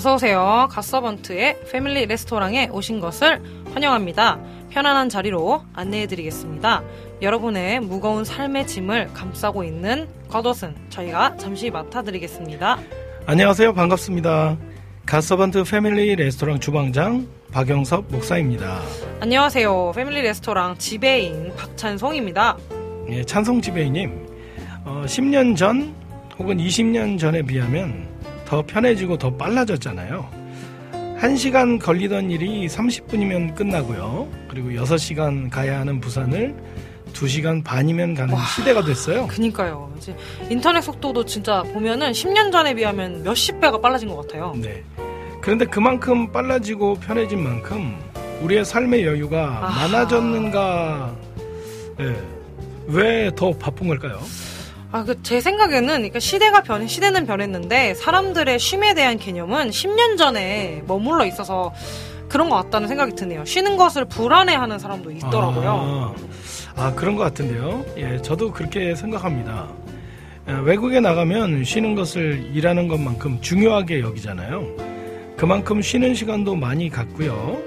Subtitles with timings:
[0.00, 0.66] 어서 오세요.
[0.70, 3.42] 갓서번트의 패밀리 레스토랑에 오신 것을
[3.74, 4.40] 환영합니다.
[4.70, 6.82] 편안한 자리로 안내해드리겠습니다.
[7.20, 12.78] 여러분의 무거운 삶의 짐을 감싸고 있는 겉옷은 저희가 잠시 맡아드리겠습니다.
[13.26, 13.74] 안녕하세요.
[13.74, 14.56] 반갑습니다.
[15.04, 18.80] 갓서번트 패밀리 레스토랑 주방장 박영섭 목사입니다.
[19.20, 19.92] 안녕하세요.
[19.94, 22.56] 패밀리 레스토랑 지배인 박찬송입니다.
[23.10, 24.28] 예, 찬송 지배인님,
[24.86, 25.94] 어, 10년 전
[26.38, 28.09] 혹은 20년 전에 비하면
[28.50, 30.28] 더 편해지고 더 빨라졌잖아요.
[31.20, 34.26] 1시간 걸리던 일이 30분이면 끝나고요.
[34.48, 36.56] 그리고 6시간 가야 하는 부산을
[37.12, 39.28] 2시간 반이면 가는 시대가 됐어요.
[39.28, 39.92] 그니까요.
[39.96, 40.16] 이제
[40.48, 44.52] 인터넷 속도도 진짜 보면은 10년 전에 비하면 몇십 배가 빨라진 것 같아요.
[44.60, 44.82] 네.
[45.40, 47.96] 그런데 그만큼 빨라지고 편해진 만큼
[48.42, 49.86] 우리의 삶의 여유가 아하.
[49.86, 51.14] 많아졌는가?
[52.00, 52.16] 예.
[52.88, 54.18] 왜더 바쁜 걸까요?
[54.92, 60.82] 아, 그, 제 생각에는, 그러니까 시대가 변, 시대는 변했는데, 사람들의 쉼에 대한 개념은 10년 전에
[60.86, 61.72] 머물러 있어서
[62.28, 63.44] 그런 것 같다는 생각이 드네요.
[63.44, 66.14] 쉬는 것을 불안해하는 사람도 있더라고요.
[66.76, 67.84] 아, 아, 그런 것 같은데요.
[67.98, 69.68] 예, 저도 그렇게 생각합니다.
[70.48, 74.66] 예, 외국에 나가면 쉬는 것을 일하는 것만큼 중요하게 여기잖아요.
[75.36, 77.58] 그만큼 쉬는 시간도 많이 갖고요.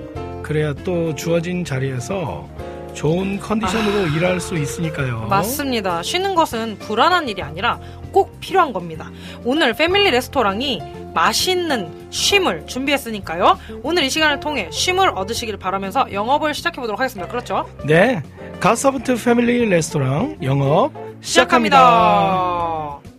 [0.44, 2.48] 그래야 또 주어진 자리에서
[2.94, 5.24] 좋은 컨디션으로 일할 수 있으니까요.
[5.26, 5.28] 아.
[5.28, 6.04] 맞습니다.
[6.04, 7.80] 쉬는 것은 불안한 일이 아니라
[8.12, 9.12] 꼭 필요한 겁니다.
[9.44, 10.82] 오늘 패밀리 레스토랑이
[11.14, 13.58] 맛있는 쉼을 준비했으니까요.
[13.84, 17.30] 오늘 이 시간을 통해 쉼을 얻으시길 바라면서 영업을 시작해 보도록 하겠습니다.
[17.30, 17.68] 그렇죠?
[17.86, 18.22] 네.
[18.60, 21.78] 가서부트 패밀리 레스토랑 영업 시작합니다.
[21.78, 23.13] 시작합니다.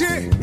[0.00, 0.39] 눈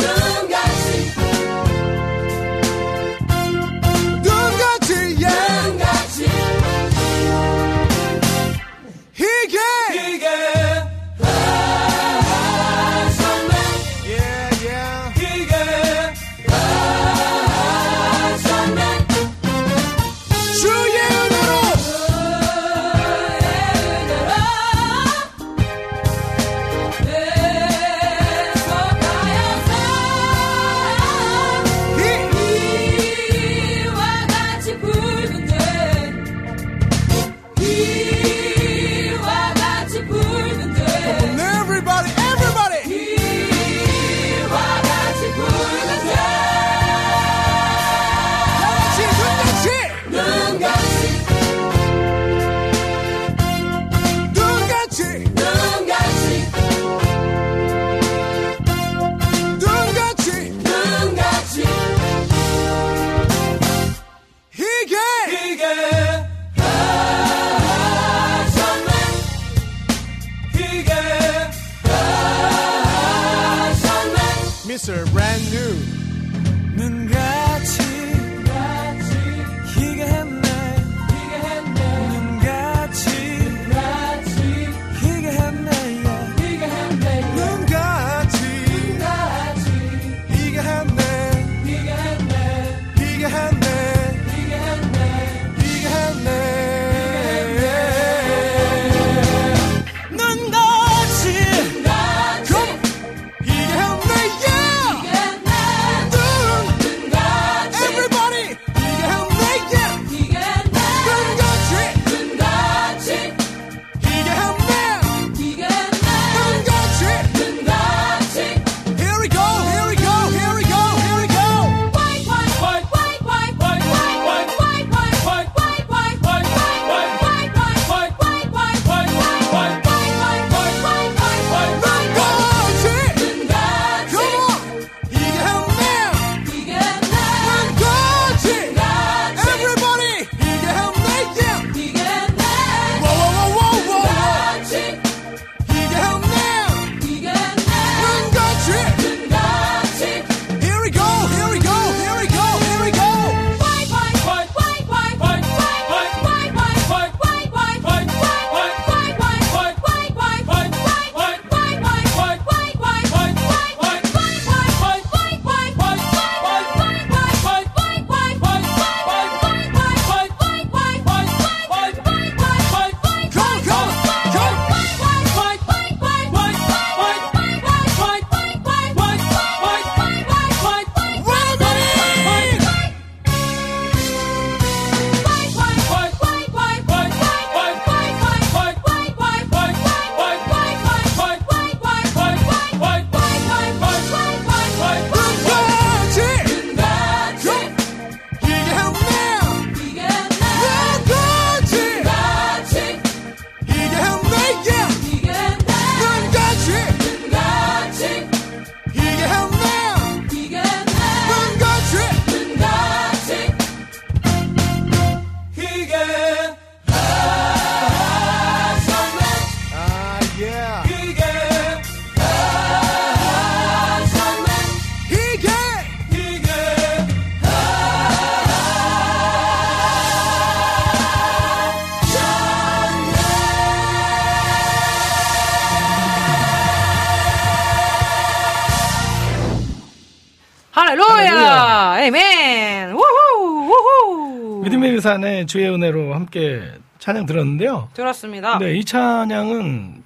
[244.68, 246.62] 믿음의 유산의 주의 은혜로 함께
[247.00, 247.88] 찬양 들었는데요.
[247.94, 248.60] 들었습니다.
[248.60, 250.04] 네, 이 찬양은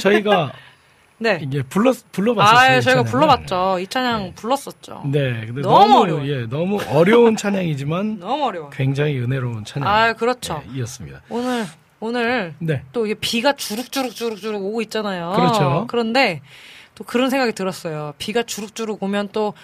[0.00, 0.52] 저희가
[1.18, 1.38] 네.
[1.40, 2.58] 이게 불러 불러봤었어요.
[2.58, 3.02] 아, 이 저희가.
[3.04, 3.78] 불러봤죠.
[3.78, 5.02] 이 찬양 불렀었죠.
[5.06, 6.26] 네, 근데 너무 너무, 어려워요.
[6.28, 8.70] 예, 너무 어려운 찬양이지만 너무 어려워.
[8.70, 9.88] 굉장히 은혜로운 찬양.
[9.88, 10.62] 아, 그렇죠.
[10.74, 11.22] 예, 이었습니다.
[11.28, 11.64] 오늘,
[12.00, 15.32] 오늘 네, 또 이게 비가 주룩주룩 주룩주룩 오고 있잖아요.
[15.36, 15.84] 그렇죠.
[15.88, 16.42] 그런데
[16.96, 18.14] 또 그런 생각이 들었어요.
[18.18, 19.54] 비가 주룩주룩 오면 또,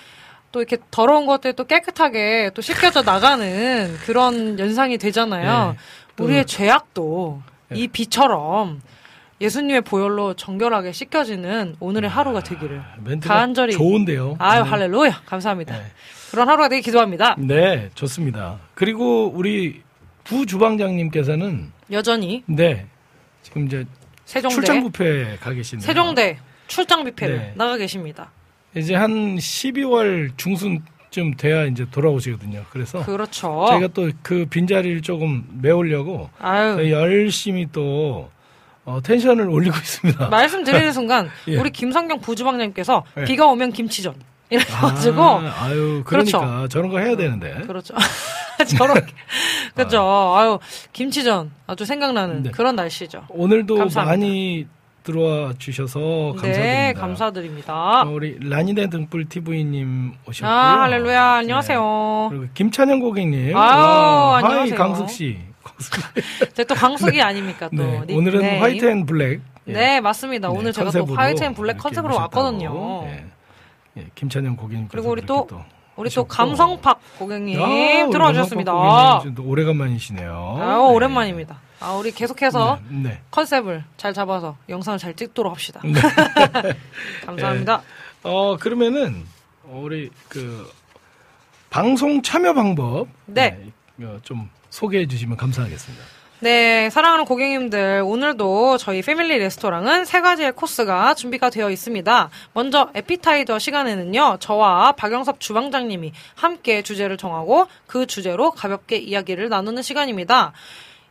[0.53, 5.73] 또 이렇게 더러운 것들이 또 깨끗하게 또 씻겨져 나가는 그런 연상이 되잖아요.
[5.73, 5.79] 네.
[6.15, 7.79] 또- 우리의 죄악도 네.
[7.81, 8.83] 이 비처럼
[9.41, 14.37] 예수님의 보혈로 정결하게 씻겨지는 오늘의 하루가 되기를 멘트가 간절히 좋은데요.
[14.39, 14.69] 아유 네.
[14.69, 15.77] 할렐루야 감사합니다.
[15.77, 15.85] 네.
[16.31, 17.35] 그런 하루가 되길 기도합니다.
[17.39, 18.59] 네, 좋습니다.
[18.75, 19.83] 그리고 우리
[20.23, 22.87] 부 주방장님께서는 여전히 네,
[23.43, 23.85] 지금 이제
[24.27, 25.87] 세종대 출장 뷔페 가 계신데요.
[25.87, 27.53] 세종대 출장 뷔페를 네.
[27.57, 28.31] 나가 계십니다.
[28.75, 32.65] 이제 한 12월 중순쯤 돼야 이제 돌아오시거든요.
[32.71, 33.67] 그래서 그렇죠.
[33.69, 36.31] 저희가 또 그 빈자리를 조금 메우려고
[36.89, 38.31] 열심히 또
[38.85, 40.29] 어, 텐션을 올리고 있습니다.
[40.29, 41.57] 말씀드리는 순간 예.
[41.57, 43.25] 우리 김성경 부주방장님께서 네.
[43.25, 44.15] 비가 오면 김치전
[44.51, 46.69] 이래가지고 아, 아유, 그러니까 그렇죠.
[46.69, 47.61] 저런 거 해야 되는데.
[47.67, 47.95] 그렇죠.
[48.77, 49.13] 저렇게
[49.75, 50.35] 그렇죠.
[50.37, 50.59] 아유
[50.93, 52.51] 김치전 아주 생각나는 네.
[52.51, 53.25] 그런 날씨죠.
[53.29, 54.05] 오늘도 감사합니다.
[54.17, 54.67] 많이
[55.03, 56.01] 들어와 주셔서
[56.37, 56.63] 감사드립니다.
[56.63, 58.03] 네 감사드립니다.
[58.03, 60.51] 어, 우리 라니네 등불 TV님 오셨고요.
[60.51, 61.39] 아 할렐루야 네.
[61.41, 62.27] 안녕하세요.
[62.31, 63.57] 그리고 김찬영 고객님.
[63.57, 64.77] hi 안녕하세요.
[64.77, 65.39] 광숙 씨.
[65.65, 66.53] 광숙 씨.
[66.55, 68.15] 제가 또 광숙이 아닙니까 또 네.
[68.15, 69.41] 오늘은 white and black.
[69.69, 69.73] 예.
[69.73, 70.49] 네 맞습니다.
[70.49, 72.17] 네, 오늘 제가 또 white and black 컨셉으로.
[72.17, 73.03] 왔거든요.
[73.07, 73.25] 예.
[73.99, 74.89] 예, 김찬영 고객님.
[74.89, 75.47] 그리고 우리 또
[75.97, 78.73] 우리 또 감성팍 고객님 아, 들어와 주셨습니다.
[79.39, 80.57] 오래간만이시네요.
[80.61, 80.75] 아 네.
[80.95, 81.61] 오랜만입니다.
[81.83, 83.09] 아 우리 계속해서 네.
[83.09, 83.21] 네.
[83.33, 85.81] 컨셉을 잘 잡아서 영상을 잘 찍도록 합시다.
[87.27, 87.83] 감사합니다.
[88.23, 89.25] 어 그러면은
[89.65, 90.71] 우리 그
[91.71, 93.73] 방송 참여 방법 네.
[94.01, 96.05] 어, 좀 소개해 주시면 감사하겠습니다.
[96.43, 102.31] 네, 사랑하는 고객님들, 오늘도 저희 패밀리 레스토랑은 세 가지의 코스가 준비가 되어 있습니다.
[102.53, 110.53] 먼저 에피타이저 시간에는요, 저와 박영섭 주방장님이 함께 주제를 정하고 그 주제로 가볍게 이야기를 나누는 시간입니다.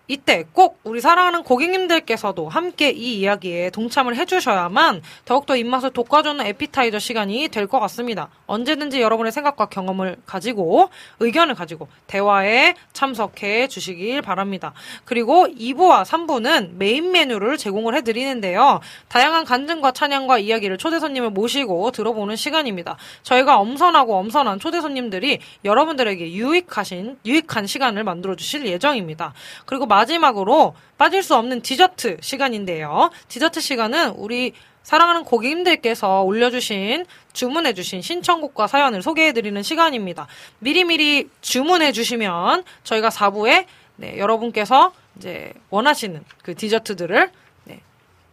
[0.08, 7.48] 이때 꼭 우리 사랑하는 고객님들께서도 함께 이 이야기에 동참을 해주셔야만 더욱더 입맛을 돋궈주는 에피타이저 시간이
[7.48, 8.28] 될 것 같습니다.
[8.48, 10.90] 언제든지 여러분의 생각과 경험을 가지고
[11.22, 14.74] 의견을 가지고 대화에 참석해 주시길 바랍니다.
[15.06, 18.82] 그리고 2부와 3부는 메인 메뉴를 제공을 해드리는데요.
[19.08, 22.98] 다양한 간증과 찬양과 이야기를 초대 손님을 모시고 들어보는 시간입니다.
[23.24, 29.34] 저희가 엄선하고 엄선한 초대 손님들이 여러분들에게 유익하신 유익한 시간을 만들어 주실 예정입니다.
[29.66, 33.12] 그리고 마지막으로 빠질 수 없는 디저트 시간인데요.
[33.28, 40.28] 디저트 시간은 우리 사랑하는 고객님들께서 올려주신 주문해주신 신청곡과 사연을 소개해드리는 시간입니다.
[40.60, 43.66] 미리미리 주문해주시면 저희가 4부에
[43.98, 47.32] 네, 여러분께서 이제 원하시는 그 디저트들을 네,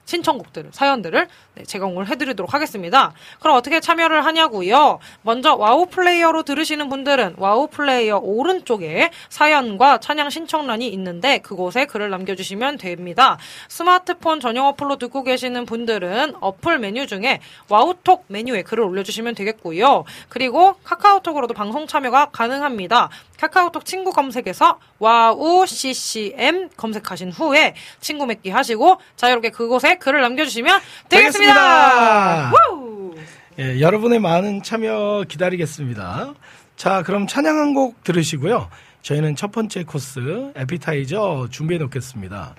[0.08, 3.12] 신청곡들을, 사연들을 네, 제공을 해드리도록 하겠습니다.
[3.40, 5.00] 그럼 어떻게 참여를 하냐고요?
[5.20, 12.78] 먼저 와우 플레이어로 들으시는 분들은 와우 플레이어 오른쪽에 사연과 찬양 신청란이 있는데 그곳에 글을 남겨주시면
[12.78, 13.36] 됩니다.
[13.68, 20.04] 스마트폰 전용 어플로 듣고 계시는 분들은 어플 메뉴 중에 와우톡 메뉴에 글을 올려주시면 되겠고요.
[20.30, 23.10] 그리고 카카오톡으로도 방송 참여가 가능합니다.
[23.38, 32.50] 카카오톡 친구 검색에서 와우 CCM 검색하신 후에 친구 맺기 하시고 자유롭게 그곳에 글을 남겨주시면 되겠습니다.
[32.72, 33.14] 우!
[33.58, 36.34] 예, 여러분의 많은 참여 기다리겠습니다.
[36.76, 38.68] 자, 그럼 찬양 한 곡 들으시고요.
[39.02, 42.54] 저희는 첫 번째 코스 에피타이저 준비해 놓겠습니다.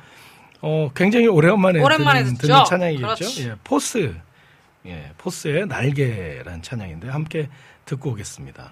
[0.61, 2.37] 어, 굉장히 오랜만에 오랜만에 듣는?
[2.37, 3.05] 듣는 찬양이겠죠.
[3.15, 3.47] 그렇지.
[3.49, 4.13] 예, 포스.
[4.85, 7.49] 예, 포스의 날개라는 찬양인데 함께
[7.85, 8.71] 듣고 오겠습니다.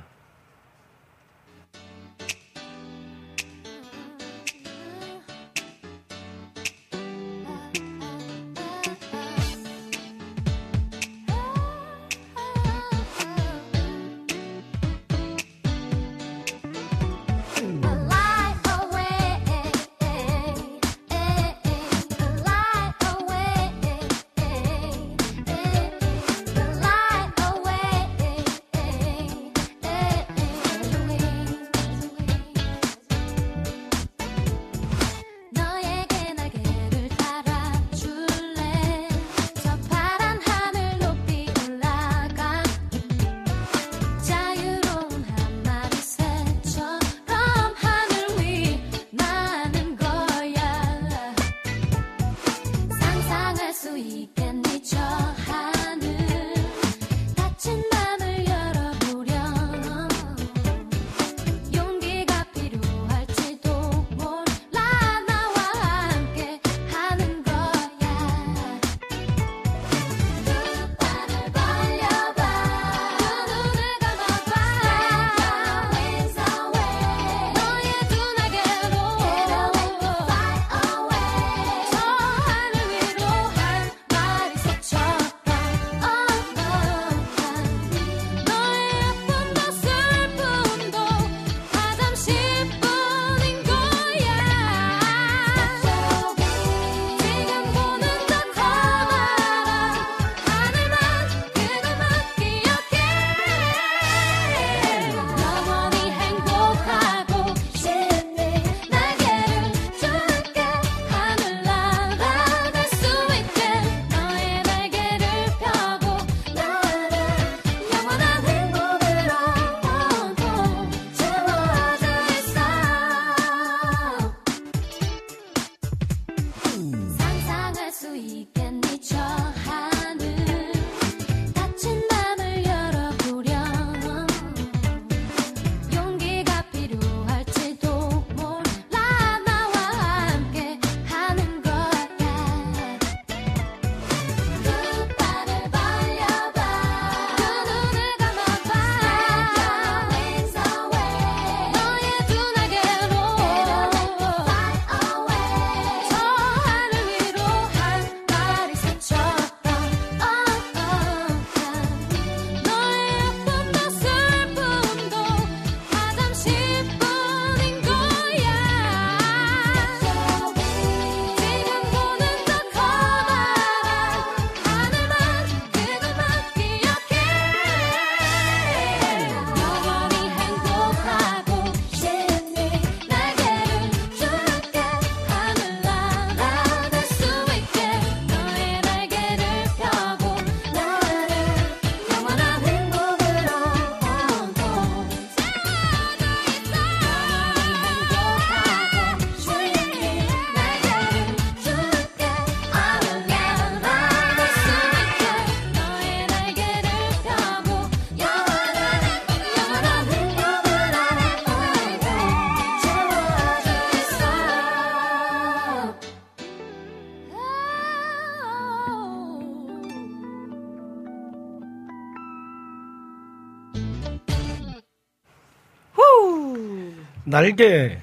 [227.41, 227.99] 날개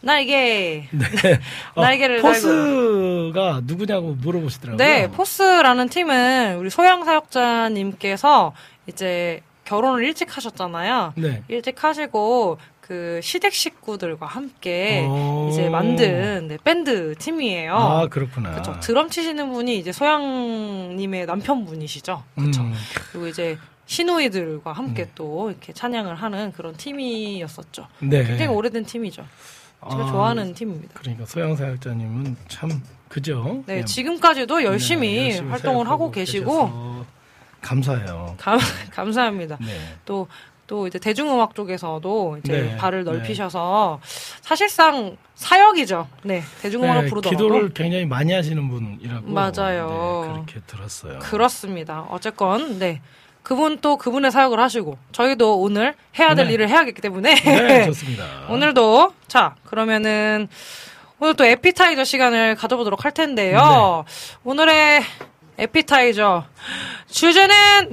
[0.00, 0.88] 날개.
[0.92, 1.40] 네.
[1.74, 4.76] 날개를 포스가 누구냐고 물어보시더라고요.
[4.76, 8.52] 네, 포스라는 팀은 우리 소양 사역자님께서
[8.86, 11.14] 이제 결혼을 일찍 하셨잖아요.
[11.16, 11.42] 네.
[11.48, 15.48] 일찍 하시고 그 시댁 식구들과 함께 오.
[15.50, 17.74] 이제 만든 네, 밴드 팀이에요.
[17.74, 18.52] 아 그렇구나.
[18.52, 18.78] 그렇죠.
[18.80, 22.22] 드럼 치시는 분이 이제 소양님의 남편분이시죠.
[22.36, 22.62] 그렇죠.
[22.62, 22.74] 음,
[23.12, 23.58] 그리고 이제
[23.88, 27.88] 시누이들과 함께 또 이렇게 찬양을 하는 그런 팀이었었죠.
[28.00, 28.22] 네.
[28.22, 29.24] 굉장히 오래된 팀이죠.
[29.90, 30.94] 제가 아, 좋아하는 팀입니다.
[30.94, 33.64] 그러니까 소양 사역자님은 참 그죠.
[33.66, 37.04] 네, 지금까지도 열심히, 네, 열심히 활동을 하고 계시고
[37.62, 38.34] 감사해요.
[38.36, 38.58] 감,
[38.92, 39.56] 감사합니다.
[39.60, 39.78] 네.
[40.04, 40.28] 또,
[40.66, 43.12] 또 이제 대중음악 쪽에서도 이제 네, 발을 네.
[43.12, 44.00] 넓히셔서
[44.42, 46.06] 사실상 사역이죠.
[46.24, 47.36] 네, 대중음악을 네, 부르더라도.
[47.44, 50.24] 기도를 굉장히 많이 하시는 분이라고 맞아요.
[50.26, 51.20] 네, 그렇게 들었어요.
[51.20, 52.02] 그렇습니다.
[52.10, 53.00] 어쨌건, 네.
[53.42, 56.54] 그분 또 그분의 사역을 하시고, 저희도 오늘 해야 될 네.
[56.54, 57.34] 일을 해야겠기 때문에.
[57.34, 58.24] 네, 좋습니다.
[58.50, 60.48] 오늘도, 자, 그러면은,
[61.18, 64.04] 오늘 또 에피타이저 시간을 가져보도록 할 텐데요.
[64.06, 64.36] 네.
[64.44, 65.02] 오늘의
[65.58, 66.44] 에피타이저.
[67.10, 67.90] 주제는,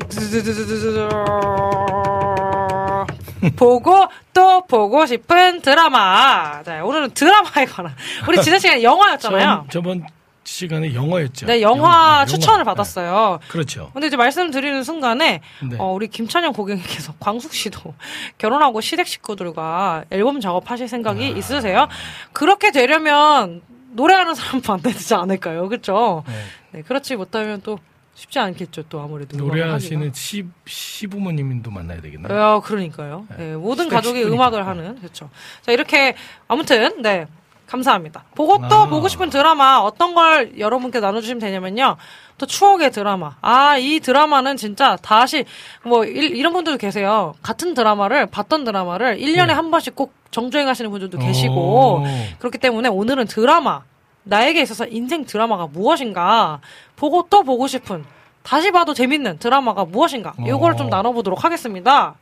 [3.56, 6.64] 보고 또 보고 싶은 드라마.
[6.64, 7.96] 자, 오늘은 드라마에 관한.
[8.28, 9.42] 우리 지난 시간에 영화였잖아요.
[9.42, 10.06] 전, 저번
[10.50, 11.48] 시간에 영어였죠.
[11.48, 12.64] 네, 영화, 영화, 추천을 영화.
[12.66, 13.40] 받았어요.
[13.42, 13.90] 네, 그렇죠.
[13.94, 15.76] 근데 이제 말씀드리는 순간에 네.
[15.80, 17.94] 어, 우리 김찬영 고객님께서 광숙 씨도
[18.38, 21.28] 결혼하고 시댁 식구들과 앨범 작업하실 생각이 아.
[21.38, 21.88] 있으세요?
[22.32, 23.62] 그렇게 되려면
[23.94, 25.68] 노래하는 사람 만나야 되지 않을까요?
[25.68, 26.24] 그렇죠?
[26.28, 26.34] 네.
[26.72, 27.80] 네, 그렇지 못하면 또
[28.14, 28.84] 쉽지 않겠죠.
[28.88, 32.40] 또 아무래도 노래하시는 시, 시부모님도 만나야 되겠네요.
[32.40, 33.26] 어, 그러니까요.
[33.32, 33.38] 네.
[33.38, 34.24] 네, 모든 가족이.
[34.24, 35.30] 음악을 하는 그렇죠.
[35.64, 36.16] 자 이렇게
[36.48, 37.26] 아무튼 네.
[37.68, 38.24] 감사합니다.
[38.36, 38.86] 보고 또 아.
[38.88, 41.96] 보고 싶은 드라마 어떤 걸 여러분께 나눠주시면 되냐면요.
[42.38, 43.36] 또 추억의 드라마.
[43.42, 45.46] 아, 이 드라마는 진짜 다시,
[45.84, 47.34] 뭐, 일- 이런 분들도 계세요.
[47.42, 49.54] 같은 드라마를, 봤던 드라마를 1년에 네.
[49.54, 52.04] 한 번씩 꼭 정주행 하시는 분들도 계시고, 오.
[52.40, 53.84] 그렇기 때문에 오늘은 드라마,
[54.24, 56.60] 나에게 있어서 인생 드라마가 무엇인가,
[56.98, 58.04] 보고 또 보고 싶은,
[58.44, 60.90] 다시 봐도 재밌는 드라마가 무엇인가, 요걸 좀 어.
[60.90, 62.16] 나눠보도록 하겠습니다.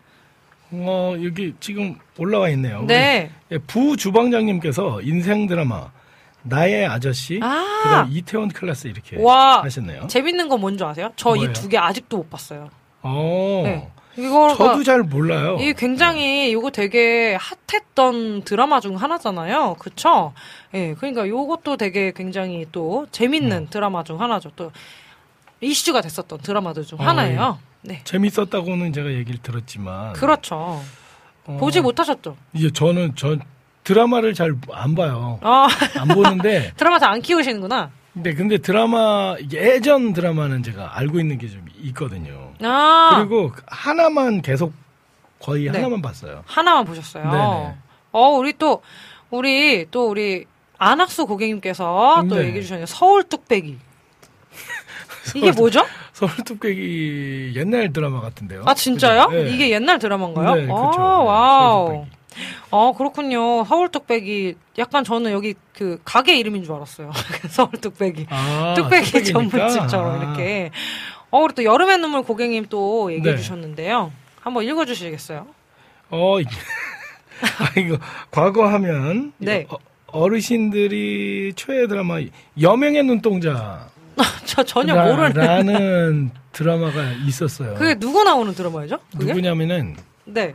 [0.76, 2.84] 어, 여기 지금 올라와 있네요.
[2.88, 3.30] 네.
[3.52, 5.92] 예, 부 주방장님께서 인생 드라마
[6.42, 7.64] 나의 아저씨, 아.
[7.84, 9.62] 그다음 이태원 클래스 이렇게 와.
[9.64, 10.08] 하셨네요.
[10.08, 11.12] 재밌는 건 뭔지 아세요?
[11.16, 11.54] 저 이?
[11.54, 12.70] 두 개 아직도 못 봤어요.
[13.02, 13.90] 어, 네.
[14.18, 15.58] 이거 저도 잘 몰라요.
[15.60, 19.76] 이게 굉장히 이거 되게 핫했던 드라마 중 하나잖아요.
[19.80, 20.34] 그쵸?
[20.74, 23.68] 예, 그러니까 요것도 되게 굉장히 또 재밌는 음.
[23.70, 24.52] 드라마 중 하나죠.
[24.56, 24.72] 또
[25.62, 27.58] 이슈가 됐었던 드라마들 중 어, 하나예요.
[27.84, 28.02] 네.
[28.04, 30.82] 재밌었다고는 제가 얘기를 들었지만 그렇죠.
[31.46, 32.38] 어, 보지 못하셨죠?
[32.54, 33.38] 이제 저는 저
[33.84, 35.40] 드라마를 잘 안 봐요.
[35.42, 35.68] 아,
[36.00, 37.92] 안 보는데 드라마 잘 안 키우시는구나.
[38.14, 42.54] 근데 근데 드라마 예전 드라마는 제가 알고 있는 게 좀 있거든요.
[42.62, 44.74] 아, 그리고 하나만 계속
[45.40, 45.78] 거의 네.
[45.80, 46.44] 하나만 봤어요.
[46.46, 47.24] 하나만 보셨어요.
[47.30, 47.76] 네네.
[48.14, 48.82] 어, 우리 또,
[49.32, 50.46] 우리, 또 우리,
[50.78, 52.46] 안학수 고객님께서 또 네.
[52.46, 52.86] 얘기해 주셨네요.
[52.86, 53.78] 서울 뚝배기.
[55.36, 55.86] 이게 뭐죠?
[56.14, 58.64] 서울 뚝배기 옛날 드라마 같은데요.
[58.66, 59.30] 아, 진짜요?
[59.30, 59.50] 네.
[59.50, 60.56] 이게 옛날 드라마인가요?
[60.56, 61.00] 네, 아, 그쵸.
[61.00, 62.06] 네, Wow.
[62.70, 63.64] 어, 그렇군요.
[63.66, 64.56] 서울 뚝배기.
[64.78, 67.12] 약간 저는 여기 그 가게 이름인 줄 알았어요.
[67.50, 68.28] 서울 뚝배기.
[68.30, 69.40] 아, 뚝배기 뚝배기니까?
[69.68, 70.24] 전문집처럼 아.
[70.24, 70.72] 이렇게.
[71.32, 73.42] 어, 그리고 또 여름의 눈물 고객님 또 얘기해 네.
[73.42, 74.12] 주셨는데요.
[74.40, 75.48] 한번 읽어 주시겠어요?
[76.12, 76.46] 어, 이-
[77.60, 77.98] 아, 이거,
[78.30, 79.34] 과거 하면.
[79.40, 79.66] 네.
[79.70, 82.20] 어, 어르신들이 최애 드라마,
[82.62, 83.88] 여명의 눈동자.
[84.46, 85.32] 저 전혀 모르는.
[85.34, 87.74] 라는 드라마가 있었어요.
[87.76, 88.98] 그게 누구 나오는 드라마죠?
[89.12, 89.26] 그게?
[89.28, 89.96] 누구냐면은,
[90.26, 90.54] 네.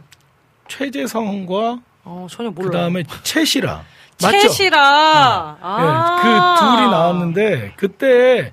[0.69, 2.83] 최재성과, 어, 전혀 그 몰라요.
[2.83, 3.83] 다음에 최시라.
[4.23, 4.39] 맞죠?
[4.41, 5.57] 채시라.
[5.61, 5.77] 아.
[5.81, 6.29] 네, 그
[6.61, 8.53] 둘이 나왔는데, 그때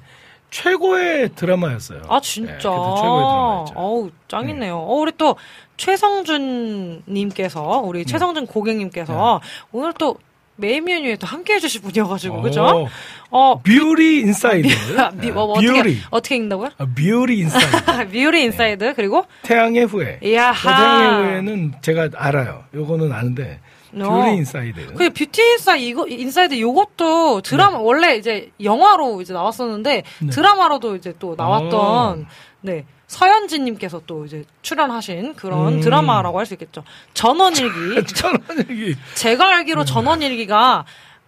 [0.51, 2.01] 최고의 드라마였어요.
[2.07, 2.51] 아, 네, 진짜.
[2.53, 3.73] 그때 최고의 드라마였죠.
[3.75, 4.77] 어우, 짱이네요.
[4.77, 5.35] 어, 우리 또
[5.77, 8.05] 최성준님께서, 우리 네.
[8.05, 9.41] 최성준 고객님께서
[9.71, 10.17] 오늘 또
[10.57, 12.63] 메인 메뉴에 또 함께 해주실 분이어가지고, 그죠?
[12.63, 12.87] 어,
[13.29, 14.67] 어, 뷰리 인사이드.
[15.15, 15.97] 미, 뭐, 뭐 어떻게, 뷰리.
[16.09, 16.69] 어떻게 읽는다고요?
[16.77, 18.07] 아, 뷰리 인사이드.
[18.15, 20.19] 뮤리 인사이드, 그리고, 태양의 후예.
[20.23, 20.77] 이야하.
[20.77, 22.63] 태양의 후예는 제가 알아요.
[22.73, 23.59] 요거는 아는데.
[23.97, 24.09] 어.
[24.09, 24.93] 뷰리 인사이드.
[24.93, 30.29] 그 뷰티 인사이드 이거 인사이드 요것도 드라마 원래 이제 영화로 이제 나왔었는데 네.
[30.29, 32.29] 드라마로도 이제 또 나왔던 아.
[32.59, 35.79] 네 서현진님께서 또 이제 출연하신 그런 음.
[35.79, 36.83] 드라마라고 할 수 있겠죠.
[37.13, 39.91] 전원일기 천원일기 제가 알기로 네.
[39.93, 40.85] 전원일기가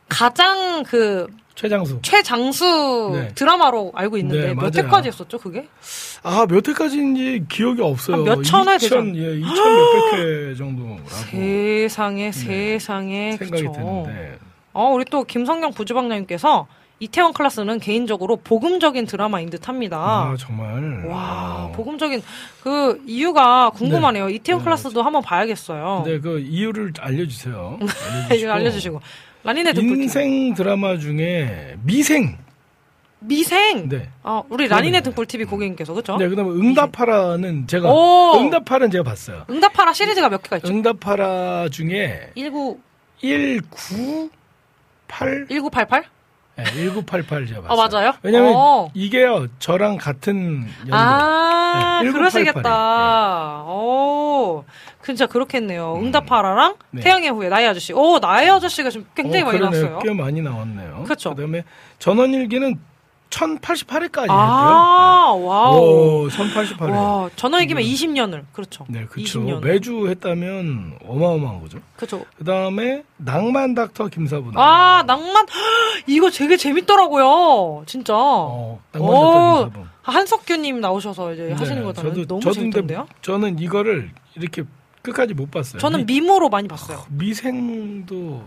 [0.09, 1.99] 가장 그 최장수.
[2.03, 3.27] 최장수 네.
[3.33, 4.85] 드라마로 알고 있는데 네, 몇 맞아요.
[4.87, 5.67] 회까지 했었죠 그게?
[6.21, 8.17] 아, 몇 회까지인지 기억이 없어요.
[8.17, 8.97] 한몇 천 회 되죠?
[8.99, 10.13] 2000, 예, 2천 몇백
[10.51, 13.37] 회 정도라고 세상에 세상에 네.
[13.37, 13.71] 생각이 그쵸.
[13.73, 14.37] 드는데.
[14.73, 16.67] 어, 우리 또 김성경 부주방장님께서
[16.99, 19.97] 이태원 클라스는 개인적으로 복음적인 드라마인 듯합니다.
[19.97, 21.05] 아, 정말.
[21.05, 21.71] 와, 아.
[21.75, 22.23] 복음적인
[22.63, 24.29] 그 이유가 궁금하네요.
[24.29, 24.63] 이태원 네.
[24.65, 26.03] 클라스도 한번 봐야겠어요.
[26.05, 27.77] 네, 그 이유를 알려주세요.
[28.35, 28.99] 이거 알려주시고
[29.43, 32.35] 라니네 인생 드라마 중에 미생.
[33.19, 33.89] 미생.
[33.89, 34.09] 네.
[34.23, 35.01] 아, 우리 라니네.
[35.01, 36.17] 등불 TV 고객님께서 그죠?
[36.17, 38.39] 네, 그다음에 응답하라는 제가 오!
[38.39, 39.45] 응답하라는 제가 봤어요.
[39.49, 40.67] 응답하라 시리즈가 몇 개가 있죠?
[40.67, 42.79] 응답하라 중에 19
[43.21, 46.03] 1988 1988?
[46.57, 47.87] 네, 1988 제가 아, 봤어요.
[47.99, 48.13] 맞아요?
[48.23, 48.89] 왜냐면 어.
[48.93, 49.47] 이게요.
[49.59, 50.95] 저랑 같은 연도.
[50.95, 53.63] 아, 네, 1988 그러시겠다.
[53.67, 54.63] 오,
[55.05, 55.95] 진짜 그렇겠네요.
[55.97, 57.01] 응답하라랑 네.
[57.01, 57.93] 태양의 후예, 나의 아저씨.
[57.93, 59.81] 오, 나의 아저씨가 지금 굉장히 어, 많이 그러네요.
[59.83, 59.99] 나왔어요.
[59.99, 61.03] 꽤 많이 나왔네요.
[61.07, 61.29] 그쵸.
[61.35, 61.63] 그다음에
[61.99, 62.79] 전원일기는
[63.29, 64.31] 1088회까지 했고요.
[64.31, 65.75] 아, wow.
[66.25, 66.89] 오, 1088회.
[66.91, 68.43] 와, 전원일기면 20년을.
[68.53, 68.85] 그렇죠.
[68.89, 69.39] 네, 그렇죠.
[69.41, 69.61] 20년.
[69.63, 71.79] 매주 했다면 어마어마한 거죠.
[71.95, 72.25] 그렇죠.
[72.37, 74.51] 그다음에 낭만 닥터 김사부.
[74.55, 75.45] 아, 낭만.
[76.07, 77.83] 이거 되게 재밌더라고요.
[77.85, 78.13] 진짜.
[78.17, 79.87] 어, 낭만 오, 닥터 김사부.
[80.03, 82.25] 한석규 님 나오셔서 이제 하시는 네, 거잖아요.
[82.27, 83.07] 너무 저도 재밌던데요?
[83.21, 84.63] 저는 이거를 이렇게
[85.01, 85.79] 끝까지 못 봤어요.
[85.79, 87.03] 저는 미, 미모로 많이 봤어요.
[87.09, 88.43] 미생도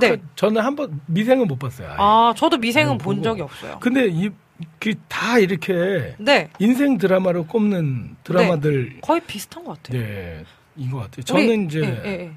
[0.00, 0.16] 네.
[0.36, 1.88] 저는 한 번 미생은 못 봤어요.
[1.88, 1.96] 아예.
[1.98, 3.22] 아, 저도 미생은 네, 본 보고.
[3.24, 3.78] 적이 없어요.
[3.80, 6.50] 근데 이다 이렇게 네.
[6.58, 10.00] 인생 드라마로 꼽는 드라마들 거의 비슷한 것 같아요.
[10.02, 10.44] 네.
[10.76, 11.16] 인것 같아요.
[11.18, 12.32] 우리- 저는 이제 예, 예, 예.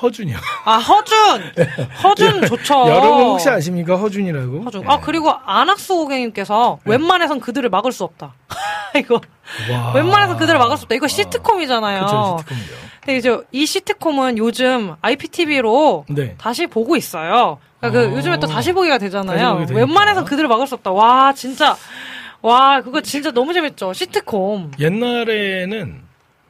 [0.00, 0.36] 허준이요.
[0.64, 1.16] 아 허준
[2.04, 2.74] 허준 좋죠.
[2.88, 4.62] 여러분 혹시 아십니까 허준이라고?
[4.62, 4.82] 허준.
[4.82, 4.86] 네.
[4.88, 8.34] 아 그리고 안학수 고객님께서 웬만해선 그들을 막을 수 없다.
[8.96, 9.20] 이거
[9.70, 9.92] 와.
[9.94, 10.94] 웬만해선 그들을 막을 수 없다.
[10.94, 11.98] 이거 시트콤이잖아요.
[12.06, 12.72] 그렇죠, 시트콤이죠.
[13.10, 16.36] 근데 이제 이 시트콤은 요즘 IPTV로 네.
[16.38, 17.58] 다시 보고 있어요.
[17.80, 18.16] 그러니까 그 어.
[18.16, 19.66] 요즘에 또 다시 보기가 다시 되잖아요.
[19.66, 19.74] 되니까.
[19.74, 20.92] 웬만해선 그들을 막을 수 없다.
[20.92, 21.76] 와 진짜
[22.40, 23.92] 와 그거 진짜 너무 재밌죠.
[23.92, 24.72] 시트콤.
[24.78, 26.02] 옛날에는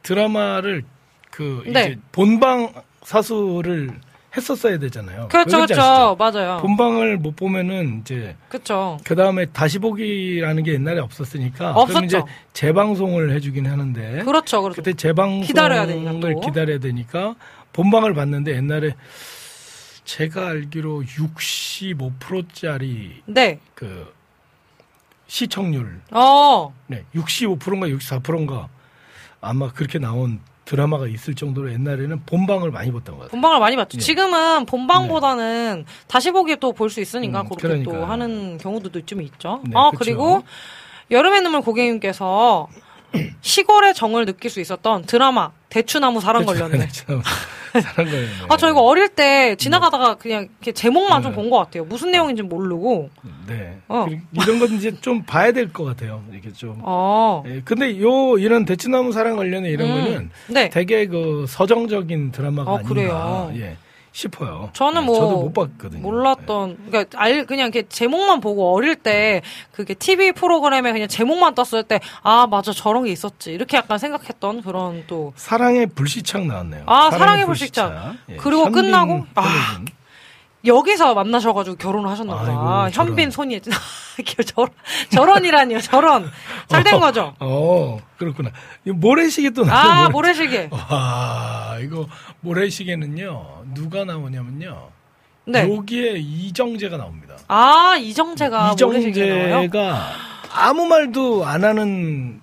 [0.03, 0.83] 드라마를
[1.31, 1.71] 그 네.
[1.71, 2.71] 이제 본방
[3.01, 3.91] 사수를
[4.35, 5.27] 했었어야 되잖아요.
[5.27, 6.15] 그렇죠, 그렇죠?
[6.17, 6.59] 맞아요.
[6.61, 8.97] 본방을 못 보면은 이제 그렇죠.
[9.03, 11.87] 그 다음에 다시 보기라는 게 옛날에 없었으니까 없었죠.
[11.87, 12.21] 그럼 이제
[12.53, 14.81] 재방송을 해주긴 하는데 그렇죠, 그렇죠.
[14.81, 16.39] 그때 재방송을 기다려야 되니까 또.
[16.39, 17.35] 기다려야 되니까
[17.73, 18.95] 본방을 봤는데 옛날에
[20.05, 23.59] 제가 알기로 65%짜리 네.
[23.75, 24.13] 그
[25.27, 26.73] 시청률 어.
[26.87, 28.69] 네, 65%인가 64%인가
[29.41, 30.39] 아마 그렇게 나온
[30.71, 33.31] 드라마가 있을 정도로 옛날에는 본방을 많이 봤던 것 같아요.
[33.31, 33.97] 본방을 많이 봤죠.
[33.97, 33.99] 예.
[34.01, 38.05] 지금은 본방보다는 다시 보기 또 볼 수 있으니까 음, 그렇게 또 그러니까요.
[38.05, 39.61] 하는 경우도 좀 있죠.
[39.65, 39.99] 네, 아 그쵸.
[39.99, 40.43] 그리고
[41.11, 42.69] 여름의 눈물 고객님께서
[43.41, 46.87] 시골의 정을 느낄 수 있었던 드라마 대추나무 사랑 걸렸네.
[47.71, 48.27] 사랑 걸렸네.
[48.49, 51.35] 아 저 이거 어릴 때 지나가다가 그냥 이렇게 제목만 좀 네.
[51.35, 51.85] 본것 같아요.
[51.85, 53.09] 무슨 내용인지 모르고.
[53.47, 53.77] 네.
[53.87, 54.05] 어.
[54.33, 56.23] 이런 건 이제 좀 봐야 될 것 같아요.
[56.31, 56.79] 이렇게 좀.
[56.83, 57.43] 어.
[57.47, 60.69] 예, 근데 요 이런 대추나무 사랑 관련해 이런 음, 거는 네.
[60.69, 63.51] 되게 그 서정적인 드라마가 아, 아닌가 그래요?
[63.55, 63.77] 예,
[64.13, 64.69] 싶어요.
[64.73, 66.01] 저는 예, 뭐 저도 못 봤거든요.
[66.01, 71.83] 몰랐던 그러니까 알 그냥 이렇게 제목만 보고 어릴 때 그게 TV 프로그램에 그냥 제목만 떴을
[71.83, 75.39] 때 아 맞아 저런 게 있었지 이렇게 약간 생각했던 그런 또 예.
[75.39, 76.83] 사랑의 불시착 나왔네요.
[76.87, 78.15] 아, 사랑의 불시착.
[78.29, 79.25] 예, 그리고 현빈, 끝나고?
[79.35, 79.43] 아.
[80.65, 82.51] 여기서 만나셔가지고 결혼을 하셨나 보다.
[82.51, 83.07] 아이고, 저런.
[83.09, 83.73] 현빈 손예진
[84.53, 84.69] 저런
[85.09, 86.29] 저런이라니요 저런
[86.67, 87.33] 잘 된 거죠.
[87.39, 88.51] 어, 그렇구나.
[88.85, 90.01] 이 모래시계 또아 나왔네.
[90.03, 90.69] 모래- 모래 시계.
[90.71, 92.05] 와, 이거
[92.41, 93.63] 모래시계는요.
[93.73, 94.89] 누가 나오냐면요.
[95.45, 95.67] 네.
[95.75, 97.35] 여기에 이정재가 나옵니다.
[97.47, 98.73] 아 이정재가 나와요.
[98.73, 100.11] 이정재가
[100.53, 102.39] 아무 말도 안 하는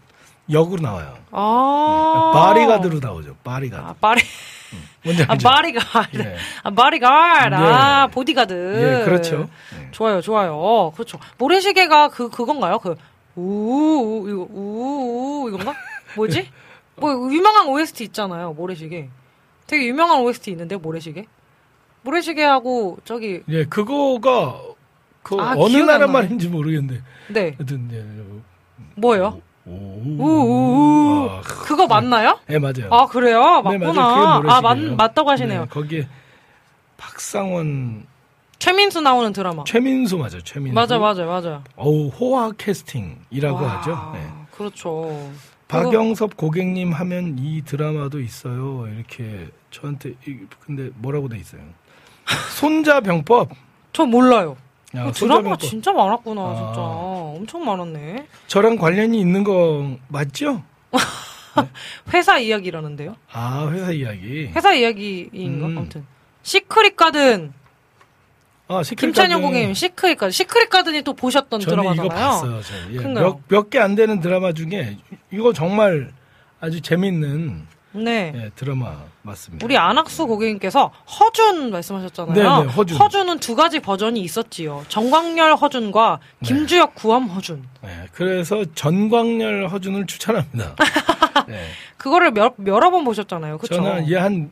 [0.51, 1.17] 역으로 나와요.
[1.31, 3.37] 아 바리가드로 나오죠.
[3.45, 3.83] 바리가드.
[3.83, 4.23] 아 바리
[5.09, 5.49] 뭔지 아 알죠?
[5.49, 6.19] 바리가드.
[6.19, 6.37] 예.
[6.63, 7.55] 아 바리가드.
[7.55, 8.13] 아 예.
[8.13, 8.53] 보디가드.
[9.01, 9.49] 예, 그렇죠.
[9.75, 9.91] 예.
[9.91, 10.93] 좋아요, 좋아요.
[10.95, 11.19] 그렇죠.
[11.39, 12.79] 모래시계가 그 그건가요?
[12.79, 12.95] 그
[13.37, 15.73] 우 우 이거 우 우 이건가?
[16.17, 16.51] 뭐지?
[16.97, 18.53] 뭐 유명한 OST 있잖아요.
[18.53, 19.09] 모래시계.
[19.67, 21.25] 되게 유명한 OST 있는데 모래시계.
[22.03, 24.61] 모래시계하고 저기 예, 그거가
[25.23, 26.07] 그 아, 어느 나라.
[26.07, 28.05] 말인지 모르겠는데 네 하여튼 예,
[28.97, 29.41] 뭐예요?
[29.69, 32.39] 오, 우우우 아, 그거 맞나요?
[32.51, 32.89] 예, 맞아요.
[32.91, 33.63] 아 그래요?
[33.69, 34.03] 네, 맞구나.
[34.03, 34.41] 맞아요.
[34.43, 34.97] 그게 아 맞, 모래시계예요.
[34.97, 35.61] 맞다고 하시네요.
[35.63, 36.09] 네, 거기에
[36.97, 38.07] 박상원,
[38.59, 39.65] 최민수 나오는 드라마.
[39.65, 40.41] 최민수 맞아요.
[40.43, 40.75] 최민수.
[40.75, 41.63] 맞아 맞아 맞아.
[41.77, 44.11] 어우, 호화 캐스팅이라고 와, 하죠.
[44.15, 44.27] 네.
[44.57, 45.31] 그렇죠.
[45.69, 48.89] 박영섭 고객님 하면 이 드라마도 있어요.
[48.89, 51.61] 이렇게 저한테 이- 근데 뭐라고 돼 있어요?
[52.57, 53.51] 손자 병법.
[53.93, 54.57] 저 몰라요.
[54.97, 55.61] 야, 드라마가 병법.
[55.61, 56.55] 진짜 많았구나, 아.
[56.55, 56.81] 진짜.
[56.81, 58.27] 엄청 많았네.
[58.47, 60.63] 저랑 관련이 있는 거 맞죠?
[62.15, 63.17] 회사 이야기라는데요?
[63.33, 64.47] 아 회사 이야기.
[64.55, 65.67] 회사 이야기인가?
[65.67, 65.79] 음.
[65.79, 66.07] 아무튼.
[66.43, 67.53] 시크릿 가든.
[68.69, 69.43] 아 시크릿 김찬영.
[69.43, 70.31] 고객님, 시크릿 가든.
[70.31, 72.27] 시크릿 가든이 또 보셨던 저는 이거 드라마잖아요.
[72.31, 72.61] 봤어요.
[72.63, 72.93] 저.
[72.93, 73.41] 예, 그런가요?
[73.49, 74.99] 몇몇 개 안 되는 드라마 중에
[75.33, 76.13] 이거 정말
[76.61, 77.67] 아주 재밌는
[78.05, 78.33] 네.
[78.35, 79.65] 예, 드라마 맞습니다.
[79.65, 82.35] 우리 안학수 고객님께서 허준 말씀하셨잖아요.
[82.35, 83.29] 네, 네, 허준.
[83.29, 84.85] 은두 가지 버전이 있었지요.
[84.89, 87.65] 정광열 허준과 김주혁 구함 허준.
[87.85, 90.75] 예, 그래서 전광열 허준을 추천합니다.
[91.49, 91.65] 예,
[91.97, 93.59] 그거를 몇, 여러 번 보셨잖아요.
[93.59, 93.77] 그쵸?
[93.77, 94.51] 저는 얘한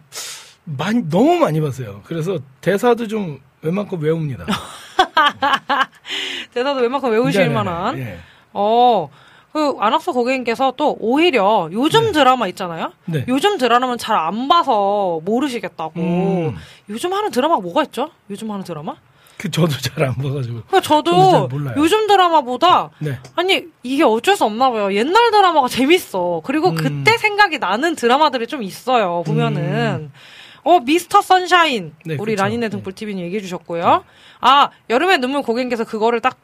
[0.64, 2.02] 많이 너무 많이 봤어요.
[2.04, 4.46] 그래서 대사도 좀 웬만큼 외웁니다.
[6.52, 7.98] 대사도 웬만큼 외우실 네네네, 만한.
[7.98, 8.18] 예.
[8.52, 9.08] 어,
[9.56, 12.92] 그 안학수 고객님께서 또 오히려 요즘 드라마 있잖아요.
[13.06, 13.24] 네.
[13.26, 15.92] 요즘 드라마는 잘 안 봐서 모르시겠다고.
[16.00, 16.56] 음.
[16.90, 18.10] 요즘 하는 드라마가 뭐가 있죠?
[18.28, 18.96] 요즘 하는 드라마?
[19.38, 20.62] 그 저도 잘 안 봐가지고.
[20.66, 21.58] 그러니까 저도 저도.
[21.76, 23.18] 요즘 드라마보다 네.
[23.34, 24.92] 아니 이게 어쩔 수 없나 봐요.
[24.92, 26.42] 옛날 드라마가 재밌어.
[26.44, 26.74] 그리고 음.
[26.74, 29.22] 그때 생각이 나는 드라마들이 좀 있어요.
[29.24, 30.10] 보면은
[30.64, 32.42] 어 미스터 선샤인 네, 우리 그쵸.
[32.44, 32.68] 라니네 네.
[32.68, 34.04] 등불 TV님 얘기해 주셨고요.
[34.40, 36.36] 아 여름의 눈물 고객님께서 그거를 딱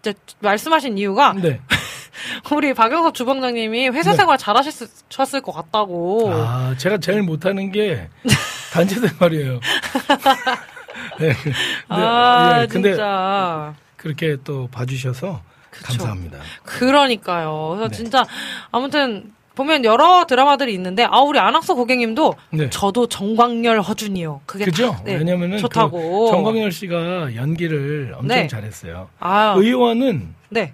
[0.00, 1.60] 이제 말씀하신 이유가 네.
[2.54, 4.16] 우리 박영섭 주방장님이 회사 네.
[4.16, 6.30] 생활 잘하셨을 것 같다고.
[6.32, 8.08] 아, 제가 제일 못하는 게
[8.72, 9.60] 단체 생활이에요.
[11.18, 11.32] 네.
[11.34, 11.56] 근데,
[11.88, 13.74] 아, 예, 근데 진짜.
[13.96, 15.84] 그렇게 또 봐주셔서 그쵸.
[15.86, 16.38] 감사합니다.
[16.64, 17.68] 그러니까요.
[17.70, 17.96] 그래서 네.
[17.96, 18.26] 진짜
[18.70, 22.70] 아무튼 보면 여러 드라마들이 있는데 아 우리 안학수 고객님도 네.
[22.70, 24.42] 저도 정광열 허준이요.
[24.46, 24.92] 그게 그죠?
[24.92, 26.26] 다, 네, 왜냐면은 좋다고.
[26.26, 28.46] 그 정광열 씨가 연기를 엄청 네.
[28.46, 29.08] 잘했어요.
[29.20, 30.72] 아, 의원은 네.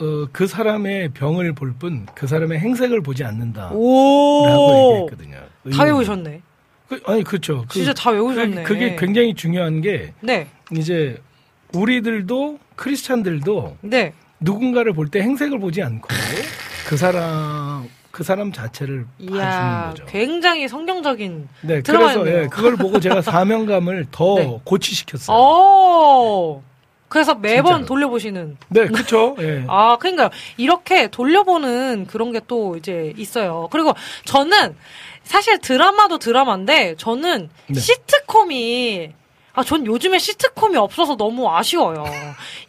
[0.00, 4.92] 어, 그 사람의 병을 볼 뿐 그 사람의 행색을 보지 않는다라고 오.
[4.94, 5.36] 얘기했거든요.
[5.36, 5.84] 다 의원은.
[5.86, 6.40] 외우셨네.
[6.88, 7.64] 그, 아니 그렇죠.
[7.68, 8.62] 그, 진짜 다 외우셨네.
[8.64, 10.48] 그, 게 굉장히 중요한 게 네.
[10.72, 11.20] 이제
[11.74, 14.12] 우리들도 크리스찬들도 네.
[14.40, 16.08] 누군가를 볼 때 행색을 보지 않고
[16.88, 20.04] 그 사람 그 사람 자체를 봐주는 이야, 거죠.
[20.06, 21.80] 굉장히 성경적인 네.
[21.82, 24.60] 그래서 예, 그걸 보고 제가 사명감을 더 네.
[24.64, 25.36] 고취시켰어요.
[25.36, 26.62] 오.
[27.10, 27.86] 그래서 매번 진짜로.
[27.86, 28.56] 돌려보시는.
[28.68, 29.36] 네, 그렇죠.
[29.42, 29.64] 예.
[29.68, 33.68] 아, 그러니까 이렇게 돌려보는 그런 게 또 이제 있어요.
[33.70, 33.94] 그리고
[34.24, 34.74] 저는
[35.24, 37.78] 사실 드라마도 드라마인데 저는 네.
[37.78, 39.12] 시트콤이
[39.52, 42.04] 아, 전 요즘에 시트콤이 없어서 너무 아쉬워요.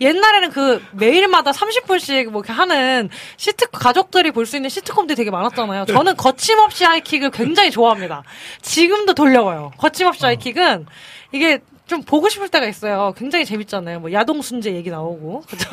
[0.01, 5.85] 옛날에는 그 매일마다 30분씩 뭐 이렇게 하는 시트 가족들이 볼 수 있는 시트콤들이 되게 많았잖아요.
[5.85, 8.23] 저는 거침없이 하이킥을 굉장히 좋아합니다.
[8.63, 9.71] 지금도 돌려봐요.
[9.77, 10.87] 거침없이 하이킥은
[11.31, 11.59] 이게
[11.91, 13.13] 좀 보고 싶을 때가 있어요.
[13.17, 13.99] 굉장히 재밌잖아요.
[13.99, 15.67] 뭐 야동 순재 얘기 나오고 그죠?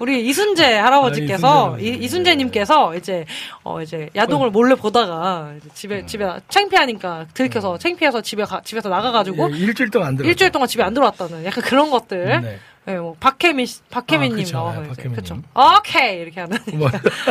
[0.00, 2.04] 우리 이순재 할아버지께서 아, 이순재 이, 할아버지.
[2.04, 3.24] 이순재님께서 이제
[3.64, 6.06] 어 이제 야동을 몰래 보다가 집에 음.
[6.06, 10.28] 집에 창피하니까 들켜서 창피해서 집에 가, 집에서 나가가지고 예, 일주일 동안 안 들었죠.
[10.28, 12.40] 일주일 동안 집에 안 들어왔다는 약간 그런 것들.
[12.42, 12.58] 네.
[12.88, 14.58] 예, 뭐 박혜민 씨- 박혜민님 아.
[14.58, 15.16] 나와서 네, 이제 박혜민님.
[15.16, 15.42] 그쵸.
[15.78, 16.90] 오케이 이렇게 하는 뭐,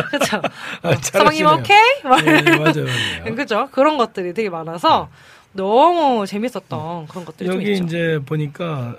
[0.09, 0.37] 그렇죠.
[0.81, 1.57] 아, 사방님 잘하시네요.
[1.59, 2.79] 오케이 막 예, 이러면서.
[2.81, 3.35] 맞아요, 맞아요.
[3.37, 5.09] 그죠 그런 것들이 되게 많아서
[5.53, 7.83] 너무 재밌었던 그런 것들이 좀 여기 있죠.
[7.83, 8.95] 이제 보니까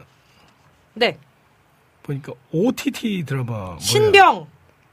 [0.95, 1.19] 네
[2.03, 3.79] 보니까 OTT 드라마 뭐예요?
[3.81, 4.47] 신병.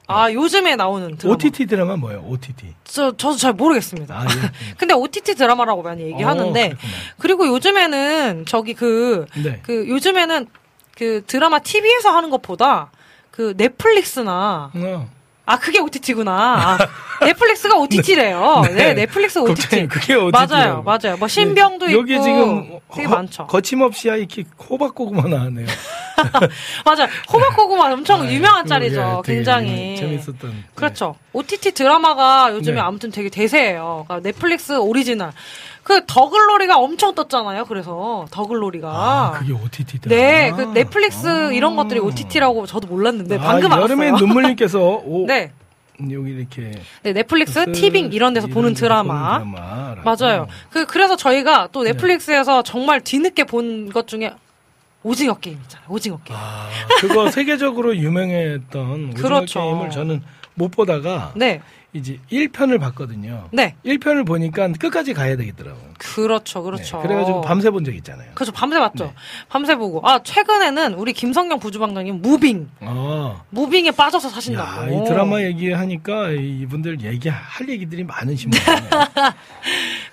[0.08, 1.34] 아 요즘에 나오는 드라마.
[1.36, 2.22] OTT 드라마 뭐예요?
[2.28, 2.74] OTT.
[2.84, 4.16] 저 저도 잘 모르겠습니다.
[4.20, 4.52] 아, 예.
[4.78, 6.76] 근데 OTT 드라마라고 많이 얘기하는데 어.
[7.20, 9.60] 그리고 요즘에는 저기 그 네.
[9.64, 10.48] 그 요즘에는
[10.96, 12.92] 그 드라마 TV에서 하는 것보다
[13.30, 15.10] 그 넷플릭스나 어.
[15.50, 16.32] 아 그게 OTT구나.
[16.32, 16.78] 아,
[17.26, 18.62] 넷플릭스가 OTT래요.
[18.76, 19.62] 네, 넷플릭스 OTT.
[19.62, 20.32] 걱정이 그게 OTT.
[20.32, 21.18] 맞아요, 맞아요.
[21.18, 23.48] 뭐 신병도 네, 있고 여기 지금 되게 허- 많죠.
[23.48, 25.66] 거침없이 하이킥 호박고구마 나왔네요.
[26.86, 27.08] 맞아요.
[27.34, 29.24] 호박고구마 엄청 아, 유명한 그거, 짤이죠.
[29.28, 30.38] 예, 굉장히 재밌었던.
[30.52, 30.64] 네.
[30.76, 31.16] 그렇죠.
[31.34, 32.82] OTT 드라마가 요즘에 네.
[32.82, 34.06] 아무튼 되게 대세예요.
[34.08, 35.32] 그러니까 넷플릭스 오리지널.
[35.90, 37.66] 그 더글로리가 엄청 떴잖아요.
[37.66, 38.88] 그래서 더글로리가.
[38.88, 40.22] 아, 그게 OTT 드라마.
[40.22, 41.52] 네, 그 넷플릭스 아.
[41.52, 44.22] 이런 것들이 OTT라고 저도 몰랐는데 아, 방금 여름의 알았어요.
[44.28, 45.52] 눈물님께서 오, 네,
[46.12, 49.40] 여기 이렇게 네 넷플릭스, 티빙 이런 데서 보는 드라마.
[50.04, 50.48] 맞아요.
[50.70, 54.32] 그 그래서 저희가 또 넷플릭스에서 정말 뒤늦게 본 것 중에
[55.02, 55.88] 오징어 게임 있잖아요.
[55.90, 56.40] 오징어 게임.
[56.40, 59.60] 아, 그거 세계적으로 유명했던 오징어 그렇죠.
[59.60, 60.22] 게임을 저는
[60.54, 61.62] 못 보다가 네,
[61.94, 63.50] 이제 1편을 봤거든요.
[63.52, 65.84] 네, 1편을 보니까 끝까지 가야 되겠더라고요.
[65.98, 66.98] 그렇죠, 그렇죠.
[66.98, 68.30] 네, 그래가지고 밤새 본 적 있잖아요.
[68.36, 68.52] 그렇죠.
[68.52, 69.06] 밤새 봤죠.
[69.06, 69.14] 네.
[69.50, 70.00] 밤새 보고.
[70.08, 74.92] 아 최근에는 우리 김성경 부주방장님 무빙, 아, 무빙에 빠져서 야, 사신다고.
[75.02, 78.90] 이 드라마 얘기하니까 이분들 얘기할 얘기들이 많으신 분이에요.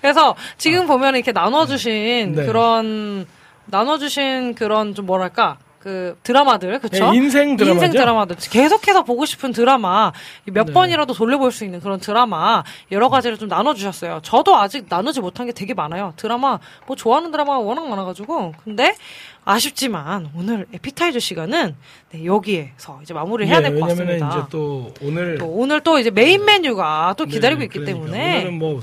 [0.00, 2.46] 그래서 지금 보면 이렇게 나눠주신 네.
[2.46, 3.26] 그런
[3.66, 7.12] 나눠주신 그런 좀 뭐랄까 그 드라마들 그쵸?
[7.12, 7.84] 네, 인생 드라마죠?
[7.86, 10.10] 인생 드라마들 계속해서 보고 싶은 드라마
[10.46, 10.72] 몇 네.
[10.72, 14.18] 번이라도 돌려볼 수 있는 그런 드라마 여러 가지를 좀 나눠주셨어요.
[14.24, 16.12] 저도 아직 나누지 못한 게 되게 많아요.
[16.16, 18.96] 드라마 뭐 좋아하는 드라마가 워낙 많아가지고 근데
[19.44, 21.76] 아쉽지만 오늘 에피타이저 시간은
[22.10, 24.38] 네, 여기에서 이제 마무리를 해야 예, 될것 왜냐면은 같습니다.
[24.40, 28.36] 이제 또 오늘 또 오늘 또 이제 메인 메뉴가 또 기다리고 네, 있기 그러니까 때문에
[28.38, 28.80] 오늘은 뭐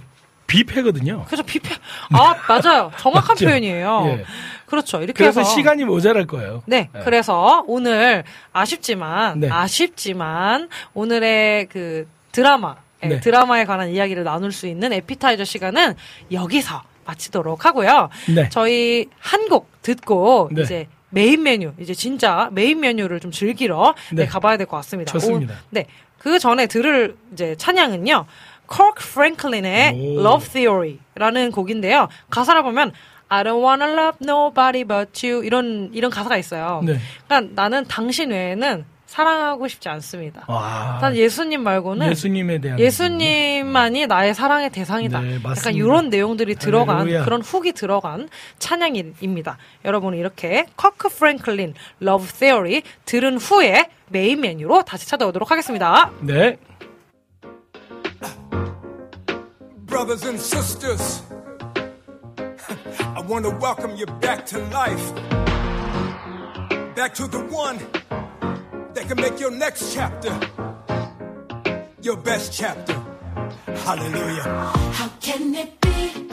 [0.53, 1.25] 뷔페거든요.
[1.25, 1.73] 그래서 뷔페
[2.11, 3.45] 아 맞아요 정확한 맞죠?
[3.45, 4.03] 표현이에요.
[4.07, 4.25] 예.
[4.65, 6.63] 그렇죠 이렇게 그래서 해서 시간이 모자랄 거예요.
[6.65, 6.99] 네, 네.
[7.03, 9.49] 그래서 오늘 아쉽지만 네.
[9.49, 13.19] 아쉽지만 오늘의 그 드라마 예, 네.
[13.19, 15.95] 드라마에 관한 이야기를 나눌 수 있는 에피타이저 시간은
[16.31, 18.09] 여기서 마치도록 하고요.
[18.33, 18.47] 네.
[18.49, 20.61] 저희 한 곡 듣고 네.
[20.61, 24.25] 이제 메인 메뉴, 이제 진짜 메인 메뉴를 좀 즐기러 네, 네.
[24.25, 25.11] 가봐야 될 것 같습니다.
[25.11, 25.53] 좋습니다.
[25.53, 25.85] 오, 네.
[26.17, 28.25] 그 전에 들을 이제 찬양은요.
[28.67, 30.19] 커크 프랭클린의 오.
[30.21, 32.07] Love Theory라는 곡인데요.
[32.29, 32.91] 가사를 보면
[33.29, 36.81] I don't wanna love nobody but you 이런 이런 가사가 있어요.
[36.85, 36.97] 네.
[37.27, 40.43] 그러니까 나는 당신 외에는 사랑하고 싶지 않습니다.
[40.47, 40.97] 와.
[40.99, 45.21] 난 예수님 말고는 예수님에 대한 예수님만이 나의 사랑의 대상이다.
[45.21, 45.39] 네.
[45.45, 47.23] 약간 이런 내용들이 들어간 할렐루야.
[47.23, 49.57] 그런 훅이 들어간 찬양입니다.
[49.85, 56.11] 여러분 이렇게 커크 프랭클린 Love Theory 들은 후에 메인 메뉴로 다시 찾아오도록 하겠습니다.
[56.21, 56.57] 네.
[59.93, 61.21] Brothers and sisters.
[62.99, 65.15] I want to welcome you back to life.
[66.95, 67.77] Back to the one
[68.95, 70.33] that can make your next chapter
[72.01, 72.99] your best chapter.
[73.85, 74.43] Hallelujah.
[74.97, 76.27] How can it be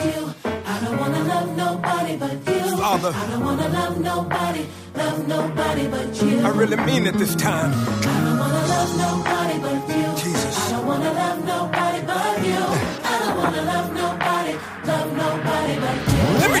[0.00, 0.34] you.
[0.66, 2.76] I don't wanna love nobody but you.
[2.76, 3.12] Father.
[3.14, 6.40] I don't wanna love nobody, love nobody but you.
[6.40, 7.72] I really mean it this time.
[7.72, 10.08] I don't wanna love nobody but you.
[10.22, 10.58] Jesus.
[10.58, 12.62] I don't wanna love nobody but you.
[13.12, 14.52] I don't wanna love nobody,
[14.90, 16.38] love nobody but you.
[16.42, 16.60] Let me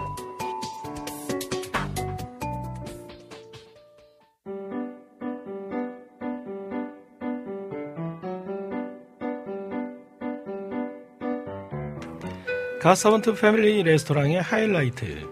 [12.81, 15.29] 갓서번트 패밀리 레스토랑의 하이라이트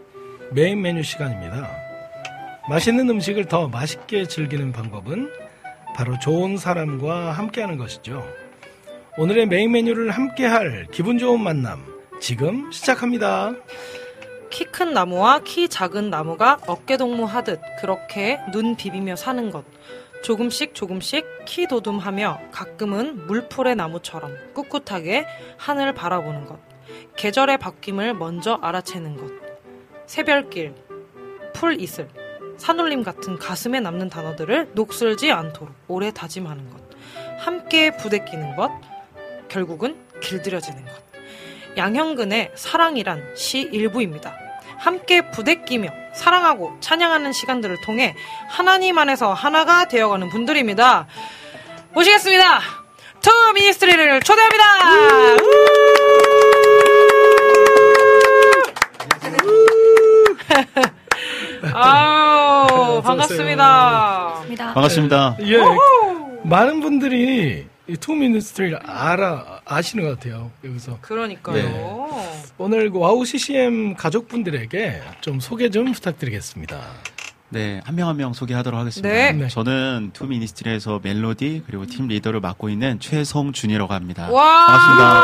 [0.51, 1.67] 메인 메뉴 시간입니다.
[2.69, 5.31] 맛있는 음식을 더 맛있게 즐기는 방법은
[5.95, 8.23] 바로 좋은 사람과 함께하는 것이죠.
[9.17, 11.83] 오늘의 메인 메뉴를 함께할 기분 좋은 만남
[12.21, 13.55] 지금 시작합니다.
[14.51, 19.65] 키 큰 나무와 키 작은 나무가 어깨동무 하듯 그렇게 눈 비비며 사는 것.
[20.23, 25.25] 조금씩 조금씩 키 돋움하며 가끔은 물푸레나무처럼 꿋꿋하게
[25.57, 26.68] 하늘을 바라보는 것.
[27.15, 29.31] 계절의 바뀜을 먼저 알아채는 것.
[30.05, 30.73] 새별길,
[31.53, 32.09] 풀 이슬,
[32.57, 36.79] 산울림 같은 가슴에 남는 단어들을 녹슬지 않도록 오래 다짐하는 것.
[37.39, 38.71] 함께 부대끼는 것.
[39.47, 40.91] 결국은 길들여지는 것.
[41.77, 44.35] 양형근의 사랑이란 시 일부입니다.
[44.77, 48.15] 함께 부대끼며 사랑하고 찬양하는 시간들을 통해
[48.47, 51.07] 하나님 안에서 하나가 되어가는 분들입니다.
[51.93, 52.78] 모시겠습니다.
[53.21, 54.63] 투 미니스트리를 초대합니다.
[61.73, 64.43] 아우 반갑습니다.
[64.73, 65.37] 반갑습니다.
[65.41, 65.57] 예,
[66.43, 70.51] 많은 분들이 이투 미니스트리를 알아 아시는 것 같아요.
[70.63, 72.09] 여기서 그러니까요.
[72.57, 76.79] 오늘 그 와우 CCM 가족분들에게 좀 소개 좀 부탁드리겠습니다.
[77.51, 79.09] 네, 한명 한 명 소개하도록 하겠습니다.
[79.09, 79.31] 네.
[79.31, 79.47] 네.
[79.47, 84.29] 저는 투 미니스트리에서 멜로디 그리고 팀 리더를 맡고 있는 최성준이라고 합니다.
[84.29, 85.23] 와 반갑습니다.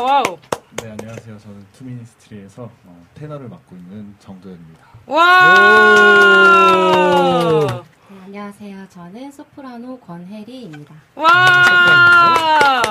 [0.00, 0.38] 와와우.
[0.82, 1.38] 네, 안녕하세요.
[1.38, 4.80] 저는 투 미니스트리에서 어, 테너를 맡고 있는 정도현입니다.
[5.06, 5.24] 와.
[8.08, 8.86] 네, 안녕하세요.
[8.88, 10.94] 저는 소프라노 권혜리입니다.
[11.16, 12.82] 와.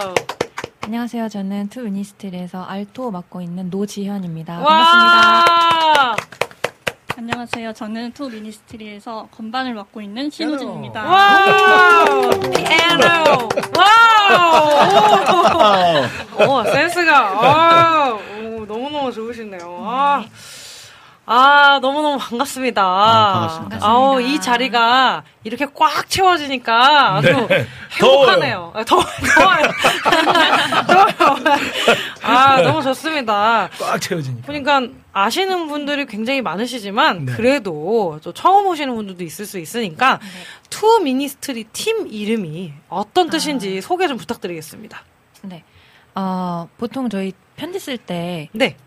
[0.82, 1.30] 안녕하세요.
[1.30, 4.60] 저는 투 미니스트리에서 알토 맡고 있는 노지현입니다.
[4.62, 6.45] 반갑습니다.
[7.16, 7.18] 와.
[7.18, 7.74] 안녕하세요.
[7.74, 11.04] 저는 투 미니스트리에서 건반을 맡고 있는 신우진입니다.
[11.06, 12.30] 와우.
[12.52, 13.50] 피아노.
[13.78, 16.04] 와우.
[16.40, 17.18] 오, 오, 센스가.
[17.18, 19.78] 아, 오, 너무너무 좋으시네요.
[19.82, 20.24] 아.
[21.28, 22.84] 아, 너무너무 반갑습니다.
[22.84, 23.80] 아, 반갑습니다.
[23.82, 27.28] 아우, 이 자리가 이렇게 꽉 채워지니까 아주
[28.00, 28.72] 행복하네요.
[28.76, 29.06] 아, 더워요.
[29.36, 29.64] 더워요.
[30.88, 31.14] 더워요.
[32.22, 33.70] 아, 너무 좋습니다.
[33.80, 34.46] 꽉 채워지니까.
[34.46, 34.82] 그러니까
[35.14, 37.34] 아시는 분들이 굉장히 많으시지만 네.
[37.34, 40.20] 그래도 또 처음 오시는 분들도 있을 수 있으니까
[40.70, 45.02] To Ministry 팀 이름이 어떤 뜻인지 소개 좀 부탁드리겠습니다.
[45.44, 45.64] 네.
[46.14, 48.78] 어, 보통 저희 편지 쓸때 네.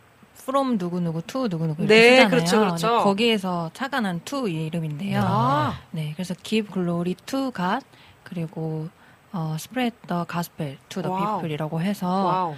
[0.49, 2.31] From 누구누구 to 누구누구 네, 이렇게 쓰잖아요.
[2.31, 2.97] 그렇죠, 그렇죠.
[2.99, 5.21] 네, 거기에서 착안한 to 이름인데요.
[5.23, 5.75] 아.
[5.91, 7.85] 네, 그래서 give glory to God
[8.23, 8.89] 그리고
[9.33, 11.37] 어, spread the gospel to the 와우.
[11.41, 12.55] people이라고 해서 와우.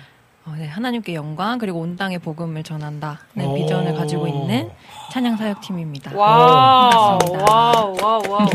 [0.47, 3.55] 어, 네, 하나님께 영광 그리고 온 땅에 복음을 전한다는 오.
[3.55, 4.71] 비전을 가지고 있는
[5.13, 6.17] 찬양 사역팀입니다.
[6.17, 7.53] 와우, 반갑습니다.
[7.53, 8.49] 와우, 와우, 와우.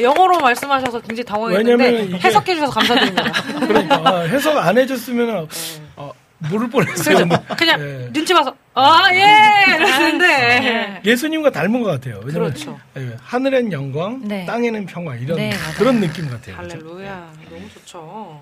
[0.00, 3.32] 영어로 말씀하셔서 굉장히 왜냐면 당황했는데 이게- 해석해 주셔서 감사드립니다.
[3.60, 5.46] 그러니까 아, 해석 안 해줬으면 어,
[6.48, 7.16] 물을 뻔했어요.
[7.28, 7.42] 그죠?
[7.56, 8.08] 그냥 예.
[8.12, 9.74] 눈치 봐서 아, 예!
[9.76, 11.02] 이랬는데.
[11.04, 12.20] 예수님과 닮은 것 같아요.
[12.24, 12.78] 왜냐면 그렇죠.
[12.96, 14.46] 예, 하늘엔 영광, 네.
[14.46, 15.52] 땅에는 평화 이런 네.
[15.76, 16.56] 그런 느낌 같아요.
[16.56, 16.76] 그렇죠?
[16.78, 17.32] 할렐루야.
[17.50, 18.40] 너무 좋죠.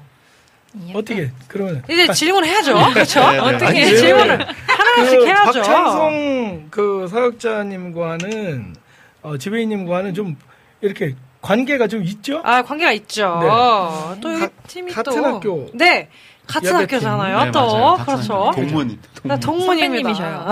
[0.95, 2.75] 어떻게 그러면 이제 질문해야죠.
[2.93, 3.21] 그렇죠?
[3.21, 3.39] 네, 네.
[3.39, 5.63] 어떻게 아니, 질문을 하나씩 그 해야죠.
[5.63, 8.75] 박찬성 그 사역자님과는
[9.23, 10.37] 어, 지배인님과는 좀
[10.81, 12.41] 이렇게 관계가 좀 있죠?
[12.45, 13.39] 아, 관계가 있죠.
[13.43, 14.21] 네.
[14.21, 15.25] 또 여기 가- 팀이 같은 또.
[15.25, 15.71] 학교.
[15.75, 16.09] 네.
[16.49, 16.75] 같은.
[16.75, 17.45] 학교잖아요.
[17.45, 17.61] 네, 또.
[17.61, 17.95] 맞아요.
[17.97, 18.51] 같은 그렇죠.
[18.55, 18.99] 동문.
[19.23, 20.15] 나 동문입니다.
[20.15, 20.51] 선배님이셔요.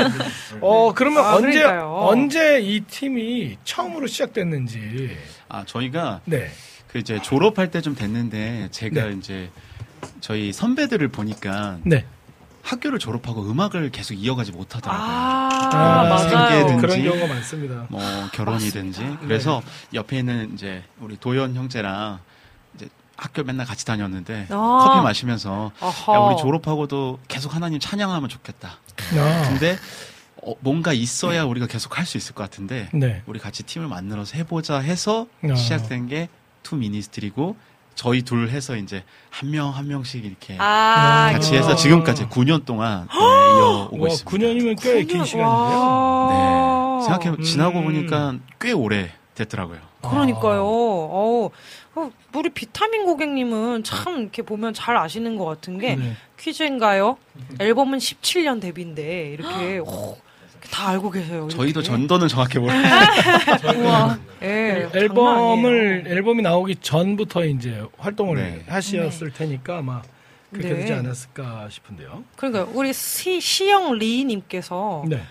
[0.60, 1.96] 어 그러면 아, 언제 그러니까요.
[2.00, 5.16] 언제 이 팀이 처음으로 시작됐는지
[5.48, 6.50] 아, 저희가 네.
[6.88, 9.12] 그 이제 졸업할 때 좀 됐는데 제가 네.
[9.18, 9.50] 이제
[10.20, 12.04] 저희 선배들을 보니까 네.
[12.62, 15.06] 학교를 졸업하고 음악을 계속 이어가지 못하더라고요.
[15.06, 16.48] 아, 아, 맞아요.
[16.58, 17.86] 생계든지 그런 경우가 많습니다.
[17.88, 18.00] 뭐
[18.32, 19.62] 결혼이든지 그래서
[19.94, 22.18] 옆에 있는 이제 우리 도현 형제랑
[23.16, 24.84] 학교 맨날 같이 다녔는데 아.
[24.88, 26.14] 커피 마시면서 어허.
[26.14, 28.78] 야 우리 졸업하고도 계속 하나님 찬양하면 좋겠다.
[29.18, 29.76] 아, 근데
[30.42, 33.22] 어, 뭔가 있어야 우리가 계속 할 수 있을 것 같은데 네.
[33.26, 35.54] 우리 같이 팀을 만들어서 해보자 해서 아.
[35.54, 36.28] 시작된 게
[36.62, 37.56] To Ministry고
[37.94, 41.54] 저희 둘 해서 이제 한 명한 명씩 이렇게 아, 같이.
[41.54, 44.30] 해서 지금까지 9년 동안 네, 이어오고 와, 있습니다.
[44.46, 45.46] 9년이면 꽤 긴 시간인데요.
[45.78, 46.98] 와.
[47.00, 47.06] 네.
[47.06, 47.84] 생각해 지나고 음.
[47.84, 49.78] 보니까 꽤 오래 됐더라고요.
[50.02, 50.62] 그러니까요.
[50.64, 51.50] 어,
[51.94, 56.16] 어, 우리 비타민 고객님은 참 이렇게 보면 잘 아시는 것 같은 게 네.
[56.38, 57.16] 퀴즈인가요?
[57.60, 60.16] 앨범은 17년 데뷔인데 이렇게 오,
[60.70, 61.48] 다 알고 계세요.
[61.48, 61.86] 저희도 이렇게.
[61.86, 62.82] 연도는 정확히 몰라요.
[63.76, 64.18] 우와.
[64.42, 66.04] 예, 장난 앨범을.
[66.08, 68.64] 앨범이 나오기 전부터 이제 활동을 네.
[68.68, 70.02] 하셨을 테니까 아마
[70.50, 70.80] 그렇게 네.
[70.80, 72.24] 되지 않았을까 싶은데요.
[72.36, 75.22] 그러니까 우리 시, 시영 리님께서 네.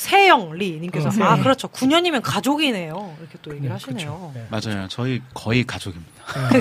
[0.00, 1.28] 세영 리님께서 어, 세영.
[1.28, 4.32] 아 그렇죠 9년이면 가족이네요 이렇게 또 얘기를 네, 하시네요.
[4.32, 4.32] 그렇죠.
[4.34, 4.46] 네.
[4.50, 4.88] 맞아요.
[4.88, 6.10] 저희 거의 가족입니다.
[6.52, 6.60] 네.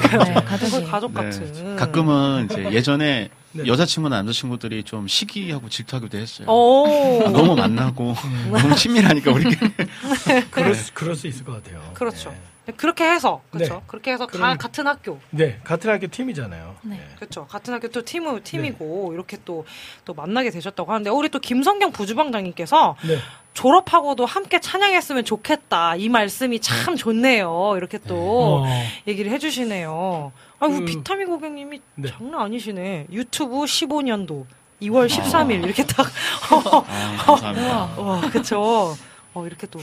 [0.85, 1.21] 가족 네.
[1.21, 1.75] 같은.
[1.77, 3.65] 가끔은 이제 예전에 네.
[3.65, 6.47] 여자친구나 남자친구들이 좀 시기하고 질투하기도 했어요.
[6.47, 7.23] 오.
[7.25, 8.13] 아, 너무 만나고
[8.51, 9.45] 너무 친밀하니까 우리
[10.51, 11.81] 그럴, 수, 그럴 수 있을 것 같아요.
[11.93, 12.29] 그렇죠.
[12.29, 12.73] 네.
[12.77, 13.73] 그렇게 해서 그렇죠.
[13.75, 13.81] 네.
[13.87, 16.75] 그렇게 해서 가, 그럼- 같은 학교 네, 같은 학교 팀이잖아요.
[16.83, 16.99] 네.
[17.15, 17.47] 그렇죠.
[17.47, 19.15] 같은 학교 또 팀, 팀이고 네.
[19.15, 19.65] 이렇게 또,
[20.05, 23.17] 또 만나게 되셨다고 하는데 우리 또 김성경 부주방장님께서 네.
[23.55, 25.95] 졸업하고도 함께 찬양했으면 좋겠다.
[25.95, 27.73] 이 말씀이 참 좋네요.
[27.77, 28.67] 이렇게 또 어,
[29.07, 30.31] 얘기를 해주시네요.
[30.60, 32.10] 아이고 그- 비타민 고객님이 네.
[32.10, 33.07] 장난 아니시네.
[33.12, 34.45] 유튜브 15년도
[34.82, 36.05] 2월 13일 이렇게 딱
[36.51, 37.89] 아, 감사합니다.
[38.01, 38.95] 와, 그쵸.
[39.34, 39.80] 어, 이렇게 또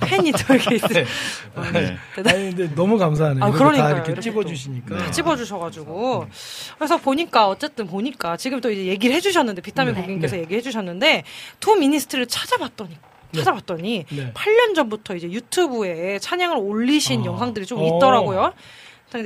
[0.00, 1.04] 팬이 또 이렇게 있어요.
[1.72, 1.96] 네.
[2.16, 3.44] 아니 근데 너무 감사하네요.
[3.44, 3.50] 아.
[3.50, 4.96] 다 이렇게 이렇게 찝어주시니까.
[4.96, 5.10] 네.
[5.10, 6.26] 찝어주셔가지고
[6.78, 10.00] 그래서 보니까 어쨌든 보니까 지금 또 이제 얘기를 해주셨는데 비타민 네.
[10.00, 10.42] 고객님께서 네.
[10.42, 11.24] 얘기해주셨는데
[11.58, 12.96] To Ministry를 찾아봤더니
[13.34, 14.32] 찾아봤더니 네.
[14.32, 17.24] 8년 전부터 이제 유튜브에 찬양을 올리신 아.
[17.24, 17.96] 영상들이 좀 어.
[17.96, 18.40] 있더라고요.
[18.42, 18.54] 근데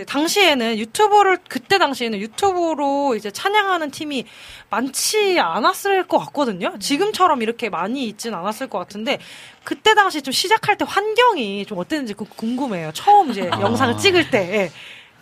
[0.07, 4.27] 당시에는 유튜브를 그때 당시에는 유튜브로 이제 찬양하는 팀이
[4.71, 6.75] 많지 않았을 것 같거든요.
[6.79, 9.19] 지금처럼 이렇게 많이 있진 않았을 것 같은데
[9.65, 12.91] 그때 당시 좀 시작할 때 환경이 좀 어땠는지 그- 궁금해요.
[12.93, 13.61] 처음 이제 아.
[13.61, 14.71] 영상을 찍을 때.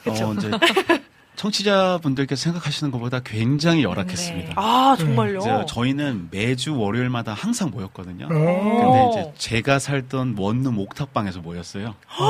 [0.02, 0.26] 그렇죠.
[0.28, 0.34] 어,
[1.36, 4.54] 청취자분들께서 생각하시는 것보다 굉장히 열악했습니다.
[4.56, 5.38] 아 정말요?
[5.38, 8.26] 이제 저희는 매주 월요일마다 항상 모였거든요.
[8.26, 8.28] 어.
[8.28, 11.94] 근데 이제 제가 살던 원룸 옥탑방에서 모였어요.
[12.18, 12.22] 아,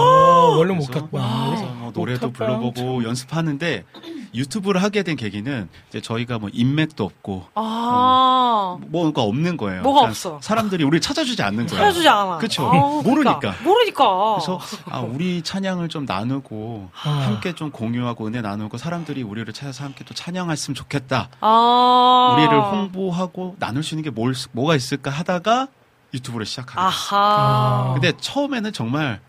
[0.59, 1.47] 원룸 옥탑방.
[1.47, 3.85] 그래서 뭐 노래도 옥탑방 불러보고 연습하는데
[4.35, 9.83] 유튜브를 하게 된 계기는 이제 저희가 뭐 인맥도 없고 아 뭐가 없는 거예요.
[9.83, 10.39] 뭐가 그러니까 없어.
[10.43, 11.81] 사람들이 우리를 찾아주지 않는 거예요.
[11.85, 12.39] 찾아주지 않아.
[12.39, 12.67] 그쵸.
[12.67, 13.39] 아우, 모르니까.
[13.39, 13.65] 그러니까.
[13.65, 14.35] 모르니까.
[14.35, 17.09] 그래서 아 우리 찬양을 좀 나누고 아.
[17.09, 21.29] 함께 좀 공유하고 은혜 나누고 사 람들이 우리를 찾아서 함께 또 찬양했으면 좋겠다.
[21.41, 22.35] 아.
[22.37, 25.69] 우리를 홍보하고 나눌 수 있는 게 뭘, 뭐가 있을까 하다가
[26.15, 27.21] 유튜브를 시작하게 됐어요.
[27.21, 27.93] 아하.
[27.95, 29.21] 근데 처음에는 정말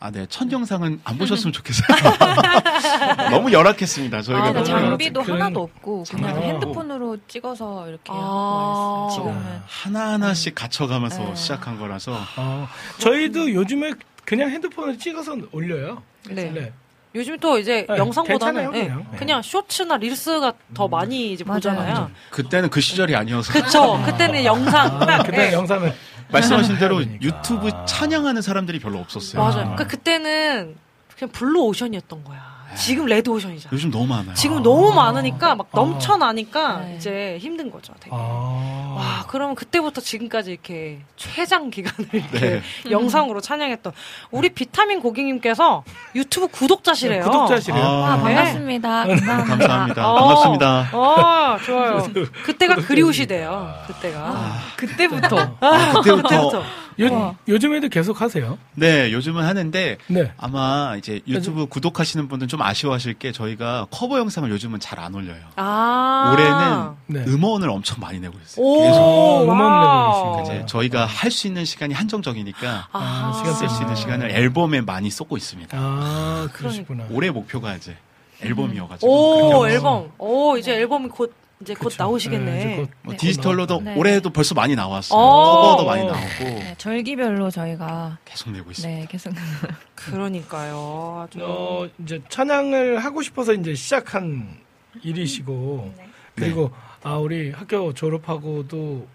[0.00, 0.26] 아, 네.
[0.28, 1.86] 첫 영상은 안 보셨으면 좋겠어요.
[3.30, 4.20] 너무 열악했습니다.
[4.20, 6.40] 저희가 아, 너무 장비도 그런- 하나도 없고 그냥 아.
[6.40, 9.08] 핸드폰으로 찍어서 이렇게 아.
[9.14, 11.34] 지금은 하나하나씩 갇혀가면서 네.
[11.34, 12.68] 시작한 거라서 어,
[12.98, 13.94] 저희도 요즘에
[14.26, 16.02] 그냥 핸드폰을 찍어서 올려요.
[16.28, 16.50] 네.
[16.50, 16.72] 네.
[17.14, 19.06] 요즘 또 이제 네, 영상보다는 예, 그냥.
[19.12, 19.18] 네.
[19.18, 21.58] 그냥 쇼츠나 릴스가 더 많이 이제 맞아요.
[21.58, 22.10] 보잖아요.
[22.30, 24.02] 그때는 그 시절이 아니어서 그쵸.
[24.04, 25.00] 그때는 영상.
[25.00, 25.52] 아, 딱, 그때 예.
[25.52, 25.94] 영상을
[26.32, 27.18] 말씀하신 대로 되니까.
[27.22, 29.40] 유튜브 찬양하는 사람들이 별로 없었어요.
[29.40, 29.52] 맞아요.
[29.52, 29.62] 아.
[29.62, 30.76] 그러니까 그때는
[31.16, 32.53] 그냥 블루 오션이었던 거야.
[32.76, 33.70] 지금 레드 오션이잖아.
[33.72, 34.34] 요즘 너무 많아요.
[34.34, 35.76] 지금 너무 많으니까 막 아.
[35.76, 36.96] 넘쳐나니까 네.
[36.96, 37.92] 이제 힘든 거죠.
[38.00, 38.14] 되게.
[38.14, 38.94] 아.
[38.96, 42.62] 와, 그러면 그때부터 지금까지 이렇게 최장 기간을 이렇게 네.
[42.90, 43.92] 영상으로 찬양했던
[44.30, 47.24] 우리 비타민 고객님께서 유튜브 구독자시래요.
[47.24, 47.82] 구독자시래요.
[47.82, 48.88] 아, 아, 반갑습니다.
[49.06, 49.44] 감사합니다.
[49.44, 50.10] 감사합니다.
[50.10, 50.14] 어.
[50.14, 50.88] 반갑습니다.
[50.92, 52.06] 어, 좋아요.
[52.44, 53.74] 그때가 그리우시대요.
[53.86, 54.52] 그때가.
[54.76, 56.62] 그때부터 아, 그때부터
[57.00, 58.56] 요, 요즘에도 계속 하세요?
[58.74, 60.32] 네 요즘은 하는데 네.
[60.38, 65.42] 아마 이제 유튜브 구독하시는 분들은 좀 아쉬워하실 게 저희가 커버 영상을 요즘은 잘 안 올려요.
[65.56, 66.30] 아.
[66.32, 67.30] 올해는 네.
[67.32, 68.64] 음원을 엄청 많이 내고 있어요.
[68.64, 70.36] 오, 계속 어, 음원 내고.
[70.42, 70.54] 계시니까.
[70.60, 75.10] 이제 저희가 할 수 있는 시간이 한정적이니까 아, 시간 쓸 수 있는 시간을 앨범에 많이
[75.10, 75.76] 쏟고 있습니다.
[75.78, 77.04] 아, 그러시구나.
[77.10, 77.96] 올해 목표가 이제
[78.40, 80.12] 앨범이어가지고 오, 앨범.
[80.18, 81.34] 오, 이제 앨범이 곧
[81.64, 82.02] 이제 곧 그쵸.
[82.02, 82.44] 나오시겠네.
[82.52, 83.16] 네, 이제 곧- 뭐 네.
[83.16, 83.96] 디지털로도 네.
[83.96, 85.18] 올해도 벌써 많이 나왔어요.
[85.18, 85.22] 오.
[85.24, 89.00] 커버도 많이 나오고 네, 절기별로 저희가 계속 내고 있습니다.
[89.00, 89.32] 네 계속
[89.94, 91.26] 그러니까요.
[91.26, 91.38] 아주.
[91.42, 94.58] 어, 이제 찬양을 하고 싶어서 이제 시작한
[95.02, 95.92] 일이시고,
[96.36, 96.70] 그리고,
[97.02, 99.06] 아, 우리 학교 졸업하고도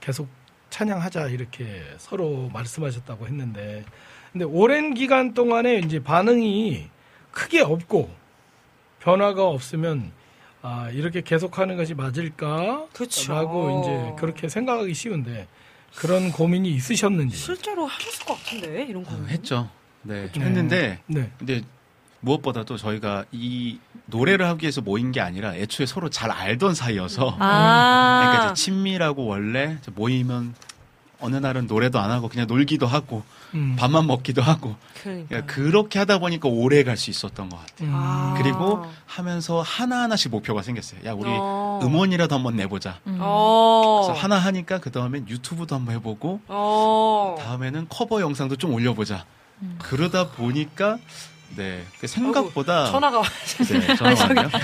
[0.00, 0.28] 계속
[0.70, 3.84] 찬양하자, 이렇게 서로 말씀하셨다고 했는데,
[4.32, 6.88] 근데 오랜 기간 동안에 이제 반응이
[7.30, 8.10] 크게 없고,
[9.00, 10.10] 변화가 없으면,
[10.62, 12.86] 아, 이렇게 계속하는 것이 맞을까?
[12.92, 13.32] 그쵸.
[13.32, 15.48] 라고 이제 그렇게 생각하기 쉬운데
[15.96, 17.36] 그런 고민이 있으셨는지.
[17.36, 19.10] 실제로 하셨을 것 같은데 이런 거.
[19.26, 19.68] 했죠.
[20.02, 20.40] 네, 네.
[20.40, 21.30] 했는데 네.
[21.38, 21.62] 근데
[22.20, 28.20] 무엇보다도 저희가 이 노래를 하기 위해서 모인 게 아니라 애초에 서로 잘 알던 사이여서 아.
[28.22, 30.54] 그러니까 이제 친밀하고 원래 모이면
[31.22, 33.22] 어느 날은 노래도 안 하고 그냥 놀기도 하고
[33.54, 33.76] 음.
[33.78, 35.42] 밥만 먹기도 하고 그러니까.
[35.46, 37.88] 그렇게 하다 보니까 오래 갈 수 있었던 것 같아요.
[37.88, 37.92] 음.
[37.94, 38.34] 아.
[38.36, 41.00] 그리고 하면서 하나 하나씩 목표가 생겼어요.
[41.06, 41.80] 야, 우리 어.
[41.82, 42.98] 음원이라도 한번 내보자.
[43.06, 44.02] 어.
[44.06, 47.36] 그래서 하나 하니까 그 다음엔 유튜브도 한번 해보고 어.
[47.40, 49.24] 다음에는 커버 영상도 좀 올려보자.
[49.62, 49.78] 음.
[49.80, 50.98] 그러다 보니까
[51.56, 53.24] 네그 생각보다 전화가 와.
[53.70, 54.14] 네, 전화.
[54.14, 54.58] 전화가.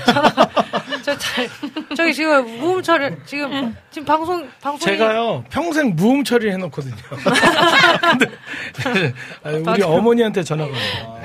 [1.09, 1.49] 저, 잘,
[1.97, 4.99] 저기 지금 무음 처리, 지금, 지금 방송, 방송이.
[4.99, 6.95] 제가요 평생 무음 처리 해놓거든요.
[8.83, 9.83] 근데 아니, 우리.
[9.83, 11.23] 어머니한테 전화가 와요.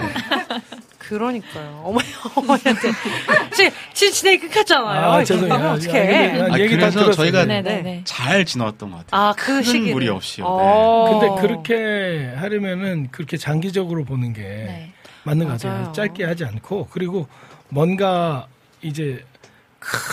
[1.00, 1.82] 그러니까요.
[1.84, 2.92] 어머니, 어머니한테.
[3.54, 5.12] 지금, 지금 진행이 끊겼잖아요.
[5.12, 5.54] 아, 죄송해요.
[5.54, 5.92] 아, 어떡해.
[5.92, 7.16] 근데 난 아, 얘기 다 그래서 들었어요.
[7.16, 8.02] 저희가 네네네.
[8.06, 9.22] 잘 지나왔던 것 같아요.
[9.22, 9.92] 아, 그큰 시기.
[9.92, 10.46] 무리 없이요.
[10.46, 10.50] 네.
[10.50, 11.20] 어.
[11.20, 14.94] 근데 그렇게 하려면은 그렇게 장기적으로 보는 게 네.
[15.24, 15.92] 맞는 것 같아요.
[15.92, 17.28] 짧게 하지 않고 그리고
[17.68, 18.48] 뭔가
[18.82, 19.24] 이제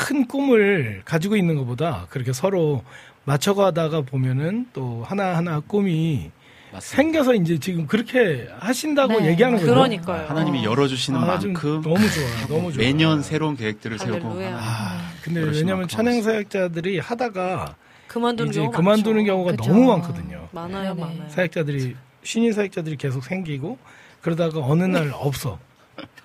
[0.06, 2.82] 큰 꿈을 가지고 있는 것보다 그렇게 서로
[3.24, 6.30] 맞춰가다가 보면은 또 하나하나 꿈이
[6.72, 6.80] 맞습니다.
[6.80, 9.28] 생겨서 이제 지금 그렇게 하신다고 네.
[9.30, 9.72] 얘기하는 거죠.
[9.72, 10.28] 그러니까요.
[10.28, 12.82] 하나님이 열어주시는 아, 좀 만큼 너무 좋아, 너무 좋아.
[12.82, 17.76] 매년 새로운 계획들을 세우고 아, 근데 그러신 왜냐면 만큼 찬양 사역자들이 하다가
[18.08, 19.32] 그만두는 이제 경우가 그만두는 많죠.
[19.32, 19.70] 경우가 그쵸.
[19.70, 20.48] 너무 많거든요.
[20.52, 21.06] 많아요, 네네.
[21.06, 21.28] 많아요.
[21.30, 23.78] 사역자들이 신인 사역자들이 계속 생기고
[24.20, 25.58] 그러다가 어느 날 없어.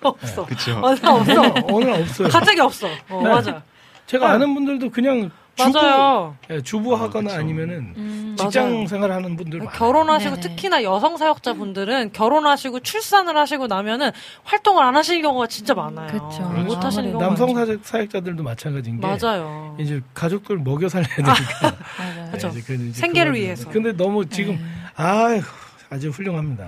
[0.08, 0.46] 없어.
[0.46, 0.80] 그렇죠.
[0.82, 1.66] 어느 날 없어.
[1.74, 2.28] 어느 날 없어요.
[2.28, 2.86] 갑자기 없어.
[3.08, 3.28] 어, 네.
[3.28, 3.62] 맞아.
[4.06, 6.36] 제가 아는 분들도 그냥 주부, 맞아요.
[6.50, 7.40] 예, 주부하거나 아, 그쵸.
[7.40, 8.36] 아니면은 음.
[8.38, 8.86] 직장 맞아요.
[8.88, 9.74] 생활하는 분들 많아요.
[9.78, 10.48] 결혼하시고 네네.
[10.48, 14.10] 특히나 여성 사역자 분들은 결혼하시고 출산을 하시고 나면은
[14.44, 16.08] 활동을 안 하시는 경우가 진짜 많아요.
[16.08, 16.42] 그쵸.
[16.42, 16.86] 못 그렇죠.
[16.86, 17.54] 하시는 경우가 남성.
[17.54, 19.74] 사역- 사역자들도 마찬가지인 게 맞아요.
[19.80, 21.32] 이제 가족들 먹여 살려야 되니까
[21.98, 22.30] 맞아요.
[22.32, 22.48] 그쵸.
[22.50, 23.70] 네, 이제 그- 이제 생계를 위해서.
[23.70, 24.58] 근데 너무 지금
[24.94, 25.40] 아유
[25.88, 26.66] 아주 훌륭합니다.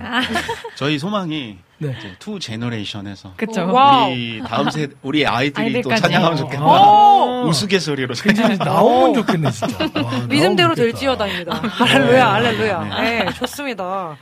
[0.73, 1.95] 저희 소망이 네.
[1.97, 3.65] 이제 투 제너레이션에서 그쵸.
[3.71, 4.11] 와우.
[4.11, 5.95] 우리 다음 세 우리 아이들이 또.
[5.95, 6.63] 찬양하면 좋겠다.
[6.63, 7.47] 오!
[7.47, 9.77] 우스갯소리로 굉장히 나오면 좋겠네 진짜.
[10.03, 10.75] 와, 믿음대로 좋겠다.
[10.75, 11.55] 될지어다입니다.
[11.55, 13.01] 할렐루야, 할렐루야.
[13.01, 14.17] 네, 좋습니다.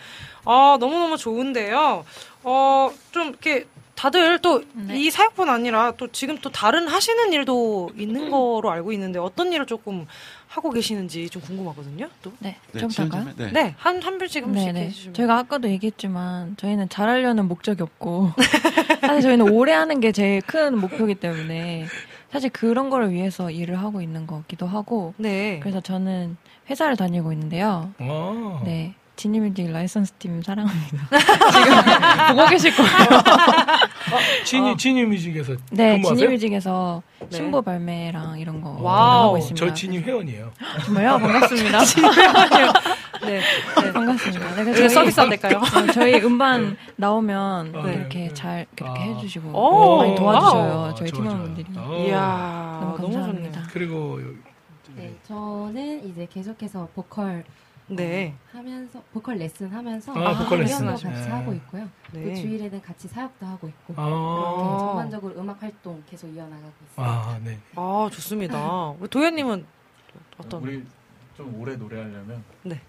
[0.45, 2.05] 아, 너무 너무 좋은데요.
[2.43, 5.09] 어, 좀 이렇게 다들 또이 네.
[5.09, 10.05] 사역뿐 아니라 또 지금 또 다른 하시는 일도 있는 거로 알고 있는데 어떤 일을 조금
[10.47, 12.07] 하고 계시는지 좀 궁금하거든요.
[12.21, 12.31] 또.
[12.39, 12.89] 네, 네, 좀?
[12.89, 13.51] 좀- 네.
[13.51, 14.85] 네, 한, 한 분씩 한 분씩 네네.
[14.87, 15.13] 해주시면.
[15.13, 18.31] 저희가 아까도 얘기했지만 저희는 잘하려는 목적이 없고
[19.01, 21.85] 사실 저희는 오래 하는 게 제일 큰 목표이기 때문에
[22.31, 25.59] 사실 그런 거를 위해서 일을 하고 있는 거기도 하고 네.
[25.61, 26.37] 그래서 저는
[26.69, 27.91] 회사를 다니고 있는데요.
[27.99, 28.61] 어.
[28.65, 28.93] 네.
[29.27, 31.07] 지니뮤직 라이선스 팀 사랑합니다.
[31.51, 32.89] 지금 보고 계실 거예요.
[34.45, 36.19] 진이 진이 뮤직에서 네, 근무하세요?
[36.19, 37.27] 지니뮤직에서 네.
[37.35, 39.25] 신보 발매랑 이런 거 와우.
[39.25, 39.65] 하고 있습니다.
[39.67, 40.51] 저 지니 회원이에요.
[40.85, 41.17] 정말요?
[41.17, 41.79] 반갑습니다.
[43.25, 43.41] 네.
[43.81, 43.91] 네.
[43.91, 44.55] 반갑습니다.
[44.63, 45.61] 네, 저희- 서비스 안 될까요?
[45.87, 47.93] 네, 저희 음반 나오면 네.
[47.95, 49.03] 이렇게 잘 그렇게 아.
[49.03, 50.75] 해주시고 오, 많이 도와주셔요.
[50.79, 50.95] 와우.
[50.95, 51.65] 저희 팀원분들이.
[51.75, 52.05] 어.
[52.07, 53.51] 이야, 너무 너무 감사합니다.
[53.51, 53.67] 좋네요.
[53.73, 54.35] 그리고 요-
[54.95, 57.43] 네, 저는 이제 계속해서 보컬
[57.89, 58.33] 네.
[58.51, 61.13] 하면서 보컬 레슨 하면서 아, 보컬 레슨 공연도 하시네.
[61.13, 61.87] 같이 하고 있고요.
[62.11, 62.23] 네.
[62.23, 67.05] 그 주일에는 같이 사역도 하고 있고 아, 이렇게 전반적으로 음악 활동 계속 이어나가고 있어요.
[67.07, 67.57] 아, 네.
[67.75, 68.89] 아, 좋습니다.
[68.99, 69.65] 우리 도현님은
[70.37, 70.61] 어떤?
[70.63, 70.83] 우리
[71.37, 72.81] 좀 오래 노래하려면 네.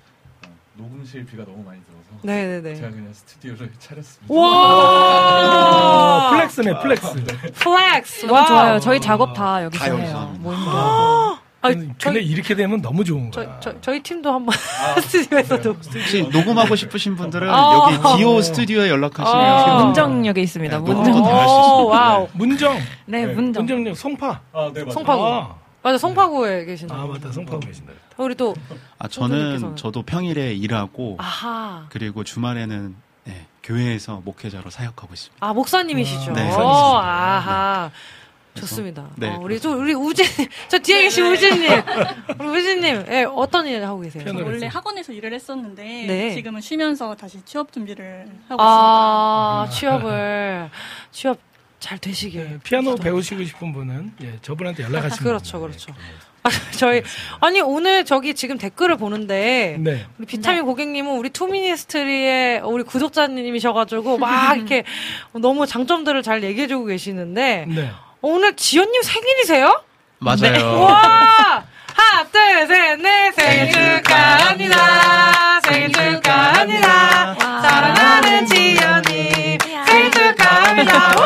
[0.46, 2.74] 어, 녹음실 비가 너무 많이 들어서 네네네.
[2.74, 4.34] 제가 그냥 스튜디오를 차렸습니다.
[4.34, 6.28] 와!
[6.28, 7.24] 아, flex네, flex.
[7.54, 8.26] flex.
[8.26, 8.46] 너무.
[8.48, 8.80] 좋아요.
[8.80, 10.16] 저희 작업 다 여기서 다 여기서 해요.
[10.18, 10.42] 합니다.
[10.42, 10.74] 모임도 아.
[10.74, 11.17] 하고.
[11.60, 13.58] 아, 근데 저희, 이렇게 되면 너무 좋은 저, 거야.
[13.60, 15.70] 저, 저희 팀도 한번 아, 스튜디오에서도.
[15.72, 17.90] 혹시 녹음하고 싶으신 분들은 아.
[17.90, 19.84] 여기 디오 스튜디오에 연락하시면 아.
[19.84, 20.78] 문정역에 있습니다.
[20.78, 21.14] 네, 문정.
[21.16, 22.28] 오, 와우.
[22.34, 22.74] 문정,
[23.06, 23.64] 네, 네, 문정.
[23.66, 24.40] 문정역 송파.
[24.52, 24.90] 아, 네, 맞아요.
[24.92, 25.26] 송파구.
[25.26, 26.94] 아, 맞아, 송파구에 계신다.
[26.94, 27.92] 아 맞다, 송파구 계신다.
[28.18, 28.54] 우리 또,
[28.98, 29.06] 아?
[29.08, 31.86] 저는 저도 평일에 일하고 아하.
[31.88, 32.94] 그리고 주말에는
[33.24, 35.44] 네, 교회에서 목회자로 사역하고 있습니다.
[35.46, 36.32] 아, 목사님이시죠?
[36.32, 36.96] 네, 어, 목사님이시죠.
[36.98, 37.90] 아하.
[38.60, 39.08] 좋습니다.
[39.16, 41.70] 네, 어, 우리 또, 우리 우진님, 저 뒤에 계신 우진님.
[42.40, 44.24] 우리 우진님, 예, 어떤 일 하고 계세요?
[44.34, 44.66] 원래.
[44.66, 46.34] 학원에서 일을 했었는데 네.
[46.34, 50.70] 지금은 쉬면서 다시 취업 준비를 하고 아, 취업을,
[51.10, 51.38] 취업
[51.80, 52.44] 잘 되시길.
[52.44, 55.60] 네, 피아노 배우시고 싶은 분은 예, 저분한테 연락하시면 그렇죠.
[55.60, 55.92] 그렇죠.
[56.44, 57.02] 아, 저희,
[57.40, 60.06] 아니, 오늘 저기 지금 댓글을 보는데, 네.
[60.18, 64.84] 우리 비타민 고객님은 우리 투미니스트리의 우리 구독자님이셔가지고 막 이렇게
[65.32, 67.90] 너무 장점들을 잘 얘기해주고 계시는데 네.
[68.20, 69.82] 오늘 지연님 생일이세요?
[70.18, 70.80] 맞아요.
[70.82, 71.64] 와!
[71.94, 73.70] 하나, 둘, 셋, 넷, 생일
[74.02, 75.60] 축하합니다.
[75.62, 77.34] 생일 축하합니다.
[77.34, 81.10] 사랑하는 지연님, 생일 축하합니다.
[81.14, 81.22] 우!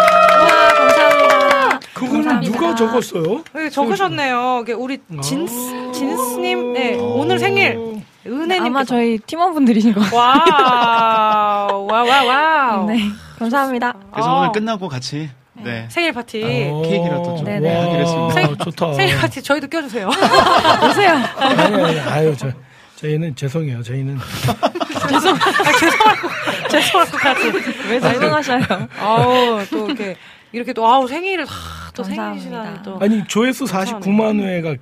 [0.74, 1.80] 감사합니다.
[1.95, 3.43] 그거는 누가 적었어요?
[3.55, 4.64] 네, 적으셨네요.
[4.76, 8.03] 우리 진스, 진스님, 네, 오늘 생일.
[8.24, 8.66] 은혜님.
[8.66, 10.20] 아마 저희 팀원분들이신 것 같아요.
[10.20, 12.86] 와우, 와우, 와우, 와우.
[12.86, 13.01] 네,
[13.38, 13.95] 감사합니다.
[14.12, 14.40] 그래서 어.
[14.40, 15.28] 오늘 끝나고 같이
[15.64, 15.86] 네.
[15.88, 16.40] 생일 파티.
[16.40, 17.74] 케이크라도 좀 네네.
[17.74, 18.34] 하기로 했습니다.
[18.34, 18.92] 생일- 좋다.
[18.94, 20.08] 생일 파티 저희도 껴주세요.
[20.88, 21.10] 오세요.
[21.36, 22.50] 아니, 아니, 아유, 저,
[22.96, 23.82] 저희는 죄송해요.
[23.82, 24.18] 저희는.
[25.08, 26.28] 죄송, 아, 죄송하고,
[26.70, 27.52] 죄송하고 같이.
[27.88, 28.62] 왜 죄송하셔요?
[29.00, 30.16] 아우, 또 이렇게,
[30.52, 32.02] 이렇게 또, 아우, 생일을, 하, 또
[32.84, 32.98] 또.
[33.00, 34.76] 아니, 조회수 49만 회가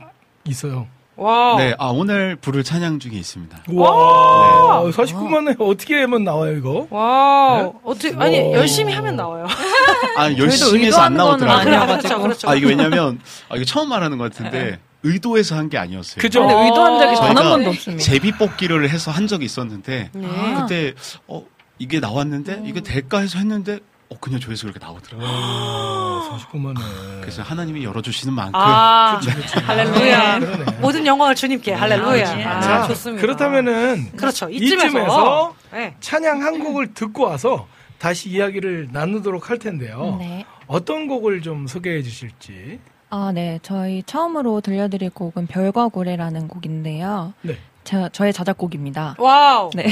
[0.45, 0.87] 있어요.
[1.21, 1.57] 와.
[1.59, 3.65] 네, 아 오늘 부를 찬양 중에 있습니다.
[3.75, 6.87] 와, 49만 회 어떻게 하면 나와요, 이거?
[6.91, 7.73] 와, 네?
[7.85, 8.53] 어떻게, 아니, 와.
[8.53, 9.47] 열심히 하면 나와요.
[10.17, 11.61] 아 열심히 해서 안 나오더라고요.
[11.61, 11.99] 아니어가지고.
[12.09, 12.49] 그렇죠, 그렇죠.
[12.49, 16.21] 아 이게 왜냐면 아 이거 처음 말하는 것 같은데 의도해서 한 게 아니었어요.
[16.21, 16.41] 그죠?
[16.41, 18.03] 근데 의도한 적이 단 한 번도 없습니다.
[18.05, 20.29] 제비 뽑기를 해서 한 적이 있었는데 네.
[20.61, 20.95] 그때
[21.29, 21.43] 어
[21.79, 23.79] 이게 나왔는데 이게 될까 해서 했는데
[24.13, 25.29] 어 그냥 조회수 그렇게 나오더라고요.
[25.29, 27.21] 아, 49만 회.
[27.21, 29.21] 그래서 하나님이 열어주시는 만큼 아,
[29.67, 30.41] 할렐루야.
[30.41, 30.65] 그러네.
[30.81, 32.49] 모든 영광을 주님께, 할렐루야.
[32.49, 33.21] 아, 자, 좋습니다.
[33.21, 34.49] 그렇다면은 그렇죠.
[34.51, 35.55] 이쯤에서, 이쯤에서.
[35.73, 35.95] 네.
[36.01, 40.17] 찬양 한 곡을 듣고 와서 다시 이야기를 나누도록 할 텐데요.
[40.19, 40.45] 네.
[40.67, 42.81] 어떤 곡을 좀 소개해 주실지.
[43.11, 43.61] 아, 네.
[43.63, 47.33] 저희 처음으로 들려드릴 곡은 별과 고래라는 곡인데요.
[47.43, 47.59] 네.
[47.91, 49.17] 저, 저의 자작곡입니다.
[49.19, 49.71] 와우.
[49.75, 49.89] 네.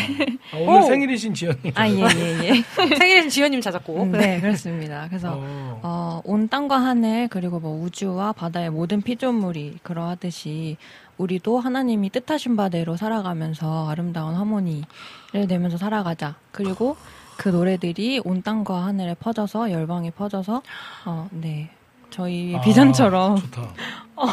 [0.53, 0.85] 아, 오늘 오.
[0.85, 1.73] 생일이신 지연님.
[1.75, 2.63] 아, 예, 예, 예.
[2.97, 4.03] 생일인 지연님 찾았고.
[4.05, 5.09] 음, 네, 그렇습니다.
[5.09, 5.81] 그래서, 어.
[5.83, 10.77] 어, 온 땅과 하늘, 그리고 뭐 우주와 바다의 모든 피조물이 그러하듯이
[11.17, 16.37] 우리도 하나님이 뜻하신 바대로 살아가면서 아름다운 하모니를 내면서 살아가자.
[16.53, 16.97] 그리고
[17.37, 20.63] 그 노래들이 온 땅과 하늘에 퍼져서 열방에 퍼져서
[21.05, 21.71] 어, 네.
[22.11, 23.63] 저희 아, 비전처럼 좋다.
[24.15, 24.27] 어,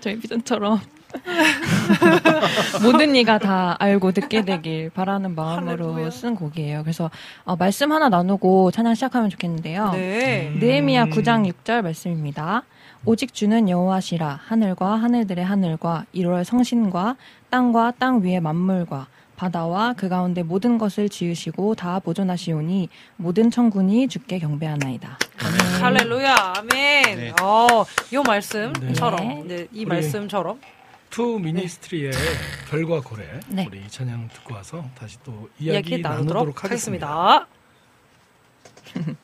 [0.00, 0.78] 저희 비전처럼
[2.82, 6.10] 모든 이가 다 알고 듣게 되길 바라는 마음으로 할렐루야.
[6.10, 6.82] 쓴 곡이에요.
[6.82, 7.10] 그래서
[7.44, 9.90] 어, 말씀 하나 나누고 찬양 시작하면 좋겠는데요.
[9.92, 10.52] 네.
[10.58, 11.10] 느헤미야 음.
[11.10, 12.62] 9장 6절 말씀입니다.
[13.04, 17.16] 오직 주는 여호와시라 하늘과 하늘들의 하늘과 1월 성신과
[17.50, 19.06] 땅과 땅 위의 만물과
[19.36, 25.16] 바다와 그 가운데 모든 것을 지으시고 다 보존하시오니 모든 천군이 주께 경배하나이다.
[25.44, 25.82] 아멘.
[25.82, 26.34] 할렐루야.
[26.56, 27.02] 아멘.
[27.16, 27.32] 네.
[27.40, 29.20] 어, 이 말씀처럼.
[29.26, 29.44] 네.
[29.46, 30.58] 네, 이 우리- 말씀처럼.
[31.10, 32.12] To Ministry의
[32.70, 33.40] 별과 고래.
[33.48, 33.66] 네.
[33.66, 37.46] 우리 찬양 듣고 와서 다시 또 이야기, 이야기, 나누도록, 나누도록 하겠습니다.
[38.94, 39.18] 하겠습니다.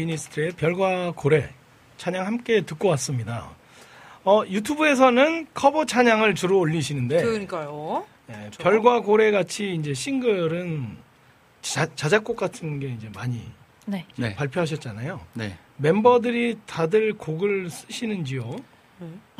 [0.00, 1.50] 미니스트의 별과 고래
[1.96, 3.50] 찬양 함께 듣고 왔습니다.
[4.24, 8.06] 어, 유튜브에서는 커버 찬양을 주로 올리시는데 그러니까요.
[8.30, 10.96] 예, 별과 고래 같이 이제 싱글은
[11.62, 13.50] 자, 자작곡 같은 게 이제 많이
[13.86, 14.06] 네.
[14.16, 14.34] 네.
[14.34, 15.20] 발표하셨잖아요.
[15.34, 15.58] 네.
[15.76, 18.56] 멤버들이 다들 곡을 쓰시는지요?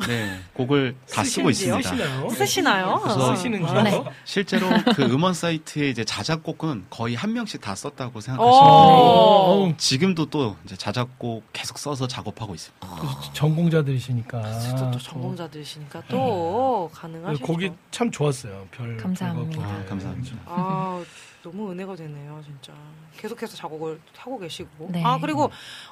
[0.07, 0.39] 네.
[0.53, 1.79] 곡을 다 쓰고 쓰시는지요?
[1.79, 2.05] 있습니다.
[2.07, 2.29] 쓰시나요?
[2.29, 2.99] 쓰시나요?
[3.01, 3.81] 그래서 쓰시는지요?
[3.83, 4.03] 네.
[4.25, 8.21] 실제로 그 음원 사이트에 이제 자작곡은 거의 한 명씩 다 썼다고 어.
[8.21, 8.71] 생각하시면 돼요.
[8.71, 12.87] 어, 지금도 또 이제 자작곡 계속 써서 작업하고 있습니다.
[13.33, 14.41] 전공자들이시니까
[14.79, 17.45] 또, 또 전공자들이시니까 또 가능하시죠.
[17.45, 18.67] 곡이 참 좋았어요.
[18.71, 19.61] 별 감사합니다.
[19.61, 19.85] 아.
[19.87, 20.35] 감사합니다.
[20.45, 21.03] 아,
[21.43, 22.71] 너무 은혜가 되네요, 진짜.
[23.17, 24.89] 계속해서 작업을 하고 계시고.
[24.91, 25.03] 네.
[25.03, 25.51] 아, 그리고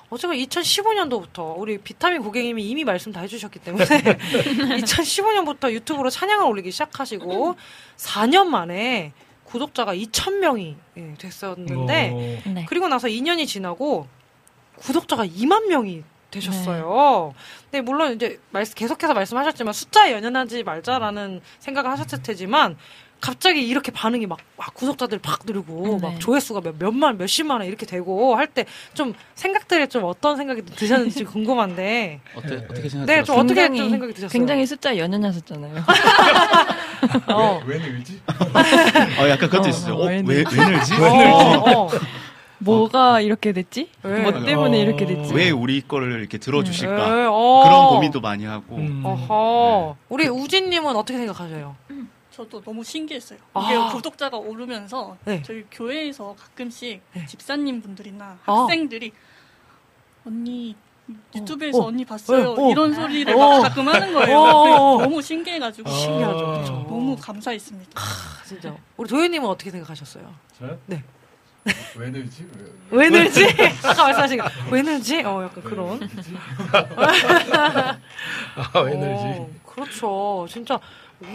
[0.10, 3.86] 어제가 2015년도부터 우리 비타민 고객님이 이미 말씀 다 해주셨기 때문에
[4.82, 7.56] 2015년부터 유튜브로 찬양을 올리기 시작하시고
[7.97, 9.14] 4년 만에
[9.45, 10.76] 구독자가 2,000명이
[11.18, 12.66] 됐었는데 어, 네.
[12.70, 14.08] 그리고 나서 2년이 지나고
[14.78, 17.34] 구독자가 2만 명이 되셨어요.
[17.72, 18.39] 네, 물론 이제
[18.76, 22.78] 계속해서 말씀하셨지만 숫자에 연연하지 말자라는 생각을 하셨을 테지만
[23.22, 26.08] 갑자기 이렇게 반응이 막, 막 구독자들 팍 늘고 네.
[26.08, 30.64] 막 조회수가 몇, 몇만 몇십만 원 이렇게 되고 할 때 좀 생각들이 좀 어떤 생각이
[30.66, 33.06] 드셨는지 궁금한데 어때, 어떻게 생각하세요?
[33.06, 34.30] 네, 좀 어떻게 좀 생각이 드셨어요?
[34.32, 35.84] 굉장히 숫자 연연하셨잖아요.
[37.34, 37.62] 어.
[37.66, 38.22] 왜 늘지?
[38.28, 39.94] 어, 약간 그것도 어, 있어요.
[39.96, 40.94] 어, 어, 왜 왜, 왜 늘지?
[40.96, 41.90] 어, 어.
[42.62, 43.90] 뭐가 이렇게 됐지?
[44.04, 44.20] 네.
[44.20, 45.34] 뭐 때문에 어, 이렇게 됐지?
[45.34, 47.16] 왜 우리 거를 이렇게 들어주실까?
[47.16, 47.64] 네, 어.
[47.64, 48.76] 그런 고민도 많이 하고.
[48.76, 49.02] 음.
[49.06, 49.96] 어허.
[50.10, 51.76] 우리 우진님은 어떻게 생각하세요?
[52.32, 53.40] 저도 너무 신기했어요.
[53.54, 53.66] 아.
[53.66, 55.42] 이게 구독자가 오르면서 네.
[55.44, 57.26] 저희 교회에서 가끔씩 네.
[57.26, 58.54] 집사님 분들이나 아.
[58.54, 59.12] 학생들이
[60.26, 60.76] 언니
[61.36, 61.88] 유튜브에서 어.
[61.88, 62.72] 언니 봤어요 어, 어.
[62.72, 63.38] 이런 소리를 어.
[63.38, 64.38] 막 가끔 하는 거예요.
[64.38, 65.02] 어, 어, 어.
[65.02, 66.62] 너무 신기해가지고 신기하죠, 아.
[66.62, 66.74] 그쵸?
[66.88, 67.92] 너무 감사했습니다.
[67.96, 68.76] 아, 진짜.
[68.98, 70.32] 우리 도현님은 어떻게 생각하셨어요?
[70.58, 70.78] 저요?
[70.86, 71.04] 네.
[71.98, 72.48] 왜 늘지?
[72.90, 73.46] 왜, 왜 늘지?
[73.84, 74.46] 아까 말씀하신 거.
[74.72, 75.24] 왜 늘지?
[75.24, 76.00] 어, 약간 그런.
[78.74, 79.24] 아, 왜 늘지?
[79.24, 80.48] 어, 그렇죠.
[80.50, 80.80] 진짜,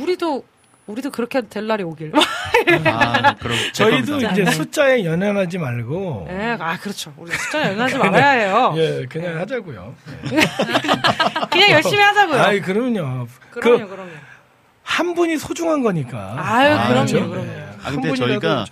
[0.01, 0.45] 우리도,
[0.87, 2.13] 우리도 그렇게 될 날이 오길.
[2.85, 4.33] 아, 그럼 저희도 겁니다.
[4.33, 7.13] 이제 숫자에 연연하지 말고 예, 아, 그렇죠.
[7.17, 8.75] 우리 숫자에 연하지 말아야 해요.
[8.77, 9.95] 예, 그냥 하자고요.
[11.51, 12.41] 그냥 열심히 하자고요.
[12.41, 13.27] 아이, 그럼요.
[13.51, 14.11] 그럼요, 그, 그럼요.
[14.83, 16.35] 한 분이 소중한 거니까.
[16.37, 17.31] 아유, 아, 그럼요, 그렇죠?
[17.31, 17.49] 그럼요.
[17.49, 18.67] 예, 아, 한 근데 저희가.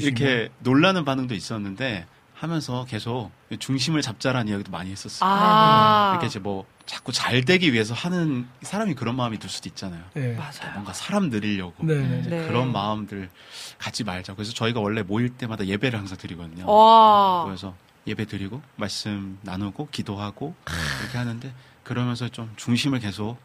[0.00, 5.28] 이렇게 놀라는 반응도 있었는데 하면서 계속 중심을 잡자라는 이야기도 많이 했었어요.
[5.30, 6.12] 아.
[6.14, 10.02] 이렇게 이제 뭐 자꾸 잘 되기 위해서 하는 사람이 그런 마음이 들 수도 있잖아요.
[10.16, 10.32] 예.
[10.32, 10.72] 맞아요.
[10.72, 12.22] 뭔가 사람 늘리려고 네, 네.
[12.22, 12.46] 네.
[12.48, 13.28] 그런 마음들
[13.76, 14.34] 갖지 말자.
[14.34, 16.66] 그래서 저희가 원래 모일 때마다 예배를 항상 드리거든요.
[16.66, 17.44] 와.
[17.44, 17.76] 그래서
[18.06, 20.54] 예배 드리고 말씀 나누고 기도하고
[21.02, 21.52] 이렇게 하는데
[21.84, 23.36] 그러면서 좀 중심을 계속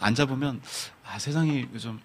[0.00, 0.62] 앉아 보면
[1.06, 2.00] 아 세상이 요즘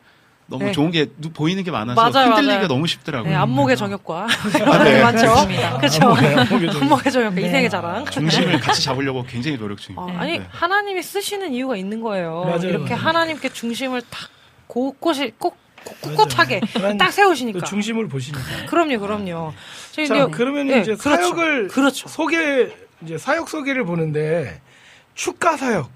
[0.48, 0.72] 너무 네.
[0.72, 2.68] 좋은 게 누- 보이는 게 많아서 맞아요, 흔들리기가 맞아요.
[2.68, 3.32] 너무 쉽더라고요.
[3.32, 4.28] 네, 안목의 정욕과.
[4.28, 5.02] 아, 네.
[5.02, 5.22] 많죠.
[5.26, 5.78] 그렇습니다.
[5.78, 6.08] 그렇죠.
[6.82, 7.42] 안목의, 정욕, 네.
[7.42, 8.06] 인생의 자랑.
[8.06, 10.14] 중심을 같이 잡으려고 굉장히 노력 중입니다.
[10.18, 10.46] 어, 아니 네.
[10.52, 12.44] 하나님이 쓰시는 이유가 있는 거예요.
[12.46, 13.08] 맞아요, 이렇게 맞아요.
[13.08, 14.30] 하나님께 중심을 딱
[14.68, 15.58] 곳곳이 꼭
[16.02, 16.62] 꿋꿋하게
[16.98, 17.60] 딱 세우시니까.
[17.60, 18.42] 그 중심을 보시니까.
[18.68, 19.54] 그럼요, 그럼요.
[19.92, 21.22] 자, 이제- 그러면 예, 이제 그렇죠.
[21.24, 22.08] 사역을 그렇죠.
[22.08, 22.70] 소개
[23.04, 24.62] 이제 사역 소개를 보는데
[25.16, 25.90] 축가 사역,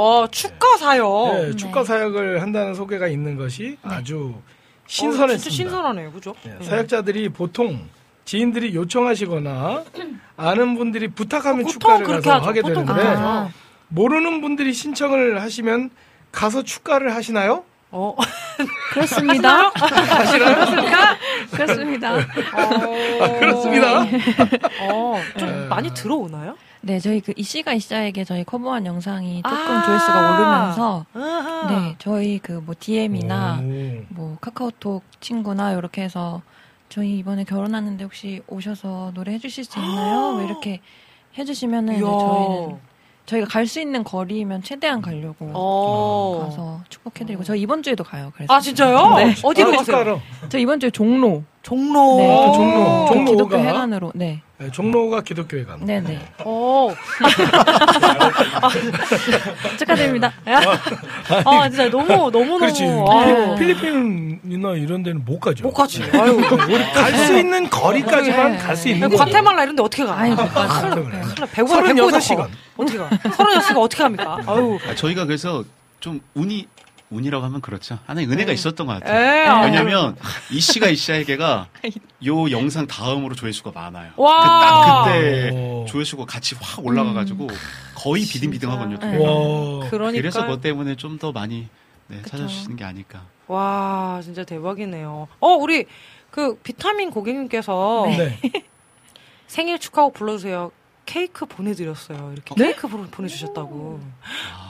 [0.00, 1.48] 어 축가 사역.
[1.48, 4.42] 예, 축가 사역을 한다는 소개가 있는 것이 아주 어,
[4.86, 5.36] 신선했습니다.
[5.50, 6.34] 진짜 신선하네요, 그죠?
[6.62, 7.86] 사역자들이 보통
[8.24, 9.84] 지인들이 요청하시거나
[10.38, 12.48] 아는 분들이 부탁하면 보통 축가를 그렇게 가서 하죠.
[12.48, 13.52] 하게 되는데.
[13.88, 15.90] 모르는 분들이 신청을 하시면
[16.32, 17.64] 가서 축가를 하시나요?
[17.92, 18.14] 어,
[18.92, 19.70] 그렇습니다.
[19.74, 21.16] 그렇습니까?
[21.50, 22.14] 그렇습니다.
[22.14, 24.00] 어, 그렇습니다.
[24.82, 25.66] 어, 좀 예.
[25.66, 26.56] 많이 들어오나요?
[26.82, 29.82] 네, 저희 그 이씨가 이씨에게 저희 커버한 영상이 조금 아.
[29.84, 31.66] 조회수가 오르면서 아하.
[31.70, 34.02] 네, 저희 그 뭐 DM이나 오.
[34.08, 36.42] 뭐 카카오톡 친구나 이렇게 해서
[36.88, 40.32] 저희 이번에 결혼하는데 혹시 오셔서 노래 해주실 수 있나요?
[40.32, 40.80] 뭐 이렇게
[41.38, 42.00] 해주시면은 이야.
[42.00, 42.78] 저희는
[43.26, 46.44] 저희가 갈 수 있는 거리면 최대한 가려고 어.
[46.46, 48.32] 가서 축복해드리고 저 이번 주에도 가요.
[48.34, 49.14] 그래서 아 진짜요?
[49.16, 49.34] 네.
[49.42, 50.20] 어디로 아, 가세요?
[50.48, 52.16] 저 이번 주에 종로 종로.
[52.16, 53.04] 네, 그 종로.
[53.04, 53.30] 그 종로가?
[53.30, 55.84] 기독교 회관으로 네, 예, 종로가 기독교회 가는.
[55.86, 56.18] 네, 네.
[56.44, 56.88] 어.
[59.78, 60.32] 축하드립니다.
[61.44, 62.86] 아 진짜 너무 너무 그렇지.
[62.86, 63.10] 너무.
[63.12, 63.54] 아유.
[63.58, 65.64] 필리핀이나 이런 데는 못 가죠.
[65.64, 66.02] 못 가지.
[66.14, 66.40] 아유.
[66.94, 68.58] 갈수 있는 거리까지만 네.
[68.58, 69.14] 갈수 있는.
[69.16, 70.16] 과테말라 이런 데 어떻게 가?
[70.16, 70.36] 못.
[70.36, 71.46] 큰일 나.
[71.52, 71.82] 배고파.
[71.82, 71.82] 배고파.
[71.82, 72.48] 36시간.
[72.76, 73.08] 어떻게 가?
[73.10, 74.38] 36시간 어떻게 합니까?
[74.46, 74.78] 아유.
[74.88, 75.64] 아, 저희가 그래서
[76.00, 76.66] 좀 운이
[77.10, 77.98] 운이라고 하면 그렇죠.
[78.06, 79.18] 하나의 은혜가 있었던 것 같아요.
[79.20, 79.46] 에.
[79.46, 79.62] 아.
[79.64, 80.16] 왜냐면
[80.50, 81.68] 이 씨가 이 씨에게가
[82.26, 84.12] 요 영상 다음으로 조회수가 많아요.
[84.16, 84.40] 와.
[84.42, 85.86] 그딱 그때 오.
[85.88, 87.48] 조회수가 같이 확 올라가가지고
[87.96, 88.98] 거의 비등비등하거든요.
[88.98, 89.16] 네.
[89.18, 89.88] 와.
[89.90, 90.20] 그러니까.
[90.20, 91.68] 그래서 그것 때문에 좀 더 많이
[92.06, 92.22] 네.
[92.22, 93.22] 찾아주시는 게 아닐까.
[93.48, 95.26] 와 진짜 대박이네요.
[95.40, 95.84] 어 우리
[96.30, 98.38] 그 비타민 고객님께서 네.
[99.48, 100.70] 생일 축하곡 불러주세요.
[101.06, 102.30] 케이크 보내드렸어요.
[102.32, 102.66] 이렇게 네?
[102.66, 104.00] 케이크 보- 보내주셨다고.
[104.54, 104.69] 아,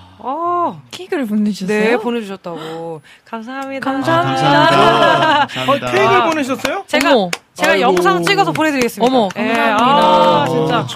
[0.91, 1.81] 케이크를 보내주셨어요?
[1.85, 3.01] 네, 보내주셨다고.
[3.25, 3.91] 감사합니다.
[3.91, 4.43] 감사합니다.
[4.43, 5.43] 감사합니다.
[5.43, 5.87] 어, 감사합니다.
[5.93, 6.25] 케이크를 아.
[6.31, 6.85] 보내셨어요?
[6.87, 7.31] 제가 어머.
[7.55, 7.83] 제가 아이고.
[7.83, 9.15] 영상 찍어서 보내드리겠습니다.
[9.15, 10.43] 어머, 예, 감사합니다.
[10.43, 10.87] 아, 진짜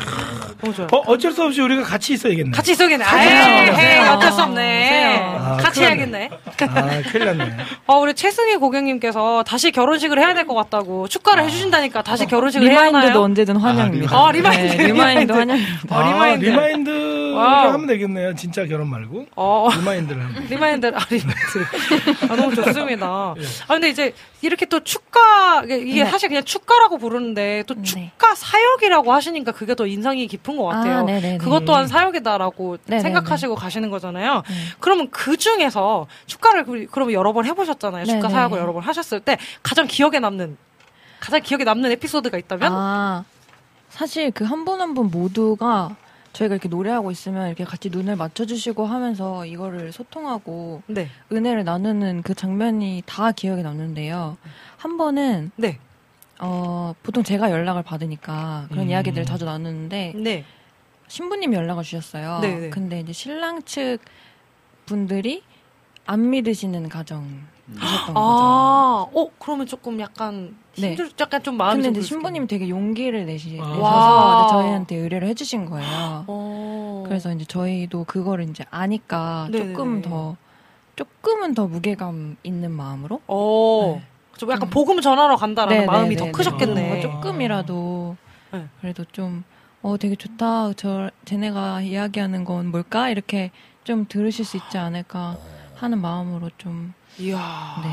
[0.93, 2.51] 어, 어쩔 수 없이 우리가 같이 있어야겠네.
[2.53, 3.05] 같이 있어야겠네.
[3.05, 3.97] 같이 에이.
[4.01, 5.17] 에이, 어쩔 수 없네.
[5.39, 6.31] 아, 같이 큰일 해야겠네.
[6.61, 7.57] 아, 큰일 났네.
[7.87, 12.73] 어, 우리 최승희 고객님께서 다시 결혼식을 해야 될 것 같다고 축가를 해주신다니까 다시 결혼식을 해야
[12.85, 13.21] remind도 하나요?
[13.23, 14.15] 언제든 환영입니다.
[14.17, 15.33] 아, remind, 네, remind remind.
[15.33, 15.97] 환영입니다.
[15.97, 16.45] 어, remind.
[16.47, 17.73] 아, remind를 와우.
[17.73, 18.35] 하면 되겠네요.
[18.35, 19.27] 진짜 결혼 말고.
[19.37, 20.47] 어, remind를 하면.
[20.51, 22.25] remind, 아, remind.
[22.31, 23.35] 아, 너무 좋습니다.
[23.41, 23.43] 예.
[23.65, 24.13] 아, 근데 이제
[24.43, 26.11] 이렇게 또 축가, 이게 이게 네.
[26.11, 27.83] 사실 그냥 축가라고 부르는데 또 네.
[27.83, 30.99] 축가 사역이라고 하시니까 그게 더 인상이 깊은 것 같아요.
[31.09, 31.39] 아.
[31.39, 33.03] 그것 또한 사역이다라고 네네네.
[33.03, 34.43] 생각하시고 가시는 거잖아요.
[34.47, 34.55] 네.
[34.81, 38.05] 그러면 그 중에서 축가를 그- 그러면 여러 번 해보셨잖아요.
[38.07, 38.29] 축가.
[38.29, 40.57] 사역을 여러 번 하셨을 때 가장 기억에 남는
[41.21, 42.73] 가장 기억에 남는 에피소드가 있다면?
[42.73, 43.25] 아,
[43.89, 45.97] 사실 그 한 분 한 분 모두가
[46.33, 52.35] 저희가 이렇게 노래하고 있으면 이렇게 같이 눈을 맞춰주시고 하면서 이거를 소통하고 네, 은혜를 나누는 그
[52.35, 54.37] 장면이 다 기억에 남는데요.
[54.77, 55.79] 한 번은 네,
[56.41, 58.91] 어, 보통 제가 연락을 받으니까 그런 음.
[58.91, 60.45] 이야기들을 자주 나누는데 네.
[61.09, 62.41] 신부님이 연락을 주셨어요.
[62.41, 62.71] 네, 네.
[62.71, 63.99] 근데 이제 신랑 측
[64.87, 65.43] 분들이
[66.07, 68.15] 안 믿으시는 가정이셨던 거죠.
[68.17, 70.89] 아, 어 그러면 조금 약간 네.
[70.89, 73.69] 힘들, 약간 좀 마음이 근데 이제 신부님이 되게 용기를 내시, 아.
[73.69, 74.47] 내셔서 와.
[74.49, 76.25] 저희한테 의뢰를 해주신 거예요.
[76.27, 77.05] 어.
[77.07, 79.73] 그래서 이제 저희도 그거를 이제 아니까 네네네.
[79.73, 80.37] 조금 더
[80.97, 83.95] 조금은 더 무게감 있는 마음으로 어.
[84.01, 84.03] 네.
[84.39, 86.75] 좀 약간 좀- 복음 전하러 간다라는 네, 마음이 네, 더 네, 크셨겠네.
[86.95, 87.01] 네.
[87.01, 88.17] 조금이라도
[88.53, 88.67] 네.
[88.81, 89.45] 그래도 좀
[89.87, 90.73] 어 되게 좋다.
[90.79, 93.51] 저 쟤네가 이야기하는 건 뭘까 이렇게
[93.85, 95.37] 좀 들으실 수 있지 않을까
[95.75, 97.37] 하는 마음으로 좀 이야.
[97.85, 97.91] 네.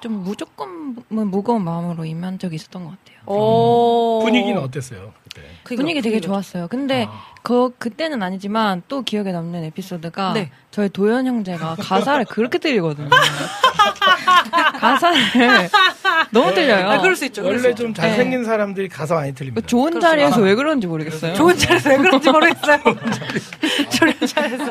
[0.00, 3.18] 좀 무조건은 무거운 마음으로 임한 적이 있었던 것 같아요.
[3.26, 4.20] 어.
[4.22, 5.12] 분위기는 어땠어요?
[5.24, 5.42] 그때.
[5.64, 6.68] 그러니까 분위기 되게 좋았어요.
[6.68, 7.22] 근데 아.
[7.42, 10.52] 그 그때는 아니지만 또 기억에 남는 에피소드가 네.
[10.70, 13.08] 저희 도현 형제가 가사를 그렇게 틀리거든요.
[14.78, 15.16] 가사를
[16.30, 16.88] 너무 틀려요.
[16.90, 17.42] 아, 그럴 수 있죠.
[17.42, 17.82] 그럴 수 원래 있죠.
[17.84, 19.66] 좀 잘생긴 사람들이 가사 많이 틀립니다.
[19.66, 20.06] 좋은 그렇죠.
[20.06, 20.44] 자리에서 아.
[20.44, 21.34] 왜 그런지 모르겠어요.
[21.34, 22.78] 좋은 자리에서 왜 그런지 모르겠어요.
[23.90, 24.64] 좋은 자리에서.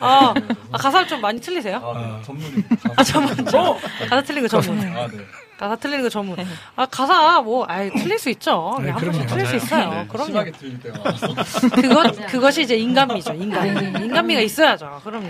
[0.00, 0.34] 아,
[0.72, 1.76] 아, 가사를 좀 많이 틀리세요?
[1.76, 2.04] 아, 네.
[2.06, 2.22] 아.
[2.24, 2.76] 전문입니다.
[2.96, 3.44] 아, 전문.
[3.44, 4.78] 가사 틀린 거 전문.
[4.96, 5.18] 아, 네.
[5.62, 6.36] 가사 틀리는 거 전문.
[6.74, 8.80] 아, 가사 뭐, 아이, 틀릴 수 있죠.
[8.82, 9.26] 네, 한 번씩.
[9.28, 9.90] 틀릴 수 있어요.
[9.90, 10.06] 네.
[10.08, 10.26] 그럼요.
[10.26, 11.28] 심하게 틀릴 때가 많아서.
[11.76, 14.04] 그것, 그것이 이제 인간미죠, 인간미.
[14.06, 15.00] 인간미가 있어야죠.
[15.04, 15.28] 그럼요.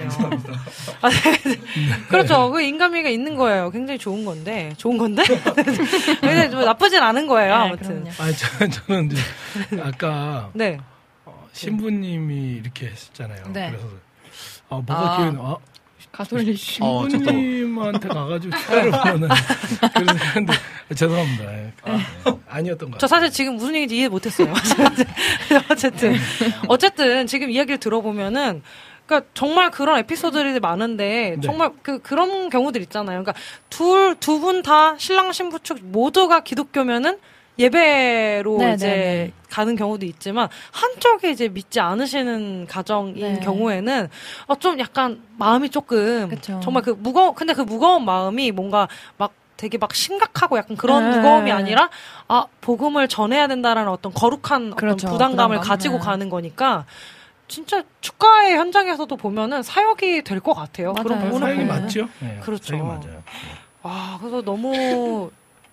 [1.03, 2.01] 아, 네.
[2.09, 2.51] 그렇죠.
[2.51, 3.70] 그 인간미가 있는 거예요.
[3.70, 4.72] 굉장히 좋은 건데.
[4.78, 5.22] 좋은 건데?
[6.22, 8.07] 근데 뭐 나쁘진 않은 거예요, 네, 아무튼.
[8.18, 9.20] 아, 저, 저는 이제
[9.83, 10.78] 아까 네.
[11.26, 13.53] 어, 신부님이 이렇게 했잖아요.
[13.53, 13.68] 네.
[13.68, 13.87] 그래서
[14.70, 15.16] 아, 뭐가 아.
[15.18, 15.43] 기억이 나?
[15.43, 15.57] 아,
[16.13, 17.09] 가톨릭 어.
[17.09, 19.29] 신부님한테 가가지고 축가를 보는
[19.95, 20.53] 그런 생각인데
[20.95, 21.45] 죄송합니다.
[21.85, 23.09] 아, 아니었던 것저 같아요.
[23.09, 24.53] 사실 지금 무슨 얘기인지 이해 못했어요.
[25.71, 26.15] 어쨌든
[26.69, 28.63] 어쨌든 지금 이야기를 들어보면은
[29.07, 31.41] 그러니까 정말 그런 에피소드들이 많은데 네.
[31.43, 33.23] 정말 그 그런 경우들 있잖아요.
[33.23, 33.35] 그러니까
[33.71, 37.19] 둘 두 분 다 신랑 신부 측 모두가 기독교면은
[37.59, 39.33] 예배로 네, 이제 네, 네.
[39.51, 43.41] 가는 경우도 있지만 한쪽이 이제 믿지 않으시는 가정인 네.
[43.41, 44.09] 경우에는
[44.47, 46.61] 어, 좀 약간 마음이 조금 그쵸.
[46.63, 48.89] 정말 그 무거 근데 그 무거운 마음이 뭔가
[49.19, 51.17] 막 되게 막 심각하고 약간 그런 네.
[51.19, 51.91] 무거움이 아니라
[52.27, 55.07] 아 복음을 전해야 된다라는 어떤 거룩한 그렇죠.
[55.07, 55.61] 어떤 부담감을 부담감.
[55.69, 56.05] 가지고 네.
[56.05, 56.87] 가는 거니까
[57.49, 60.95] 진짜 축가의 현장에서도 보면은 사역이 될 것 같아요.
[60.95, 61.31] 그런 맞아요.
[61.33, 61.83] 부분을 사역이 보면은.
[61.85, 62.09] 맞죠?
[62.21, 62.65] 네, 그렇죠.
[62.77, 63.23] 사역이 맞아요.
[63.83, 65.31] 아 그래서 너무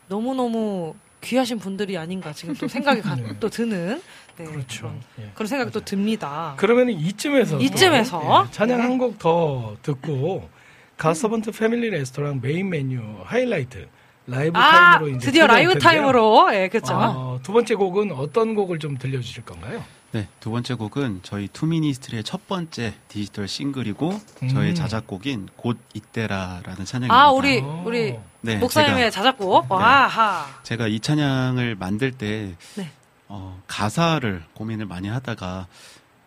[0.09, 3.35] 너무 너무 귀하신 분들이 아닌가 지금 또 생각이 가, 네.
[3.39, 4.01] 또 드는
[4.37, 4.81] 네, 그렇죠.
[4.83, 5.31] 그런, 예.
[5.33, 6.53] 그런 생각이 또 듭니다.
[6.57, 8.45] 그러면 이쯤에서 또, 이쯤에서?
[8.47, 10.49] 예, 찬양 한 곡 더 듣고
[10.97, 13.87] 가서번트 패밀리 레스토랑 메인 메뉴 하이라이트
[14.27, 15.89] 라이브 아 타임으로 이제 드디어 라이브 텐데요.
[15.89, 16.93] 타임으로 예 그렇죠.
[16.93, 19.83] 어, 두 번째 곡은 어떤 곡을 좀 들려주실 건가요?
[20.11, 24.47] 네, 두 번째 곡은 저희 투미니스트리의 첫 번째 디지털 싱글이고 음.
[24.49, 27.13] 저의 자작곡인 곧 이때라라는 찬양입니다.
[27.13, 27.83] 아 우리 어.
[27.85, 32.91] 우리 네, 목사님의 제가, 자작곡 와하 제가 이 찬양을 만들 때 네.
[33.27, 35.67] 어, 가사를 고민을 많이 하다가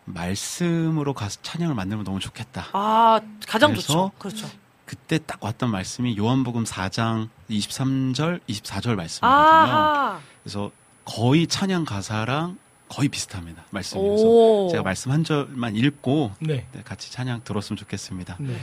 [0.04, 2.68] 말씀으로 가서 찬양을 만들면 너무 좋겠다.
[2.72, 4.12] 아 가장 좋죠.
[4.18, 4.48] 그렇죠.
[4.84, 9.32] 그때 딱 왔던 말씀이 요한복음 4장 23절, 24절 말씀이거든요.
[9.32, 10.70] 아 그래서
[11.04, 12.58] 거의 찬양 가사랑
[12.92, 13.64] 거의 비슷합니다.
[13.70, 14.68] 말씀이어서 오.
[14.70, 16.66] 제가 말씀 한 절만 읽고 네.
[16.72, 18.36] 네, 같이 찬양 들었으면 좋겠습니다.
[18.38, 18.54] 네.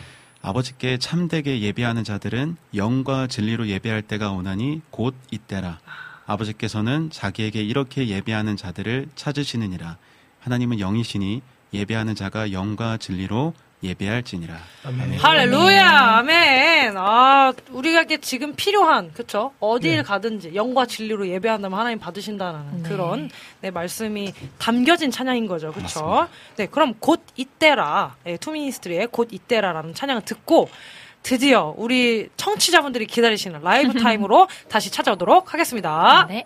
[0.44, 5.80] 아버지께 참되게 예배하는 자들은 영과 진리로 예배할 때가 오나니 곧 이때라.
[6.28, 9.98] 아버지께서는 자기에게 이렇게 예배하는 자들을 찾으시느니라.
[10.42, 11.42] 하나님은 영이시니
[11.74, 14.56] 예배하는 자가 영과 진리로 예배할지니라.
[14.84, 15.20] 아멘.
[15.20, 16.98] 할렐루야, 아멘.
[16.98, 19.54] 아, 우리에게 지금 필요한, 그쵸?
[19.60, 22.90] 어디를 가든지 영과 진리로 예배한다면 하나님 받으신다는 네.
[22.90, 23.30] 그런
[23.62, 25.82] 네, 말씀이 담겨진 찬양인 거죠, 그쵸?
[25.82, 26.28] 맞습니다.
[26.58, 30.70] 네, 그럼 곧 이때라, 네, 투미니스트리의 곧 이때라라는 찬양을 듣고
[31.24, 36.26] 드디어 우리 청취자분들이 기다리시는 라이브 타임으로 다시 찾아오도록 하겠습니다.
[36.28, 36.46] 네.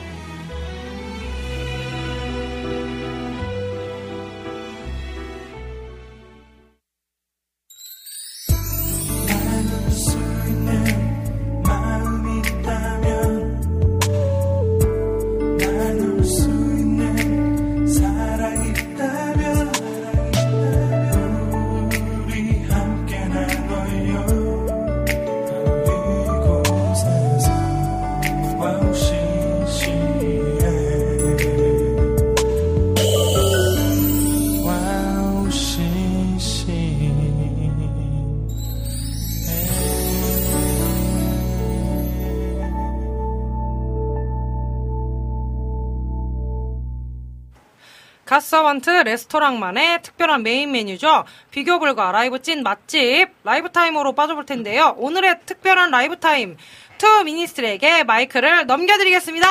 [48.71, 51.25] 가서번트 레스토랑만의 특별한 메인 메뉴죠.
[51.51, 54.95] 비교불가 라이브 찐 맛집 라이브 타임으로 빠져볼 텐데요.
[54.97, 56.55] 오늘의 특별한 라이브 타임
[56.97, 59.47] 투미니스트리에게 마이크를 넘겨드리겠습니다.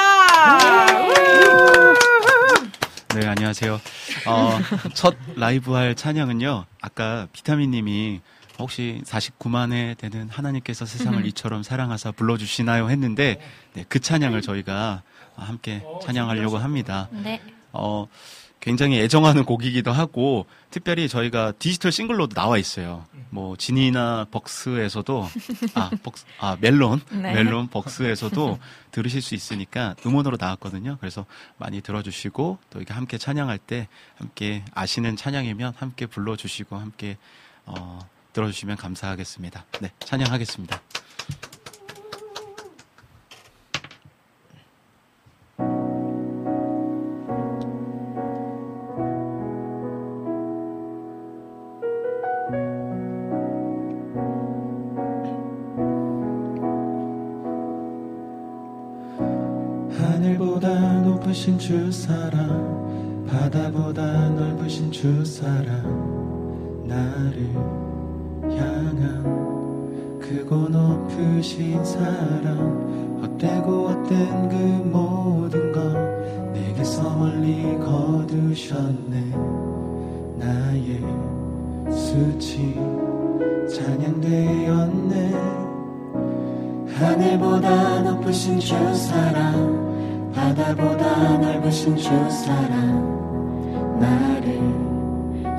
[3.15, 3.81] 네, 안녕하세요.
[4.27, 4.59] 어,
[4.95, 8.21] 첫 라이브 할 찬양은요, 아까 비타민 님이
[8.59, 12.89] 혹시 49만 회 되는 하나님께서 세상을 이처럼 사랑하사 불러주시나요?
[12.89, 13.41] 했는데,
[13.75, 15.03] 네, 그 찬양을 저희가
[15.37, 17.09] 함께 찬양하려고 합니다.
[17.11, 17.41] 네.
[17.73, 18.07] 어,
[18.61, 23.07] 굉장히 애정하는 곡이기도 하고, 특별히 저희가 디지털 싱글로도 나와 있어요.
[23.31, 25.29] 뭐, 지니나 벅스에서도,
[25.75, 27.33] 아, 벅스, 아, 멜론, 네.
[27.33, 28.59] 멜론 벅스에서도
[28.91, 30.99] 들으실 수 있으니까 음원으로 나왔거든요.
[31.01, 31.25] 그래서
[31.57, 37.17] 많이 들어주시고, 또 이렇게 함께 찬양할 때, 함께 아시는 찬양이면 함께 불러주시고, 함께,
[37.65, 37.99] 어,
[38.33, 39.65] 들어주시면 감사하겠습니다.
[39.81, 40.81] 네, 찬양하겠습니다.
[61.41, 65.65] 높으신 주 사랑 바다보다 넓으신 주 사랑
[66.87, 67.49] 나를
[68.59, 74.55] 향한 크고 높으신 사랑 헛되고 헛된 그
[74.87, 79.31] 모든 걸 내게서 멀리 거두셨네.
[80.37, 81.01] 나의
[81.91, 82.75] 수치
[83.75, 85.31] 찬양되었네.
[86.99, 89.80] 하늘보다 높으신 주 사랑
[90.41, 94.59] 바다보다 넓으신 주 사랑 나를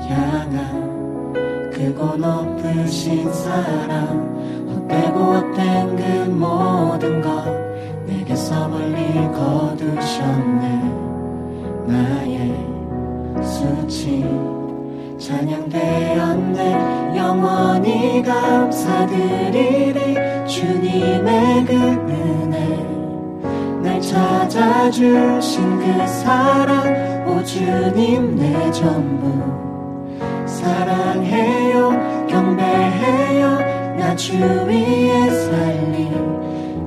[0.08, 4.32] 향한 크고 높으신 사랑.
[4.68, 7.44] 헛되고 헛된 그 모든 것
[8.06, 10.64] 내게서 멀리 거두셨네.
[11.86, 12.52] 나의
[13.40, 14.24] 수치
[15.16, 17.16] 찬양되었네.
[17.16, 21.21] 영원히 감사드리리 주님
[24.92, 29.32] 주신 그 사랑 오 주님 내 전부.
[30.46, 33.58] 사랑해요 경배해요
[33.98, 36.12] 나 주 위에 살리.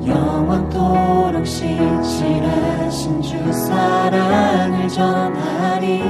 [0.07, 6.03] 영원토록 신실하신 주 사랑을 전하리.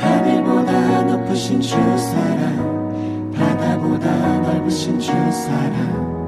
[0.00, 4.10] 하늘보다 높으신 주 사랑 바다보다
[4.40, 6.23] 넓으신 주 사랑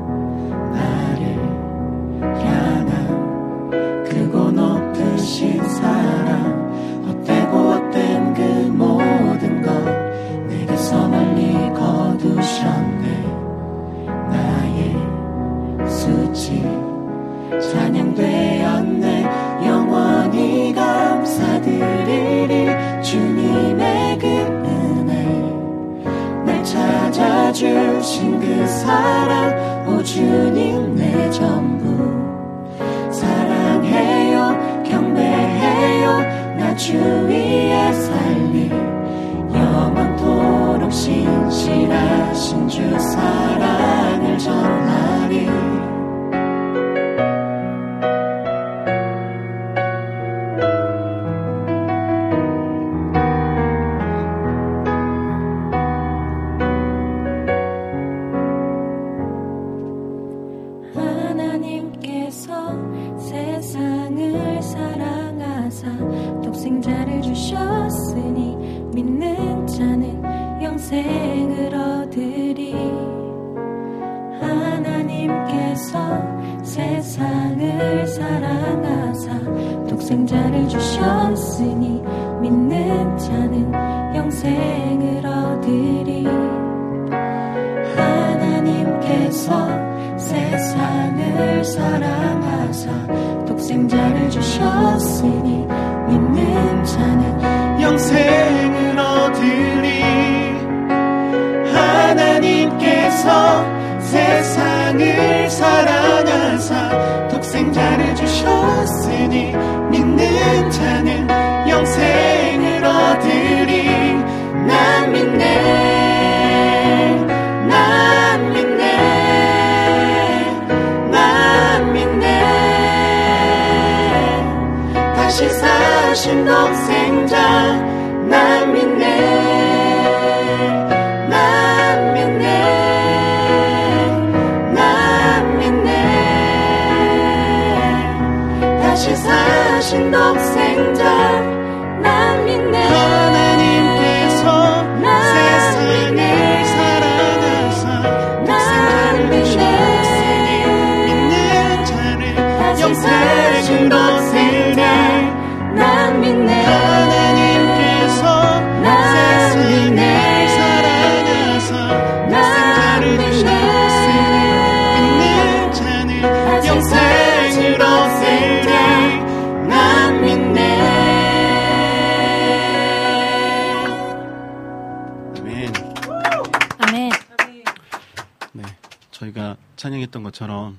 [179.96, 180.78] 찬양했던 것처럼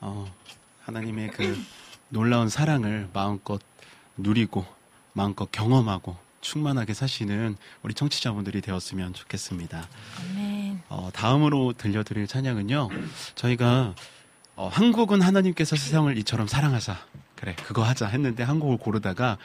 [0.00, 0.30] 어,
[0.82, 1.58] 하나님의 그
[2.08, 3.60] 놀라운 사랑을 마음껏
[4.16, 4.64] 누리고
[5.12, 9.88] 마음껏 경험하고 충만하게 사시는 우리 청취자분들이 되었으면 좋겠습니다.
[10.88, 12.90] 어, 다음으로 들려드릴 찬양은요.
[13.34, 13.94] 저희가
[14.56, 16.96] 어, 한국은 하나님께서 세상을 이처럼 사랑하사
[17.34, 19.36] 그래 그거 하자 했는데 한 곡을 고르다가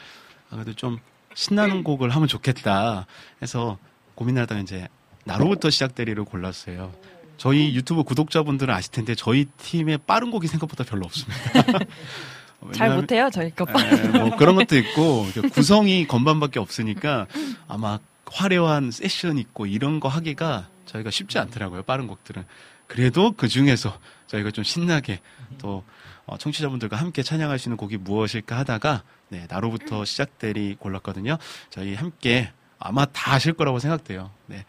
[0.50, 0.98] 아, 그래도 좀
[1.34, 3.06] 신나는 곡을 하면 좋겠다
[3.42, 3.78] 해서
[4.14, 4.88] 고민하다가 이제
[5.24, 6.92] 나로부터 시작되리를 골랐어요.
[7.40, 11.88] 저희 유튜브 구독자분들은 아실 텐데 저희 팀에 빠른 곡이 생각보다 별로 없습니다.
[12.74, 13.64] 잘 못해요 저희 거.
[13.70, 17.26] 예, 뭐 그런 것도 있고 그 구성이 건반밖에 없으니까
[17.66, 21.82] 아마 화려한 세션 있고 이런 거 하기가 저희가 쉽지 않더라고요.
[21.84, 22.44] 빠른 곡들은.
[22.86, 25.20] 그래도 그 중에서 저희가 좀 신나게
[25.56, 25.82] 또
[26.26, 31.38] 어, 청취자분들과 함께 찬양할 수 있는 곡이 무엇일까 하다가 네, 나로부터 시작되리 골랐거든요.
[31.70, 34.30] 저희 함께 아마 다 아실 거라고 생각돼요.
[34.44, 34.66] 네.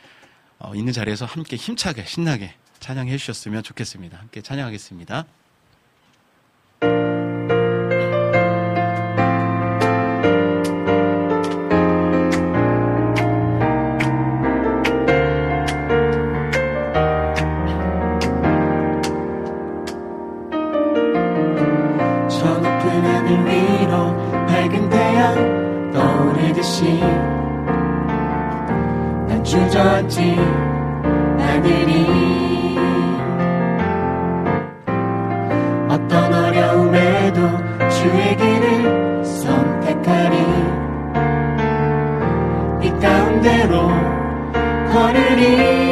[0.57, 4.17] 어, 있는 자리에서 함께 힘차게 신나게 찬양해 주셨으면 좋겠습니다.
[4.17, 5.25] 함께 찬양하겠습니다.
[29.51, 30.21] 주저앉지
[31.39, 32.00] 않으리
[44.93, 45.91] 하늘이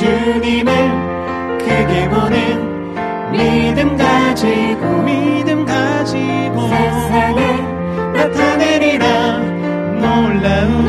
[0.00, 7.60] 주님을 크게 보는 믿음 가지고 믿음 가지고 세상에
[8.14, 9.38] 나타내리라.
[10.00, 10.88] 놀라운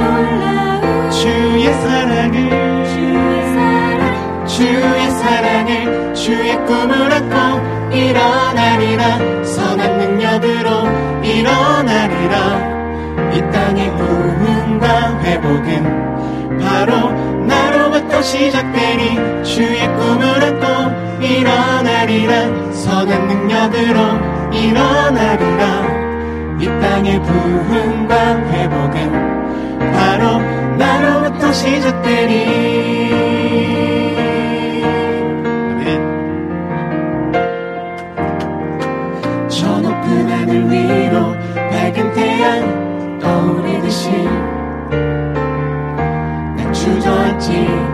[1.11, 2.85] 주의 사랑을
[4.47, 9.43] 주의 사랑을 주의 꿈을 안고 일어나리라.
[9.43, 10.87] 선한 능력으로
[11.21, 12.70] 일어나리라
[15.41, 17.11] 회복은 바로
[17.45, 22.71] 나로부터 시작되니 주의 꿈을 안고 일어나리라.
[22.71, 26.01] 선한 능력으로 일어나리라.
[26.59, 30.39] 이 땅의 부흥과 회복은 바로
[30.77, 32.71] 나로부터 시작되니.
[39.49, 44.50] 저 높은 하늘 위로 밝은 태양 떠오르듯이 난
[47.41, 47.90] 주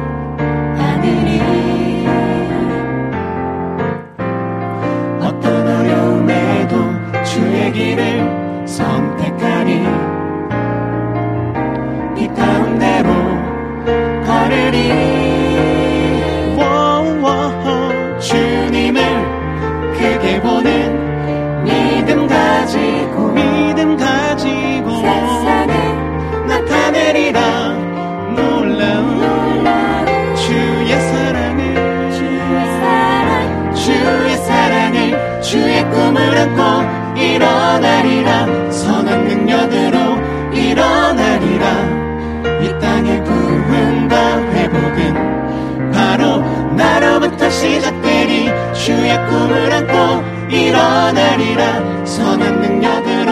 [51.07, 52.05] 일어나리라.
[52.05, 53.31] 선한 능력으로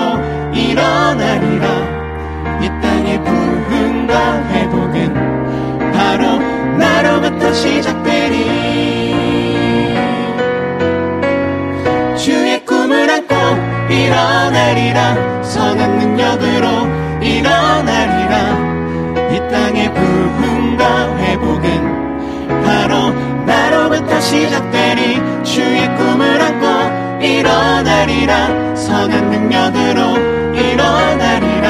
[0.53, 1.65] 일어나리라.
[2.61, 5.13] 이 땅의 부흥과 회복은
[5.91, 6.39] 바로
[6.77, 8.45] 나로부터 시작되니
[12.17, 13.35] 주의 꿈을 안고
[13.93, 15.43] 일어나리라.
[15.43, 16.67] 선한 능력으로
[17.21, 18.35] 일어나리라.
[19.33, 23.11] 이 땅의 부흥과 회복은 바로
[23.45, 26.41] 나로부터 시작되니 주의 꿈을
[27.45, 30.17] 일어나리라 선한 능력으로
[30.55, 31.69] 일어나리라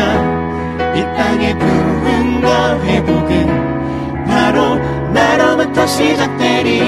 [0.96, 4.76] 이 땅의 부흥과 회복은 바로
[5.12, 6.80] 나로부터 시작되니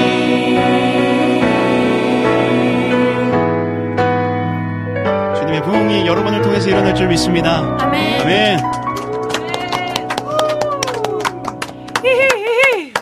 [5.36, 7.78] 주님의 부흥이 여러분을 통해서 일어날 줄 믿습니다.
[7.82, 8.22] 아멘.
[8.22, 8.87] 아멘.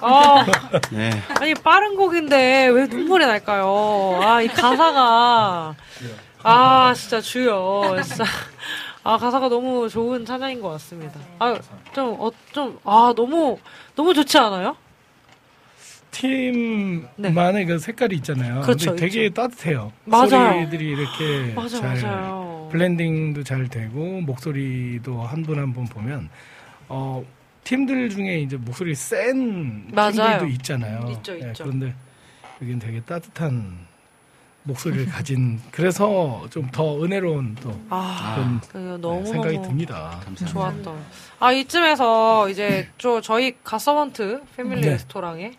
[0.08, 0.46] 아,
[0.92, 1.10] 네.
[1.40, 4.20] 아니 빠른 곡인데 왜 눈물이 날까요?
[4.22, 5.76] 아 이 가사가
[6.44, 8.24] 아 진짜 주여 진짜
[9.04, 11.20] 아 가사가 너무 좋은 찬양인 것 같습니다.
[11.40, 13.58] 아좀어좀아 너무
[13.96, 14.76] 너무 좋지 않아요?
[16.12, 18.56] 팀만의 그 색깔이 있잖아요.
[18.56, 18.62] 네.
[18.62, 19.92] 그렇죠, 근데 되게 따뜻해요.
[20.06, 20.28] 맞아요.
[20.30, 22.70] 소리들이 이렇게 맞아, 잘 맞아요.
[22.72, 26.30] 블렌딩도 잘 되고 목소리도 한 분 한 분 보면
[26.88, 27.24] 어
[27.66, 30.12] 팀들 중에 이제 목소리 센 맞아요.
[30.14, 31.10] 팀들도 있잖아요.
[31.18, 31.66] 있죠, 예, 있죠.
[31.66, 31.94] 그런데
[32.62, 33.78] 여기는 되게 따뜻한
[34.64, 40.20] 목소리를 가진 그래서 좀 더 은혜로운 또 아, 그런 그 너무 생각이 너무 듭니다.
[40.48, 40.98] 좋았던.
[41.40, 44.90] 아 이쯤에서 이제 저 저희 가서번트 패밀리 네.
[44.92, 45.54] 레스토랑에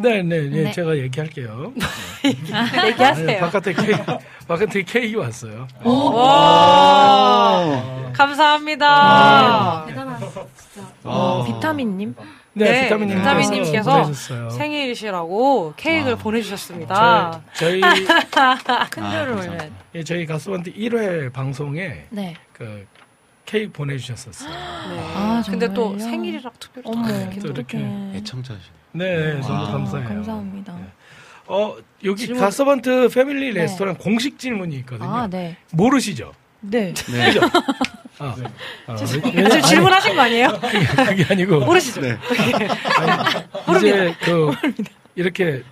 [0.00, 0.70] 네, 네, 네, 네.
[0.70, 1.72] 제가 얘기할게요.
[2.24, 3.28] 얘기하세요.
[3.28, 4.04] 아니, 바깥에 케이크,
[4.46, 5.66] 바깥에 케이크 왔어요.
[5.82, 9.86] 와 감사합니다.
[11.02, 12.14] 어, 비타민님.
[12.52, 14.50] 네, 비타민님께서 비타민님께서 보내주셨어요.
[14.50, 17.42] 생일이시라고 케이크를 보내주셨습니다.
[17.54, 18.04] 저희, 저희
[18.90, 22.36] 큰 줄을 올려야 예, 저희 가수한테 1회 방송에 네.
[22.52, 22.86] 그
[23.44, 24.48] 케이크 보내주셨었어요.
[24.52, 25.98] 아, 근데 또?
[25.98, 27.78] 생일이라 특별히 어머, 네, 또 이렇게
[28.14, 28.60] 애청자시
[28.92, 29.34] 네.
[29.34, 30.08] 네, 너무 아, 감사해요.
[30.08, 30.76] 감사합니다.
[31.46, 33.62] 어, 여기 질문- 가서번트 패밀리 네.
[33.62, 35.08] 레스토랑 공식 질문이 있거든요.
[35.08, 35.56] 아, 네.
[35.72, 36.32] 모르시죠?
[36.60, 36.92] 네.
[36.92, 37.40] 그죠?
[38.18, 38.34] 아,
[38.86, 40.48] 아, 지금 왜냐- 아니, 질문하신 거 아니에요?
[40.60, 42.00] 그게, 그게 아니고 모르시죠?
[42.00, 42.18] 네.
[43.66, 43.96] 모릅니다.
[44.04, 44.50] 이제 그
[45.14, 45.62] 이렇게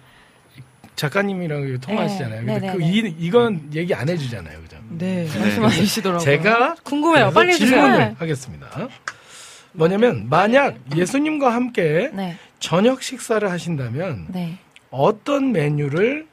[0.94, 2.42] 작가님이랑 통화하시잖아요.
[2.42, 4.76] 네, 근데 네, 그 네, 이, 이건 얘기 안 해주잖아요, 그죠?
[4.90, 6.24] 네, 말씀하시더라고요.
[6.24, 7.30] 제가 궁금해요.
[7.32, 7.68] 빨리 해주세요.
[7.82, 8.14] 질문을 네.
[8.18, 8.88] 하겠습니다.
[9.72, 12.38] 뭐냐면 만약 예수님과 함께 네.
[12.58, 14.58] 저녁 식사를 하신다면 네.
[14.90, 16.26] 어떤 메뉴를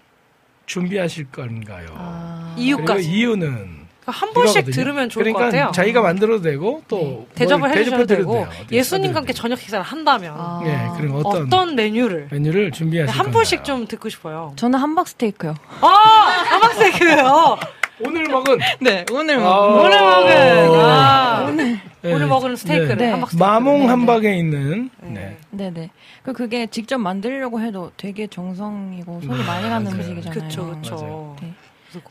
[0.65, 1.87] 준비하실 건가요?
[1.95, 2.55] 아.
[2.57, 2.93] 이유까지.
[3.03, 4.73] 그리고 이유는 한 번씩 이거거든요.
[4.73, 5.71] 들으면 좋을 그러니까 것 같아요.
[5.71, 8.49] 자기가 만들어도 되고 또 대접을 뭘 해주셔도 되고 돼요.
[8.71, 10.35] 예수님과 함께 저녁 식사를 한다면
[10.65, 13.33] 예, 그럼 어떤, 어떤 메뉴를 메뉴를 준비하실 한 건가요?
[13.33, 14.53] 분씩 좀 듣고 싶어요.
[14.57, 15.55] 저는 함박 스테이크요.
[15.81, 17.57] 아, 함박 스테이크요.
[18.01, 19.39] 오늘 먹은 네, 오늘 아.
[19.39, 19.79] 먹은.
[19.85, 20.79] 오늘 먹은.
[20.81, 21.45] 아.
[21.47, 23.11] 오늘 오늘 먹은 스테이크를 네.
[23.11, 23.43] 함박 스테이크.
[23.43, 25.37] 마몽 한박에 있는 네.
[25.51, 25.89] 네 네.
[26.21, 29.95] 그 그게 직접 만들려고 해도 되게 정성이고 손이 음, 많이 가는 맞아요.
[30.01, 30.81] 음식이잖아요.
[30.81, 31.35] 그쵸.
[31.41, 31.53] 네.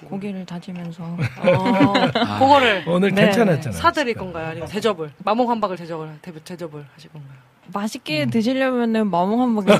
[0.08, 1.16] 고기를 다지면서 어,
[2.14, 3.22] 아, 그거를 오늘 네.
[3.24, 3.78] 괜찮았잖아요.
[3.80, 4.46] 사드릴 건가요?
[4.50, 7.32] 아니면 대접을 마몽 함박을 대접을 대- 대접을 하실 건가요?
[7.74, 9.66] 맛있게 드시려면은 마몽 한번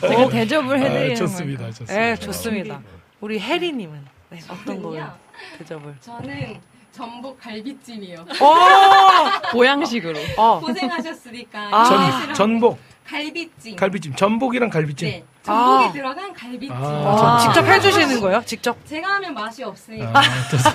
[0.00, 1.94] 제가 대접을 해드리는 아, 좋습니다, 좋습니다.
[1.94, 2.80] 네, 좋습니다.
[3.20, 5.04] 우리 혜리님은 네, 어떤 걸
[5.58, 5.94] 대접을?
[6.00, 6.60] 저는
[6.92, 8.18] 전복 갈비찜이요.
[8.40, 9.50] 오!
[9.52, 10.18] 보양식으로.
[10.36, 10.60] 어.
[10.60, 11.84] 고생하셨으니까 아.
[11.84, 12.78] 전, 전복.
[13.06, 13.76] 갈비찜.
[13.76, 14.14] 갈비찜.
[14.16, 15.08] 전복이랑 갈비찜.
[15.08, 15.24] 네.
[15.42, 15.92] 전복에 아.
[15.92, 16.72] 들어간 갈비찜.
[16.72, 18.42] 아, 직접 해주시는 거예요?
[18.46, 18.76] 직접?
[18.86, 20.22] 제가 하면 맛이 없으니까 아,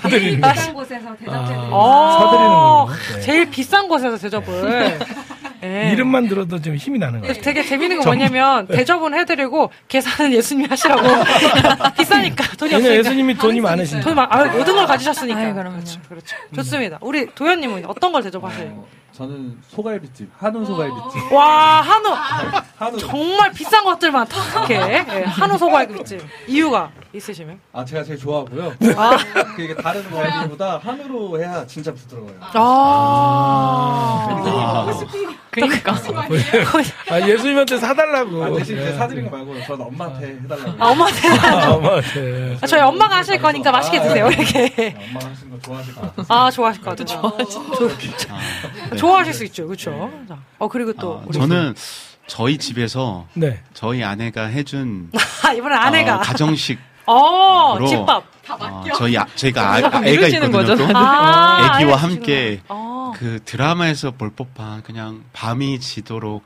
[0.10, 0.40] 제일.
[0.42, 3.16] 비싼 곳에서 대접해드리는 어, 사드리는.
[3.16, 3.22] 네.
[3.22, 5.00] 제일 비싼 곳에서 대접을.
[5.62, 5.92] 네.
[5.94, 7.34] 이름만 들어도 좀 힘이 나는 거예요.
[7.42, 11.02] 되게 재밌는 건 전- 뭐냐면 대접은 해드리고 계산은 예수님이 하시라고
[11.98, 14.04] 비싸니까 돈이 없으니까 예수님이 돈이 많으시니까.
[14.04, 15.74] 돈이 많, 아, 모든 걸 가지셨으니까 아유, 그럼요.
[15.76, 16.36] 그렇죠, 그렇죠.
[16.56, 16.98] 좋습니다.
[17.02, 18.86] 우리 도현님은 어떤 걸 대접하세요?
[19.20, 21.34] 저는 소갈비찜, 한우 소갈비찜.
[21.36, 22.08] 와 한우
[22.78, 22.98] 한우.
[22.98, 24.76] 정말 비싼 것들만 탁해
[25.10, 27.60] 예, 한우 소갈비찜 이유가 있으시면?
[27.74, 28.74] 아 제가 제일 좋아하고요.
[28.96, 29.18] 아.
[29.58, 32.34] 그 이게 다른 갈비보다 한우로 해야 진짜 부드러워요.
[32.54, 34.28] 아,
[35.52, 35.94] 그러니까
[37.12, 38.44] 아, 예수님한테 사달라고.
[38.44, 38.84] 아, 대신 네.
[38.84, 40.82] 이제 사드린 거 말고 저는 엄마한테 해달라고.
[40.84, 42.58] 아 엄마한테 아, 엄마한테.
[42.62, 46.26] 아, 저희 엄마가 하실 거니까 맛있게 드세요 이렇게 엄마가 하신 거 좋아하실 것 같아요.
[46.30, 47.34] 아 좋아하실 것 같아요.
[48.92, 48.96] 네.
[48.98, 50.10] 좋아 하실 수 있죠, 그렇죠.
[50.58, 51.76] 어 그리고 또 어, 우리 저는
[52.28, 53.62] 저희 집에서 네.
[53.74, 55.10] 저희 아내가 해준
[55.44, 60.52] 아, 이번엔 아내가 어, 가정식 어 으로, 집밥 어, 저희 아, 저희가 아, 애가 있거든요.
[60.52, 60.96] 거죠, 또 다들.
[60.96, 63.12] 아, 애기와 함께 어.
[63.16, 66.44] 그 드라마에서 볼 법한 그냥 밤이 지도록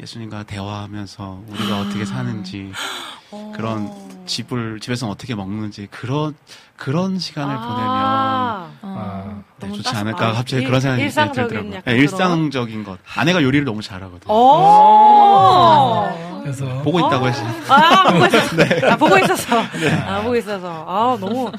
[0.00, 2.72] 예수님과 대화하면서 우리가 어떻게 사는지
[3.54, 3.90] 그런
[4.26, 6.34] 집을 집에서 어떻게 먹는지 그런
[6.76, 8.70] 그런 시간을 아.
[8.82, 11.82] 보내면 네, 너무 좋지 따스- 않을까 아, 갑자기 일- 그런 생각이 일상적인 들더라고요.
[11.84, 12.98] 네, 일상적인 것.
[13.16, 14.32] 아내가 요리를 너무 잘하거든요.
[14.34, 16.08] 오.
[16.42, 17.48] 그래서 보고 있다고 했어요.
[17.68, 18.56] 아, 보고 있었어.
[18.68, 18.80] 네.
[18.90, 19.62] 아, 보고 있었어.
[19.78, 19.92] 네.
[19.92, 20.84] 아, 보고 있어서.
[20.86, 21.50] 아, 너무,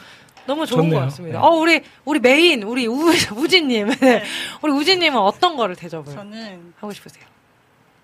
[0.46, 1.00] 너무 좋은 좋네요.
[1.00, 1.40] 것 같습니다.
[1.40, 1.46] 네.
[1.46, 3.90] 어, 우리, 우리 메인, 우리 우, 우진님.
[4.00, 4.24] 네.
[4.62, 7.24] 우리 우진님은 어떤 거를 대접을 저는 하고 싶으세요?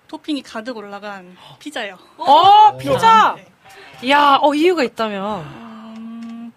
[0.07, 1.97] 토핑이 가득 올라간 피자요.
[2.17, 3.35] 어, 피자!
[4.03, 5.41] 이야, 어, 이유가 있다면.
[5.97, 6.51] 음,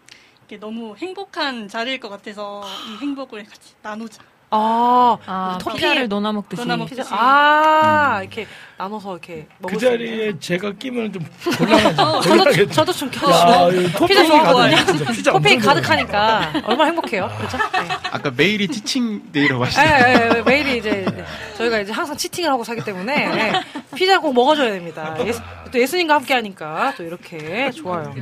[0.44, 4.22] 이게 너무 행복한 자리일 것 같아서 이 행복을 같이 나누자.
[4.56, 6.64] 아, 아, 토핑을 피자를 논아 먹듯이.
[6.64, 7.02] 먹듯이.
[7.02, 7.16] 피자.
[7.16, 8.47] 아, 이렇게
[8.78, 9.85] 나눠서 이렇게 먹을 그.
[9.85, 11.26] 자리에 제가 끼면 좀
[11.59, 12.02] 곤란하죠.
[12.02, 12.66] 어, 저도.
[12.70, 13.09] 저도 좀.
[13.09, 15.12] 이거 피자 토핑이 좋아하거든요.
[15.12, 17.28] 피자 토핑이 가득하니까 얼마나 행복해요.
[17.40, 17.59] 그죠?
[17.59, 17.89] 네.
[18.10, 20.31] 아까 매일이 티칭 데이라고 예, 하시잖아요.
[20.35, 21.24] 예, 예, 매일이 이제 네.
[21.56, 23.52] 저희가 이제 항상 치팅을 하고 사기 때문에 예,
[23.97, 25.16] 피자 꼭 먹어줘야 됩니다.
[25.26, 25.40] 예수,
[25.72, 28.14] 또 예수님과 함께 하니까 또 이렇게 좋아요.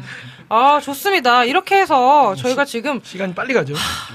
[0.54, 1.44] 아 좋습니다.
[1.44, 3.72] 이렇게 해서 저희가 지금 시간이 빨리 가죠.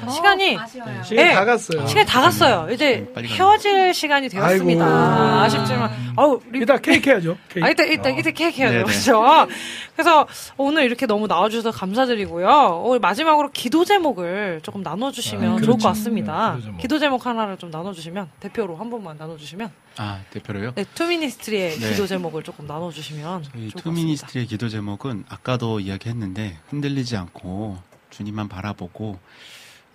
[0.08, 1.04] 시간이 아쉬워요.
[1.04, 1.88] 시간이 예, 다 갔어요.
[1.88, 2.68] 시간이 다 갔어요.
[2.72, 3.40] 이제 빨리 가네.
[3.40, 4.86] 헤어질 시간이 되었습니다.
[4.86, 5.42] 아이고.
[5.42, 7.36] 아쉽지만 아우 우리 이따 케이크 해야죠.
[7.50, 7.66] 케이크.
[7.66, 8.86] 아, 이따, 이따, 이따 케이크 해야죠.
[8.86, 9.48] 그렇죠.
[9.96, 10.28] 그래서
[10.58, 12.84] 오늘 이렇게 너무 나와 주셔서 감사드리고요.
[12.86, 15.78] 오늘 마지막으로 기도 제목을 조금 나눠 주시면 아, 좋을 그렇죠.
[15.80, 16.52] 것 같습니다.
[16.52, 16.78] 네, 기도 제목.
[16.82, 20.74] 기도 제목 하나를 좀 나눠 주시면, 대표로 한 번만 나눠 주시면, 아 대표로요?
[20.76, 21.90] 네, 투미니스트리의 네.
[21.92, 23.70] 기도 제목을 조금 나눠주시면 저희.
[23.70, 27.80] 투미니스트리의 기도 제목은 아까도 이야기했는데 흔들리지 않고
[28.12, 29.20] 주님만 바라보고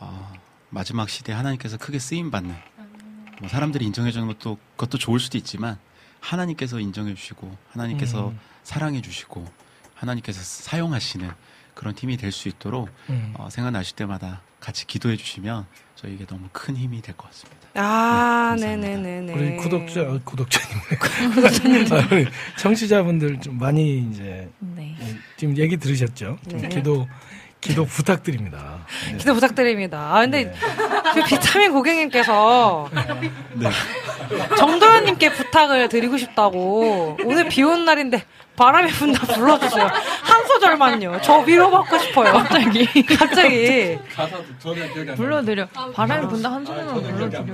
[0.01, 0.33] 어,
[0.71, 2.55] 마지막 시대에 하나님께서 크게 쓰임 받는
[3.41, 5.79] 뭐 사람들이 인정해 주는 것도 그것도 좋을 수도 있지만
[6.21, 8.39] 하나님께서 인정해 주시고 하나님께서 음.
[8.65, 9.47] 사랑해 주시고
[9.95, 11.31] 하나님께서 사용하시는
[11.75, 13.35] 그런 팀이 될 수 있도록 음.
[13.37, 15.67] 어, 생각나실 때마다 같이 기도해 주시면
[15.97, 17.61] 저에게 너무 큰 힘이 될 것 같습니다.
[17.75, 19.33] 아, 네, 네네네네.
[19.33, 20.79] 우리 구독자, 어, 구독자님.
[21.93, 22.27] 아, 우리
[22.59, 24.95] 청취자분들 좀 많이 이제 네.
[25.01, 26.39] 예, 지금 얘기 들으셨죠?
[26.49, 26.69] 좀 네.
[26.69, 27.09] 기도,
[27.61, 28.87] 기도 부탁드립니다.
[29.11, 29.17] 네.
[29.17, 30.15] 기도 부탁드립니다.
[30.15, 30.53] 아, 근데
[31.15, 32.91] 그 비타민 고객님께서
[33.55, 33.71] 네.
[34.59, 38.25] 정도현님께 부탁을 드리고 싶다고 오늘 비 오는 날인데
[38.57, 39.87] 바람이 분다 불러주세요.
[40.23, 41.21] 한 소절만요.
[41.23, 42.33] 저 위로받고 싶어요.
[42.33, 42.87] 갑자기.
[43.07, 43.99] 갑자기.
[44.15, 45.17] 가사도 저는 기억이 안 나요.
[45.17, 45.67] 불러드려.
[45.95, 47.45] 바람이 분다 한안 불러드려.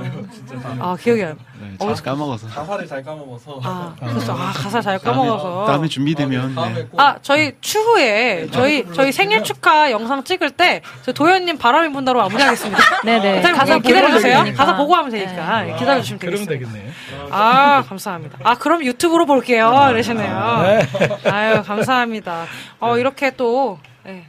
[0.81, 3.61] 아, 기억이 안 네, 어, 잘 까먹어서 가사를 잘 까먹어서.
[3.65, 5.67] 아, 그래서 아, 가사 잘 까먹어서.
[5.67, 6.87] 다음에 준비되면 다음에 네.
[6.87, 12.79] 꼭 아, 저희 추후에 저희 저희 생일 축하 영상 찍을 때저 도현님 바람이 분다로 마무리하겠습니다.
[13.05, 13.37] 네네.
[13.37, 14.55] 일단 가사 기다려주세요.
[14.57, 14.77] 가사.
[14.77, 15.75] 보고 하면 되니까 네.
[15.77, 16.73] 기다려 주시면 그러면 되겠습니다.
[16.73, 16.93] 되겠네.
[17.31, 18.39] 아, 감사합니다.
[18.45, 19.89] 아, 그럼 유튜브로 볼게요.
[19.91, 20.59] 이러시네요.
[20.63, 20.88] 네.
[21.31, 22.47] 아유, 감사합니다.
[22.81, 24.25] 어, 이렇게 또, 예,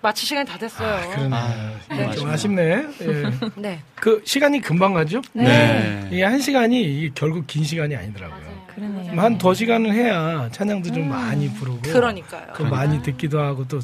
[0.00, 1.10] 마칠 시간이 다 됐어요.
[1.10, 1.36] 그러네.
[1.90, 2.10] 네.
[2.14, 2.62] 좀 아쉽네.
[3.00, 3.22] 예.
[3.56, 3.80] 네.
[3.94, 5.22] 그 시간이 금방 가죠?
[5.32, 6.06] 네.
[6.12, 8.54] 이게 한 시간이 이게 결국 긴 시간이 아니더라고요.
[8.74, 9.20] 그러네요.
[9.20, 12.48] 한두 시간을 해야 찬양도 좀 많이 부르고 그러니까요.
[12.54, 13.80] 그 많이 듣기도 하고 또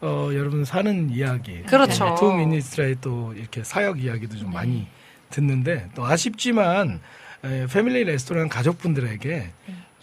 [0.00, 2.14] 어, 여러분 사는 이야기 그렇죠.
[2.18, 4.86] 투미니스트리의 또 이렇게 사역 이야기도 좀 많이
[5.30, 7.00] 듣는데 또 아쉽지만
[7.44, 9.50] 에, 패밀리 레스토랑 가족분들에게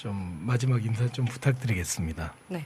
[0.01, 2.33] 좀 마지막 인사 좀 부탁드리겠습니다.
[2.47, 2.65] 네.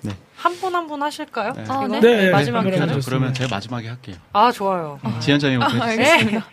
[0.00, 0.10] 네.
[0.36, 1.52] 한 분 한 분 하실까요?
[1.52, 1.64] 네.
[1.64, 1.86] 이거?
[1.86, 2.86] 네, 네, 마지막 네, 인사.
[2.86, 4.16] 그러면 그러면 제가 마지막에 할게요.
[4.32, 4.98] 아 좋아요.
[5.20, 6.12] 지연자님부터 아, 해주세요.
[6.14, 6.46] 알겠습니다.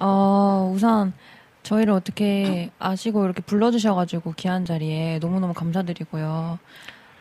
[0.00, 1.12] 어, 우선
[1.62, 6.58] 저희를 어떻게 아시고 이렇게 불러주셔가지고 귀한 자리에 너무너무 감사드리고요.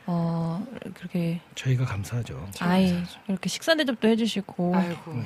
[0.08, 2.48] 어, 그렇게 저희가 감사하죠.
[2.60, 2.94] 아이
[3.28, 4.76] 이렇게 식사 대접도 해주시고.
[4.76, 5.24] 아이고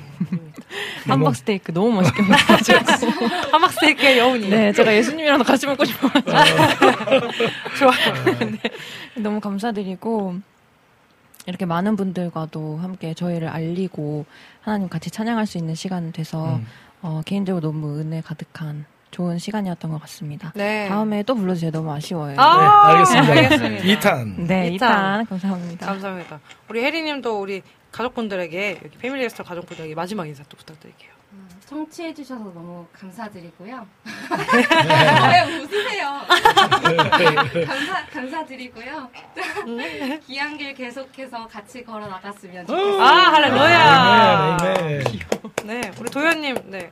[1.06, 3.26] 함박 스테이크 너무 맛있게 먹어가지고.
[3.52, 4.48] 함박 스테이크의 여운이.
[4.48, 6.32] 네 제가 예수님이랑 같이 먹고 싶어가지고.
[7.78, 8.38] 좋아요.
[8.50, 8.58] 네,
[9.20, 10.36] 너무 감사드리고
[11.46, 14.24] 이렇게 많은 분들과도 함께 저희를 알리고
[14.62, 16.66] 하나님 같이 찬양할 수 있는 시간 돼서 음.
[17.02, 20.52] 어, 개인적으로 너무 은혜 가득한 좋은 시간이었던 것 같습니다.
[20.54, 20.88] 네.
[20.88, 21.70] 다음에 또 불러주세요.
[21.70, 22.36] 너무 아쉬워요.
[22.38, 23.32] 아, 네, 알겠습니다.
[23.32, 23.84] 알겠습니다.
[23.84, 25.24] 이탄 네, 이탄.
[25.24, 25.86] 2탄 감사합니다.
[25.86, 26.40] 감사합니다.
[26.68, 27.62] 우리 혜리님도 우리
[27.92, 31.10] 가족분들에게 여기 패밀리 레스토랑 가족분들에게 마지막 인사 또 부탁드릴게요.
[31.66, 33.86] 청취해 주셔서 너무 감사드리고요.
[34.08, 35.46] 네.
[35.46, 36.20] 왜 웃으세요?
[37.64, 39.08] 감사, 감사드리고요.
[40.26, 43.00] 귀한 길 계속해서 같이 걸어 나갔으면 좋겠어요.
[43.02, 44.56] 아 할렐루야.
[44.60, 45.04] 아멘, 아멘.
[45.64, 46.90] 네, 우리 도현님, 네.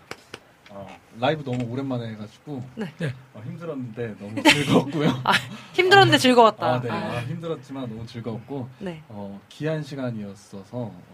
[1.18, 2.86] 어, 라이브 너무 오랜만에 해가지고 네.
[3.34, 5.08] 어, 힘들었는데 너무 즐거웠고요.
[5.24, 5.32] 아,
[5.72, 6.66] 힘들었는데 즐거웠다.
[6.66, 6.90] 아, 네.
[6.90, 6.94] 아.
[6.94, 9.02] 아, 힘들었지만 너무 즐거웠고 네.
[9.08, 10.70] 어, 귀한 시간이었어서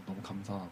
[0.07, 0.69] 너무 감사하고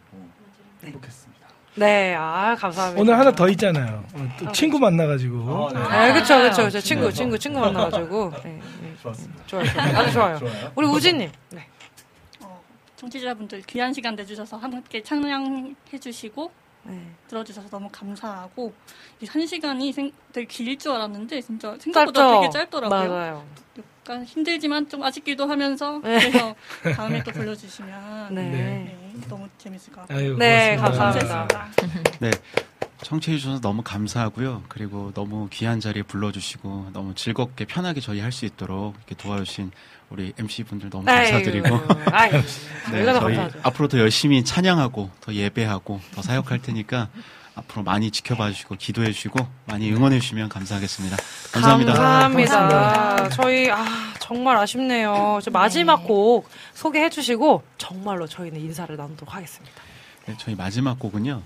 [0.83, 1.43] 행복했습니다.
[1.75, 3.01] 네, 아 감사합니다.
[3.01, 4.03] 오늘 하나 더 있잖아요.
[4.13, 5.67] 어, 또 친구 만나가지고.
[5.69, 5.79] 아, 네.
[5.79, 6.79] 아, 그쵸, 그쵸, 그쵸.
[6.79, 7.11] 친구, 네.
[7.11, 8.31] 친구, 친구 만나가지고.
[8.43, 8.93] 네, 네.
[9.01, 9.43] 좋았습니다.
[9.47, 9.97] 좋아요, 좋아요.
[9.97, 10.37] 아주 좋아요.
[10.37, 10.71] 좋아요.
[10.75, 11.31] 우리 우진님.
[11.49, 11.67] 네.
[12.41, 12.61] 어,
[12.95, 16.51] 청취자분들 귀한 시간 내주셔서 함께 찬양해주시고
[16.83, 17.11] 네.
[17.27, 18.73] 들어주셔서 너무 감사하고
[19.21, 22.39] 이한 시간이 생, 되게 길줄 알았는데 진짜 생각보다 짧죠?
[22.41, 23.09] 되게 짧더라고요.
[23.09, 23.47] 맞아요.
[24.01, 26.19] 약간 힘들지만 좀 아쉽기도 하면서 네.
[26.19, 26.55] 그래서
[26.95, 28.41] 다음에 또 불러주시면 네.
[28.51, 28.97] 네,
[29.29, 30.17] 너무 재밌을 것 같아요.
[30.17, 31.27] 아유, 네, 고맙습니다.
[31.27, 31.71] 감사합니다.
[32.19, 32.31] 네.
[33.03, 34.63] 청취해 주셔서 너무 감사하고요.
[34.67, 39.71] 그리고 너무 귀한 자리에 불러주시고 너무 즐겁게 편하게 저희 할 수 있도록 이렇게 도와주신
[40.09, 41.67] 우리 MC 분들 너무 감사드리고
[42.11, 42.37] 아이고,
[42.91, 43.59] 네, 저희 감사하죠.
[43.63, 47.09] 앞으로 더 열심히 찬양하고 더 예배하고 더 사역할 테니까
[47.55, 51.17] 앞으로 많이 지켜봐 주시고 기도해 주시고 많이 응원해 주시면 감사하겠습니다.
[51.51, 51.93] 감사합니다.
[51.93, 53.29] 감사합니다.
[53.29, 53.85] 저희 아
[54.19, 55.39] 정말 아쉽네요.
[55.43, 59.75] 저 마지막 곡 소개해 주시고 정말로 저희는 인사를 나누도록 하겠습니다.
[60.25, 61.43] 네, 저희 마지막 곡은요.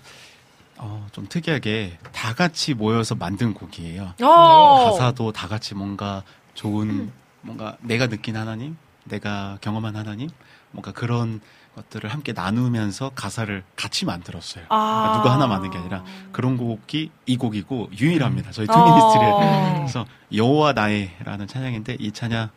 [0.78, 4.14] 어, 좀 특이하게 다 같이 모여서 만든 곡이에요.
[4.22, 4.26] 오.
[4.26, 6.24] 가사도 다 같이 뭔가
[6.54, 10.30] 좋은 뭔가 내가 느낀 하나님, 내가 경험한 하나님,
[10.72, 11.42] 뭔가 그런
[11.76, 14.66] 것들을 함께 나누면서 가사를 같이 만들었어요.
[14.70, 14.76] 아.
[14.78, 18.52] 그러니까 누가 하나 만든 게 아니라 그런 곡이 이 곡이고 유일합니다.
[18.52, 18.74] 저희 어.
[18.74, 19.74] 투미니스트리에.
[19.78, 22.57] 그래서 여호와 나의라는 찬양인데 이 찬양 네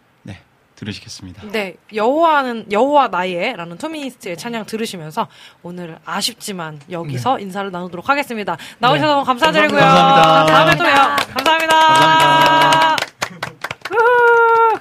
[0.80, 1.42] 들으시겠습니다.
[1.52, 5.28] 네, 여호와는 여호와 나의라는 투미니스트의 찬양 들으시면서
[5.62, 8.56] 오늘 아쉽지만 여기서 인사를 나누도록 하겠습니다.
[8.78, 9.78] 나오셔서 너무 감사드리고요.
[9.78, 9.84] 네.
[9.86, 10.52] 감사합니다.
[10.52, 10.94] 다음에 또 봬요.
[11.34, 11.76] 감사합니다.
[11.90, 12.96] 감사합니다.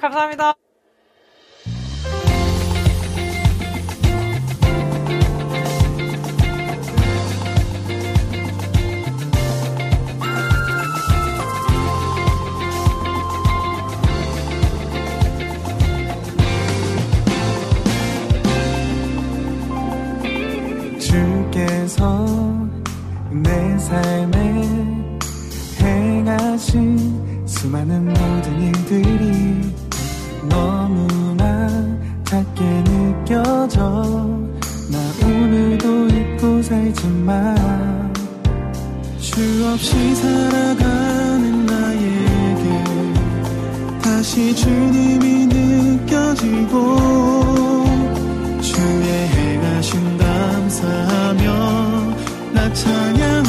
[0.00, 0.54] 감사합니다.
[0.54, 0.69] 주께서
[23.90, 24.68] 삶에
[25.80, 29.74] 행하신 수많은 모든 일들이
[30.48, 31.68] 너무나
[32.24, 33.80] 작게 느껴져.
[34.92, 38.14] 나 오늘도 잊고 살지만
[39.18, 42.84] 주 없이 살아가는 나에게
[44.00, 45.46] 다시 주님이
[46.06, 46.96] 느껴지고
[48.60, 51.50] 주의 행하신 감사하며
[52.52, 53.39] 나 찬양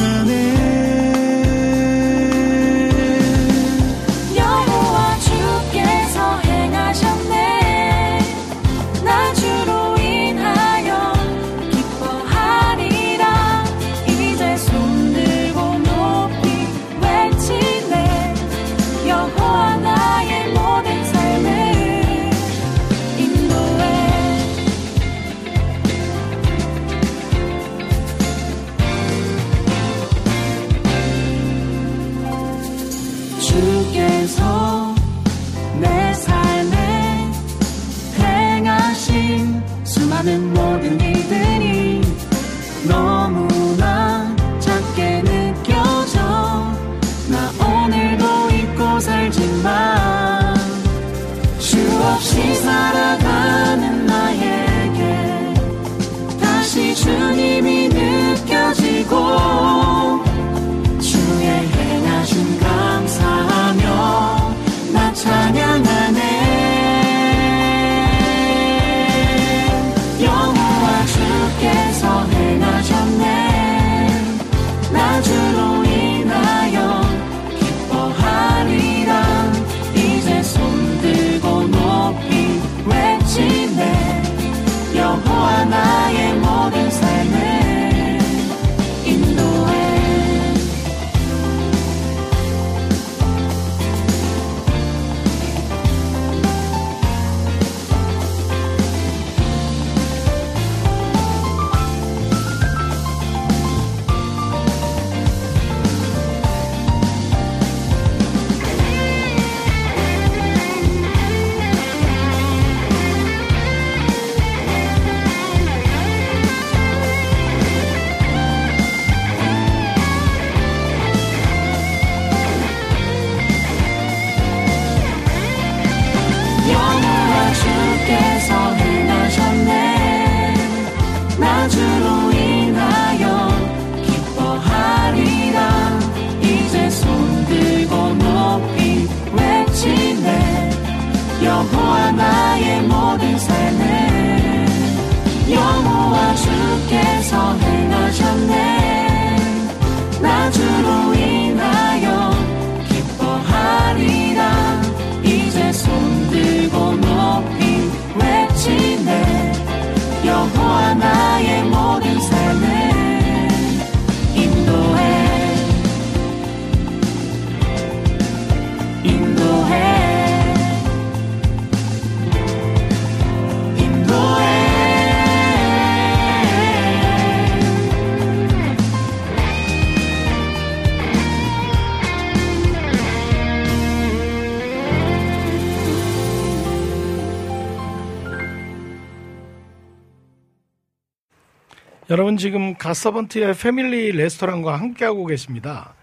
[192.12, 195.94] 여러분 지금 갓서번트의 패밀리 레스토랑과 함께하고 계십니다.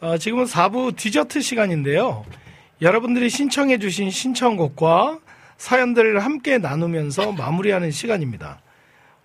[0.00, 2.24] 어, 지금은 4부 디저트 시간인데요.
[2.80, 5.18] 여러분들이 신청해 주신 신청곡과
[5.58, 8.62] 사연들을 함께 나누면서 마무리하는 시간입니다.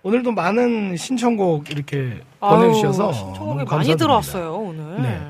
[0.02, 3.96] 오늘도 많은 신청곡 이렇게 보내주셔서 신청곡이 많이.
[3.96, 5.00] 들어왔어요 오늘.
[5.00, 5.22] 네.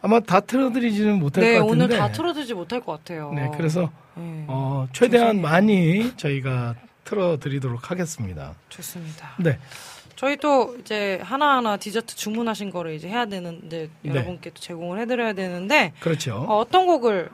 [0.00, 1.84] 아마 다 틀어드리지는 못할 네, 것 같은데.
[1.84, 3.32] 오늘 다 틀어드리지 못할 것 같아요.
[3.34, 4.44] 네, 그래서 네.
[4.46, 8.54] 어, 최대한 많이 저희가 틀어드리도록 하겠습니다.
[8.68, 9.34] 좋습니다.
[9.38, 9.58] 네.
[10.16, 14.10] 저희 또 이제 하나하나 디저트 주문하신 거를 이제 해야 되는데 네.
[14.10, 16.46] 여러분께 또 제공을 해드려야 되는데 그렇죠.
[16.48, 17.28] 어, 떤 곡을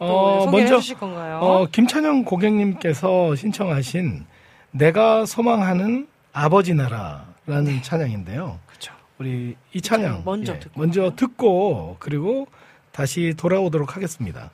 [0.00, 1.38] 또 어, 먼저 주실 건가요?
[1.38, 4.26] 어, 김찬영 고객님께서 신청하신
[4.72, 8.58] 내가 소망하는 아버지 나라라는 찬양인데요.
[8.66, 8.92] 그렇죠.
[9.18, 12.48] 우리 이 찬양 먼저 예, 듣고 먼저 듣고 그리고
[12.90, 14.50] 다시 돌아오도록 하겠습니다.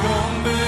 [0.00, 0.67] 주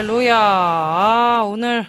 [0.00, 0.34] 할렐루야.
[0.34, 1.84] 아, 오늘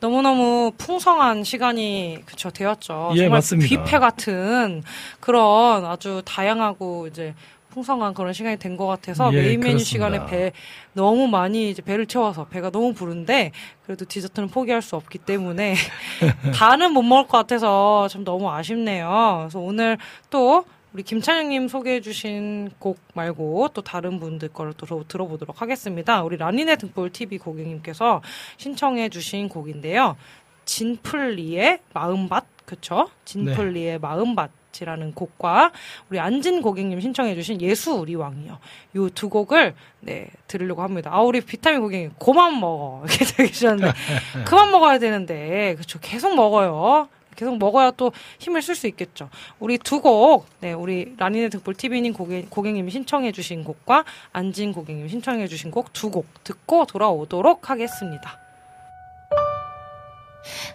[0.00, 3.12] 너무너무 풍성한 시간이 그쵸 되었죠.
[3.14, 3.84] 예, 정말 맞습니다.
[3.84, 4.82] 뷔페 같은
[5.18, 7.34] 그런 아주 다양하고 이제
[7.70, 9.78] 풍성한 그런 시간이 된 것 같아서 예, 메인 메뉴.
[9.78, 10.52] 시간에 배
[10.92, 13.52] 너무 많이 이제 배를 채워서 배가 너무 부른데
[13.86, 15.74] 그래도 디저트는 포기할 수 없기 때문에
[16.54, 19.38] 다는 못 먹을 것 같아서 참 너무 아쉽네요.
[19.40, 19.96] 그래서 오늘
[20.28, 26.22] 또 우리 김찬영님 소개해주신 곡 말고 또 다른 분들 거를 또 들어- 들어보도록 하겠습니다.
[26.22, 28.22] 우리 라니네 등불 TV 고객님께서
[28.56, 30.16] 신청해주신 곡인데요.
[30.64, 33.10] 진플리의 마음밭, 그쵸?
[33.24, 34.50] 진플리의 마음밭
[34.80, 35.72] 이라는 곡과
[36.08, 38.58] 우리 안진 고객님 신청해주신 예수 우리 왕이요.
[38.94, 41.10] 요두 곡을 네 들으려고 합니다.
[41.12, 43.92] 아 우리 비타민 고객님 그만 먹어 이렇게 되셨는데
[44.46, 45.98] 그만 먹어야 되는데 그쵸?
[46.00, 47.08] 계속 먹어요.
[47.38, 49.30] 계속 먹어야 또 힘을 쓸 수 있겠죠.
[49.60, 55.70] 우리 두 곡, 네, 우리 라니네 등불 TV님 고객, 고객님이 신청해주신 곡과 안진 고객님이 신청해주신
[55.70, 58.38] 곡 두 곡 듣고 돌아오도록 하겠습니다.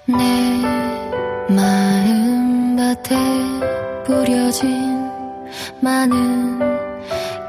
[0.05, 0.13] 내
[1.53, 3.15] 마음밭에
[4.05, 4.69] 뿌려진
[5.81, 6.59] 많은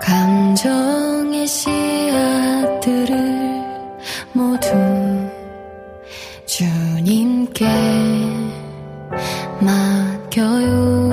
[0.01, 3.15] 감정의 씨앗들을
[4.33, 4.69] 모두
[6.47, 7.65] 주님께
[9.65, 11.04] 맡겨요.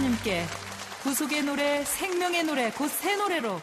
[0.00, 0.46] 하나님께
[1.02, 3.60] 구속의 노래, 생명의 노래, 곧 새 노래로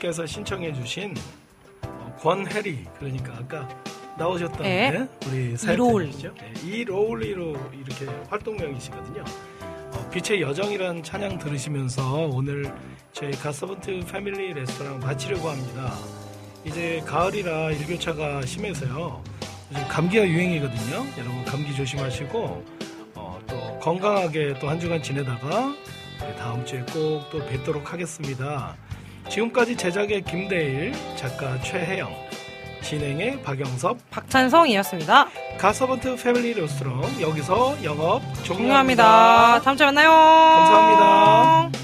[0.00, 1.14] 님께서 신청해 주신
[1.82, 3.68] 어, 권혜리 그러니까 아까
[4.18, 4.90] 나오셨던 네.
[4.90, 5.56] 네, 우리.
[5.56, 6.34] 사연이죠.
[6.34, 9.24] 네, 이로울리로 이렇게 활동명이시거든요.
[9.92, 12.72] 어, 빛의 여정이라는 찬양 들으시면서 오늘
[13.12, 15.94] 저희 가서번트 패밀리 레스토랑 마치려고 합니다.
[16.64, 19.22] 이제 가을이라 일교차가 심해서요.
[19.72, 21.06] 요즘 감기가 유행이거든요.
[21.18, 22.64] 여러분 감기 조심하시고
[23.14, 25.74] 어, 또 건강하게 또 한 주간 지내다가
[26.38, 28.76] 다음 주에 꼭 또 뵙도록 하겠습니다.
[29.28, 32.10] 지금까지 제작의 김대일, 작가 최혜영,
[32.82, 35.28] 진행의 박영섭, 박찬성이었습니다.
[35.58, 38.42] 가서번트 패밀리 레스토랑 여기서 영업 종료합니다.
[38.44, 39.60] 종료합니다.
[39.60, 40.10] 다음 주에 만나요.
[40.10, 41.79] 감사합니다.